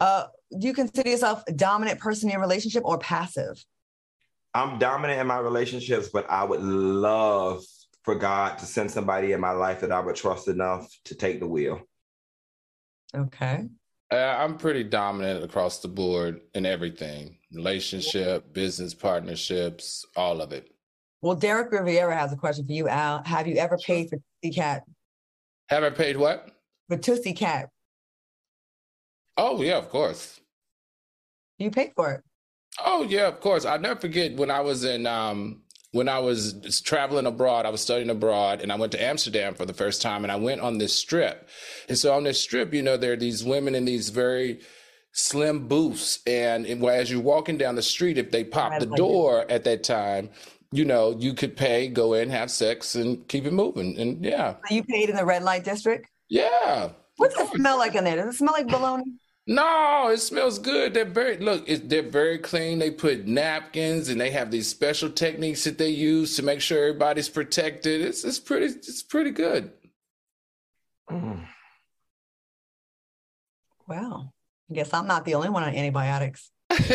Uh, 0.00 0.24
do 0.58 0.66
you 0.66 0.72
consider 0.72 1.10
yourself 1.10 1.42
a 1.46 1.52
dominant 1.52 2.00
person 2.00 2.28
in 2.28 2.32
your 2.32 2.40
relationship 2.40 2.82
or 2.86 2.98
passive? 2.98 3.62
I'm 4.54 4.78
dominant 4.78 5.20
in 5.20 5.26
my 5.26 5.38
relationships, 5.38 6.08
but 6.08 6.28
I 6.30 6.42
would 6.42 6.62
love 6.62 7.62
for 8.04 8.14
God 8.14 8.58
to 8.58 8.64
send 8.64 8.90
somebody 8.90 9.32
in 9.32 9.40
my 9.40 9.50
life 9.50 9.80
that 9.80 9.92
I 9.92 10.00
would 10.00 10.16
trust 10.16 10.48
enough 10.48 10.88
to 11.04 11.14
take 11.14 11.40
the 11.40 11.46
wheel. 11.46 11.82
Okay. 13.14 13.68
Uh, 14.10 14.16
I'm 14.16 14.56
pretty 14.56 14.84
dominant 14.84 15.44
across 15.44 15.80
the 15.80 15.88
board 15.88 16.40
in 16.54 16.64
everything 16.64 17.35
relationship, 17.52 18.52
business 18.52 18.94
partnerships, 18.94 20.04
all 20.16 20.40
of 20.40 20.52
it. 20.52 20.70
Well, 21.22 21.36
Derek 21.36 21.72
Riviera 21.72 22.16
has 22.16 22.32
a 22.32 22.36
question 22.36 22.66
for 22.66 22.72
you, 22.72 22.88
Al. 22.88 23.22
Have 23.24 23.46
you 23.46 23.56
ever 23.56 23.78
paid 23.78 24.10
for 24.10 24.18
Tootsie 24.42 24.54
Cat? 24.54 24.82
Have 25.68 25.82
I 25.82 25.90
paid 25.90 26.16
what? 26.16 26.50
For 26.88 26.96
Tootsie 26.96 27.32
Cat. 27.32 27.68
Oh, 29.36 29.62
yeah, 29.62 29.76
of 29.76 29.88
course. 29.88 30.40
You 31.58 31.70
paid 31.70 31.92
for 31.96 32.12
it. 32.12 32.22
Oh, 32.84 33.02
yeah, 33.02 33.26
of 33.26 33.40
course. 33.40 33.64
I'll 33.64 33.78
never 33.78 33.98
forget 33.98 34.36
when 34.36 34.50
I 34.50 34.60
was 34.60 34.84
in 34.84 35.06
um, 35.06 35.62
when 35.92 36.08
I 36.08 36.18
was 36.18 36.80
traveling 36.82 37.26
abroad, 37.26 37.64
I 37.64 37.70
was 37.70 37.80
studying 37.80 38.10
abroad 38.10 38.60
and 38.60 38.70
I 38.70 38.76
went 38.76 38.92
to 38.92 39.02
Amsterdam 39.02 39.54
for 39.54 39.64
the 39.64 39.72
first 39.72 40.02
time 40.02 40.24
and 40.24 40.32
I 40.32 40.36
went 40.36 40.60
on 40.60 40.76
this 40.76 40.94
strip. 40.94 41.48
And 41.88 41.96
so 41.96 42.12
on 42.12 42.24
this 42.24 42.40
strip, 42.40 42.74
you 42.74 42.82
know, 42.82 42.98
there 42.98 43.14
are 43.14 43.16
these 43.16 43.42
women 43.42 43.74
in 43.74 43.86
these 43.86 44.10
very 44.10 44.60
slim 45.16 45.66
booths. 45.66 46.20
And, 46.26 46.66
and 46.66 46.84
as 46.84 47.10
you're 47.10 47.20
walking 47.20 47.56
down 47.56 47.74
the 47.74 47.82
street, 47.82 48.18
if 48.18 48.30
they 48.30 48.44
pop 48.44 48.78
the 48.78 48.86
door 48.86 49.50
at 49.50 49.64
that 49.64 49.82
time, 49.82 50.30
you 50.70 50.84
know, 50.84 51.16
you 51.18 51.32
could 51.34 51.56
pay, 51.56 51.88
go 51.88 52.14
in, 52.14 52.28
have 52.30 52.50
sex, 52.50 52.94
and 52.94 53.26
keep 53.26 53.46
it 53.46 53.52
moving. 53.52 53.98
And 53.98 54.24
yeah. 54.24 54.56
you 54.70 54.84
paid 54.84 55.08
in 55.08 55.16
the 55.16 55.24
red 55.24 55.42
light 55.42 55.64
district? 55.64 56.08
Yeah. 56.28 56.90
What's 57.16 57.38
it 57.38 57.48
smell 57.48 57.78
like 57.78 57.94
in 57.94 58.04
there? 58.04 58.16
Does 58.16 58.34
it 58.34 58.38
smell 58.38 58.52
like 58.52 58.68
bologna? 58.68 59.04
No, 59.48 60.08
it 60.08 60.18
smells 60.18 60.58
good. 60.58 60.92
They're 60.92 61.04
very 61.04 61.38
look. 61.38 61.66
they're 61.66 62.02
very 62.02 62.38
clean. 62.38 62.78
They 62.78 62.90
put 62.90 63.26
napkins 63.26 64.08
and 64.08 64.20
they 64.20 64.30
have 64.30 64.50
these 64.50 64.68
special 64.68 65.08
techniques 65.08 65.64
that 65.64 65.78
they 65.78 65.88
use 65.88 66.34
to 66.36 66.42
make 66.42 66.60
sure 66.60 66.88
everybody's 66.88 67.28
protected. 67.28 68.00
It's 68.00 68.24
it's 68.24 68.40
pretty 68.40 68.66
it's 68.66 69.04
pretty 69.04 69.30
good. 69.30 69.70
Mm. 71.08 71.46
Well, 73.86 74.34
I 74.70 74.74
guess 74.74 74.92
I'm 74.92 75.06
not 75.06 75.24
the 75.24 75.34
only 75.34 75.48
one 75.48 75.62
on 75.62 75.74
antibiotics. 75.74 76.50
okay, 76.70 76.88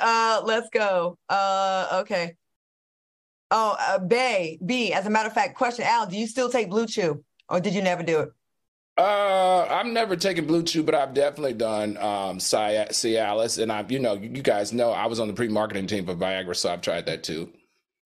uh, 0.00 0.40
let's 0.44 0.68
go. 0.70 1.18
Uh, 1.28 2.00
okay. 2.02 2.34
Oh, 3.50 3.76
uh, 3.80 3.98
Bay 3.98 4.58
B. 4.64 4.92
As 4.92 5.06
a 5.06 5.10
matter 5.10 5.26
of 5.26 5.34
fact, 5.34 5.56
question 5.56 5.84
Al: 5.84 6.06
Do 6.06 6.16
you 6.16 6.26
still 6.26 6.48
take 6.48 6.70
BlueChew? 6.70 7.22
or 7.48 7.60
did 7.60 7.74
you 7.74 7.82
never 7.82 8.02
do 8.02 8.20
it? 8.20 8.30
Uh, 8.96 9.66
I've 9.70 9.86
never 9.86 10.16
taken 10.16 10.46
BlueChew, 10.46 10.84
but 10.84 10.94
I've 10.94 11.14
definitely 11.14 11.54
done 11.54 11.96
um, 11.98 12.38
Cialis, 12.38 13.62
and 13.62 13.70
I, 13.70 13.84
you 13.88 14.00
know, 14.00 14.14
you 14.14 14.42
guys 14.42 14.72
know 14.72 14.90
I 14.90 15.06
was 15.06 15.20
on 15.20 15.28
the 15.28 15.34
pre-marketing 15.34 15.86
team 15.86 16.06
for 16.06 16.16
Viagra, 16.16 16.56
so 16.56 16.72
I've 16.72 16.80
tried 16.80 17.06
that 17.06 17.22
too. 17.22 17.52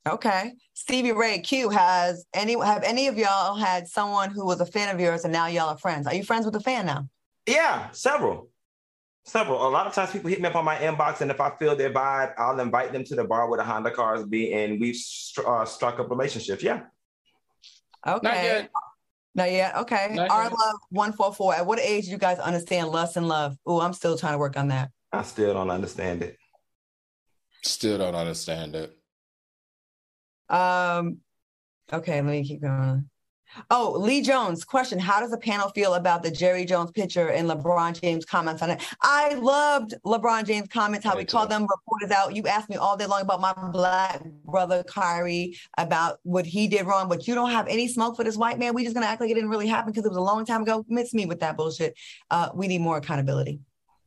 Okay, 0.09 0.55
Stevie 0.75 1.13
Ray 1.13 1.39
Q 1.39 1.71
has 1.71 2.27
any 2.35 2.59
have 2.59 2.83
any 2.83 3.07
of 3.07 3.17
y'all 3.17 3.55
had 3.55 3.87
someone 3.87 4.31
who 4.31 4.45
was 4.45 4.61
a 4.61 4.67
fan 4.67 4.93
of 4.93 5.01
yours 5.01 5.23
and 5.23 5.33
now 5.33 5.47
y'all 5.47 5.69
are 5.69 5.79
friends? 5.79 6.09
Are 6.09 6.15
you 6.15 6.25
friends 6.25 6.45
with 6.45 6.55
the 6.55 6.61
fan 6.61 6.87
now? 6.87 7.09
Yeah, 7.47 7.89
several, 7.93 8.49
several. 9.25 9.65
A 9.65 9.71
lot 9.71 9.87
of 9.87 9.95
times 9.95 10.11
people 10.11 10.29
hit 10.29 10.41
me 10.41 10.49
up 10.49 10.57
on 10.57 10.65
my 10.65 10.77
inbox, 10.77 11.21
and 11.21 11.31
if 11.31 11.41
I 11.41 11.51
feel 11.57 11.77
their 11.77 11.93
vibe, 11.93 12.35
I'll 12.37 12.59
invite 12.59 12.93
them 12.93 13.05
to 13.05 13.15
the 13.15 13.23
bar 13.23 13.49
where 13.49 13.59
the 13.59 13.65
Honda 13.65 13.93
cars 13.93 14.27
be, 14.27 14.53
and 14.53 14.81
we've 14.81 14.99
uh, 15.47 15.65
struck 15.65 16.01
up 16.01 16.11
relationships. 16.11 16.65
Yeah. 16.65 16.83
Okay. 18.05 18.69
Not 19.37 19.51
yet. 19.53 19.77
Okay. 19.77 20.09
Not 20.15 20.31
Our 20.31 20.43
yet. 20.45 20.53
love 20.53 20.75
one 20.91 21.13
four 21.13 21.33
four. 21.33 21.55
At 21.55 21.65
what 21.65 21.79
age 21.79 22.07
do 22.07 22.11
you 22.11 22.19
guys 22.19 22.41
understand 22.41 22.89
lust 22.89 23.17
and 23.17 23.29
love? 23.29 23.57
Oh, 23.65 23.81
I'm 23.81 23.93
still 23.93 24.19
trying 24.19 24.35
to 24.35 24.39
work 24.39 24.57
on 24.57 24.69
that. 24.69 24.91
I 25.13 25.23
still 25.23 25.55
don't 25.55 25.71
understand 25.71 26.23
it. 26.23 26.37
Still 27.63 27.99
don't 27.99 28.17
understand 28.17 28.75
it. 28.75 28.99
Um, 30.53 31.19
okay, 31.93 32.17
let 32.17 32.25
me 32.25 32.45
keep 32.45 32.61
going. 32.61 33.09
Oh, 33.71 33.97
Lee 33.99 34.23
Jones, 34.23 34.65
question. 34.65 34.99
How 34.99 35.21
does 35.21 35.31
the 35.31 35.39
panel 35.39 35.69
feel 35.71 35.95
about 35.95 36.23
the 36.23 36.31
Jerry 36.31 36.65
Jones 36.65 36.91
picture 36.91 37.29
and 37.29 37.49
LeBron 37.49 38.01
James 38.01 38.25
comments 38.25 38.63
on 38.63 38.71
it? 38.71 38.83
I 39.03 39.35
loved 39.35 39.95
LeBron 40.07 40.47
James 40.47 40.69
comments, 40.69 41.05
how 41.05 41.17
we 41.17 41.25
called 41.25 41.51
them 41.51 41.67
reporters 41.69 42.11
out. 42.11 42.35
You 42.35 42.45
asked 42.47 42.71
me 42.71 42.77
all 42.77 42.97
day 42.97 43.07
long 43.07 43.23
about 43.23 43.41
my 43.41 43.53
black 43.71 44.25
brother 44.45 44.83
Kyrie, 44.85 45.59
about 45.77 46.19
what 46.23 46.47
he 46.47 46.67
did 46.67 46.87
wrong, 46.87 47.09
but 47.09 47.27
you 47.29 47.35
don't 47.35 47.51
have 47.51 47.69
any 47.69 47.89
smoke 47.89 48.17
for 48.17 48.25
this 48.25 48.37
white 48.37 48.59
man. 48.59 48.75
We 48.75 48.85
just 48.85 48.95
gonna 48.95 49.07
act 49.07 49.21
like 49.21 49.31
it 49.31 49.35
didn't 49.35 49.51
really 49.51 49.69
happen 49.69 49.93
because 49.93 50.07
it 50.07 50.09
was 50.09 50.19
a 50.19 50.23
long 50.23 50.45
time 50.45 50.63
ago. 50.63 50.85
Miss 50.89 51.13
me 51.13 51.27
with 51.27 51.41
that 51.41 51.57
bullshit. 51.57 51.95
Uh, 52.31 52.49
we 52.55 52.69
need 52.69 52.81
more 52.81 52.97
accountability. 52.97 53.61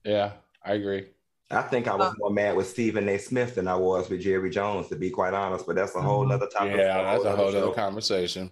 Yeah, 0.04 0.34
I 0.64 0.74
agree. 0.74 1.06
I 1.52 1.62
think 1.62 1.88
I 1.88 1.96
was 1.96 2.10
uh, 2.10 2.14
more 2.18 2.32
mad 2.32 2.56
with 2.56 2.68
Stephen 2.68 3.08
A. 3.08 3.18
Smith 3.18 3.56
than 3.56 3.68
I 3.68 3.76
was 3.76 4.10
with 4.10 4.22
Jerry 4.22 4.50
Jones, 4.50 4.88
to 4.90 4.96
be 4.96 5.10
quite 5.10 5.34
honest. 5.34 5.68
But 5.68 5.76
that's 5.76 5.96
a 5.96 6.02
whole 6.02 6.24
mm-hmm. 6.24 6.32
other 6.32 6.48
topic. 6.48 6.78
Yeah, 6.78 7.04
that's 7.04 7.26
a 7.26 7.36
whole 7.36 7.56
other 7.56 7.72
conversation. 7.72 8.50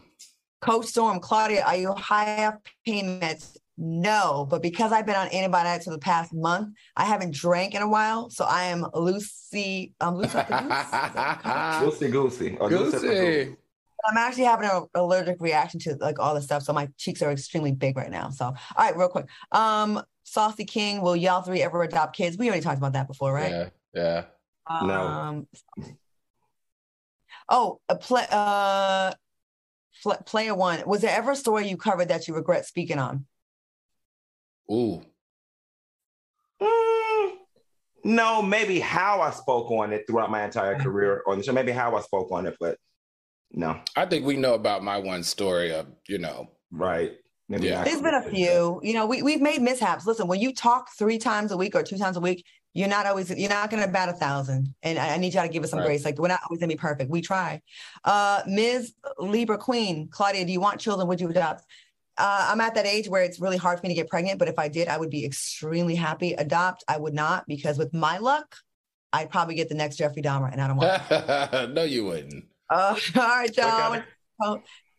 Coach 0.61 0.85
Storm, 0.85 1.19
Claudia, 1.19 1.63
are 1.65 1.75
you 1.75 1.91
high 1.93 2.45
off 2.45 2.55
pain 2.85 3.19
meds? 3.19 3.57
No, 3.77 4.47
but 4.49 4.61
because 4.61 4.91
I've 4.91 5.05
been 5.05 5.15
on 5.15 5.33
antibiotics 5.33 5.85
for 5.85 5.91
the 5.91 5.97
past 5.97 6.31
month, 6.33 6.75
I 6.95 7.05
haven't 7.05 7.33
drank 7.33 7.73
in 7.73 7.81
a 7.81 7.89
while, 7.89 8.29
so 8.29 8.45
I 8.45 8.65
am 8.65 8.83
loosey, 8.93 9.93
um, 9.99 10.17
loosey 10.21 12.11
goosey, 12.11 12.51
goosey, 12.51 12.97
goosey. 12.99 13.55
I'm 14.05 14.17
actually 14.17 14.43
having 14.43 14.69
an 14.69 14.85
allergic 14.93 15.37
reaction 15.39 15.79
to 15.81 15.95
like 15.95 16.19
all 16.19 16.35
the 16.35 16.41
stuff, 16.41 16.63
so 16.63 16.71
my 16.71 16.87
cheeks 16.97 17.21
are 17.23 17.31
extremely 17.31 17.71
big 17.71 17.97
right 17.97 18.11
now. 18.11 18.29
So, 18.29 18.45
all 18.45 18.55
right, 18.77 18.95
real 18.95 19.09
quick, 19.09 19.25
um, 19.51 20.01
Saucy 20.23 20.65
King, 20.65 21.01
will 21.01 21.15
y'all 21.15 21.41
three 21.41 21.61
ever 21.61 21.83
adopt 21.83 22.15
kids? 22.15 22.37
We 22.37 22.47
already 22.47 22.63
talked 22.63 22.77
about 22.77 22.93
that 22.93 23.07
before, 23.07 23.33
right? 23.33 23.51
Yeah, 23.51 23.69
yeah. 23.93 24.23
Um, 24.67 25.47
no. 25.77 25.85
Oh, 27.49 27.79
a 27.89 27.95
play. 27.95 28.25
Uh, 28.29 29.13
player 30.25 30.55
one, 30.55 30.83
was 30.85 31.01
there 31.01 31.15
ever 31.15 31.31
a 31.31 31.35
story 31.35 31.67
you 31.67 31.77
covered 31.77 32.09
that 32.09 32.27
you 32.27 32.35
regret 32.35 32.65
speaking 32.65 32.99
on? 32.99 33.25
Ooh. 34.71 35.03
Mm, 36.61 37.31
no, 38.03 38.41
maybe 38.41 38.79
how 38.79 39.21
I 39.21 39.31
spoke 39.31 39.69
on 39.71 39.93
it 39.93 40.05
throughout 40.07 40.31
my 40.31 40.43
entire 40.43 40.75
career 40.75 41.23
on 41.27 41.37
the 41.37 41.43
show. 41.43 41.53
Maybe 41.53 41.71
how 41.71 41.95
I 41.95 42.01
spoke 42.01 42.31
on 42.31 42.47
it, 42.47 42.55
but 42.59 42.77
no. 43.51 43.79
I 43.95 44.05
think 44.05 44.25
we 44.25 44.37
know 44.37 44.53
about 44.55 44.83
my 44.83 44.97
one 44.97 45.23
story 45.23 45.73
of, 45.73 45.87
you 46.07 46.17
know. 46.17 46.49
Right. 46.71 47.13
Maybe 47.53 47.67
yeah. 47.67 47.83
There's 47.83 48.01
been 48.01 48.15
a 48.15 48.23
few. 48.23 48.79
You 48.83 48.93
know, 48.93 49.05
we, 49.05 49.21
we've 49.21 49.41
made 49.41 49.61
mishaps. 49.61 50.07
Listen, 50.07 50.27
when 50.27 50.39
you 50.39 50.53
talk 50.53 50.89
three 50.97 51.19
times 51.19 51.51
a 51.51 51.57
week 51.57 51.75
or 51.75 51.83
two 51.83 51.97
times 51.97 52.17
a 52.17 52.19
week, 52.19 52.43
you're 52.73 52.87
not 52.87 53.05
always 53.05 53.29
you're 53.29 53.49
not 53.49 53.69
going 53.69 53.83
to 53.83 53.89
bat 53.89 54.09
a 54.09 54.13
thousand. 54.13 54.73
And 54.81 54.97
I, 54.97 55.13
I, 55.13 55.17
need 55.17 55.35
y'all 55.35 55.43
to 55.43 55.49
give 55.49 55.63
us 55.63 55.69
some 55.69 55.79
right. 55.79 55.85
grace. 55.85 56.03
Like 56.03 56.17
we're 56.17 56.29
not 56.29 56.39
always 56.43 56.59
going 56.59 56.69
to 56.69 56.75
be 56.75 56.79
perfect. 56.79 57.11
We 57.11 57.21
try. 57.21 57.61
Uh 58.03 58.41
ms 58.47 58.93
libra 59.19 59.57
queen 59.57 60.07
claudia 60.09 60.43
do 60.45 60.51
you 60.51 60.59
want 60.59 60.79
children 60.79 61.07
would 61.07 61.21
you 61.21 61.29
adopt 61.29 61.63
uh, 62.17 62.47
i'm 62.49 62.59
at 62.61 62.75
that 62.75 62.85
age 62.85 63.07
where 63.07 63.23
it's 63.23 63.39
really 63.39 63.57
hard 63.57 63.79
for 63.79 63.85
me 63.85 63.89
to 63.89 63.95
get 63.95 64.09
pregnant 64.09 64.39
but 64.39 64.47
if 64.47 64.57
i 64.57 64.67
did 64.67 64.87
i 64.87 64.97
would 64.97 65.09
be 65.09 65.23
extremely 65.23 65.95
happy. 65.95 66.33
Adopt 66.33 66.83
i 66.87 66.97
would 66.97 67.13
not 67.13 67.45
because 67.47 67.77
with 67.77 67.93
my 67.93 68.17
luck 68.17 68.57
i'd 69.13 69.29
probably 69.29 69.55
get 69.55 69.69
the 69.69 69.75
next 69.75 69.97
jeffrey 69.97 70.21
dahmer 70.21 70.51
and 70.51 70.61
i 70.61 70.67
don't 70.67 70.77
want 70.77 71.73
no 71.73 71.83
you 71.83 72.05
wouldn't. 72.05 72.45
Uh, 72.69 72.95
all 73.15 73.21
right 73.21 73.55
y'all 73.55 74.03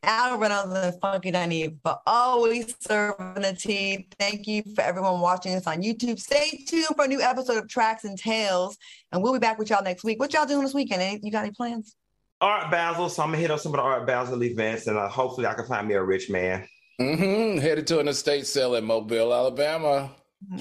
Al 0.05 0.39
Reynolds 0.39 0.75
and 0.75 1.01
Funky 1.01 1.33
Dineva, 1.33 1.77
but 1.83 2.03
always 2.07 2.75
serving 2.81 3.43
the 3.43 3.57
tea. 3.59 4.09
Thank 4.19 4.47
you 4.47 4.63
for 4.75 4.83
everyone 4.83 5.21
watching 5.21 5.55
us 5.55 5.67
on 5.67 5.83
YouTube. 5.83 6.19
Stay 6.19 6.65
tuned 6.67 6.97
for 6.97 7.05
a 7.05 7.09
new 7.09 7.21
episode 7.21 7.59
of 7.59 7.69
Tracks 7.69 8.05
and 8.05 8.19
Tales, 8.19 8.77
and 9.13 9.23
we'll 9.23 9.33
be 9.33 9.39
back 9.39 9.59
with 9.59 9.71
y'all 9.71 9.83
next 9.83 10.05
week. 10.05 10.21
What 10.21 10.33
y'all 10.33 10.47
doing 10.47 10.63
this 10.63 10.75
weekend? 10.75 11.03
Any, 11.03 11.21
you 11.23 11.33
got 11.33 11.45
any 11.45 11.53
plans? 11.53 11.97
Art 12.41 12.71
Basel. 12.71 13.09
So 13.09 13.23
I'm 13.23 13.31
gonna 13.31 13.39
hit 13.39 13.51
up 13.51 13.61
some 13.61 13.73
of 13.73 13.79
the 13.79 13.83
Art 13.83 14.07
Basel 14.07 14.43
events, 14.45 14.87
and 14.87 14.99
uh, 14.99 15.09
hopefully 15.09 15.47
I 15.47 15.55
can 15.55 15.67
find 15.67 15.89
me 15.89 15.95
a 15.95 16.03
rich 16.03 16.31
man. 16.31 16.69
Mm-hmm. 17.01 17.59
Headed 17.59 17.87
to 17.89 18.01
an 18.01 18.09
estate 18.09 18.47
sale 18.47 18.75
in 18.75 18.85
Mobile, 18.85 19.33
Alabama. 19.33 20.11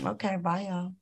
Okay, 0.05 0.37
bye 0.37 0.67
y'all. 0.69 0.93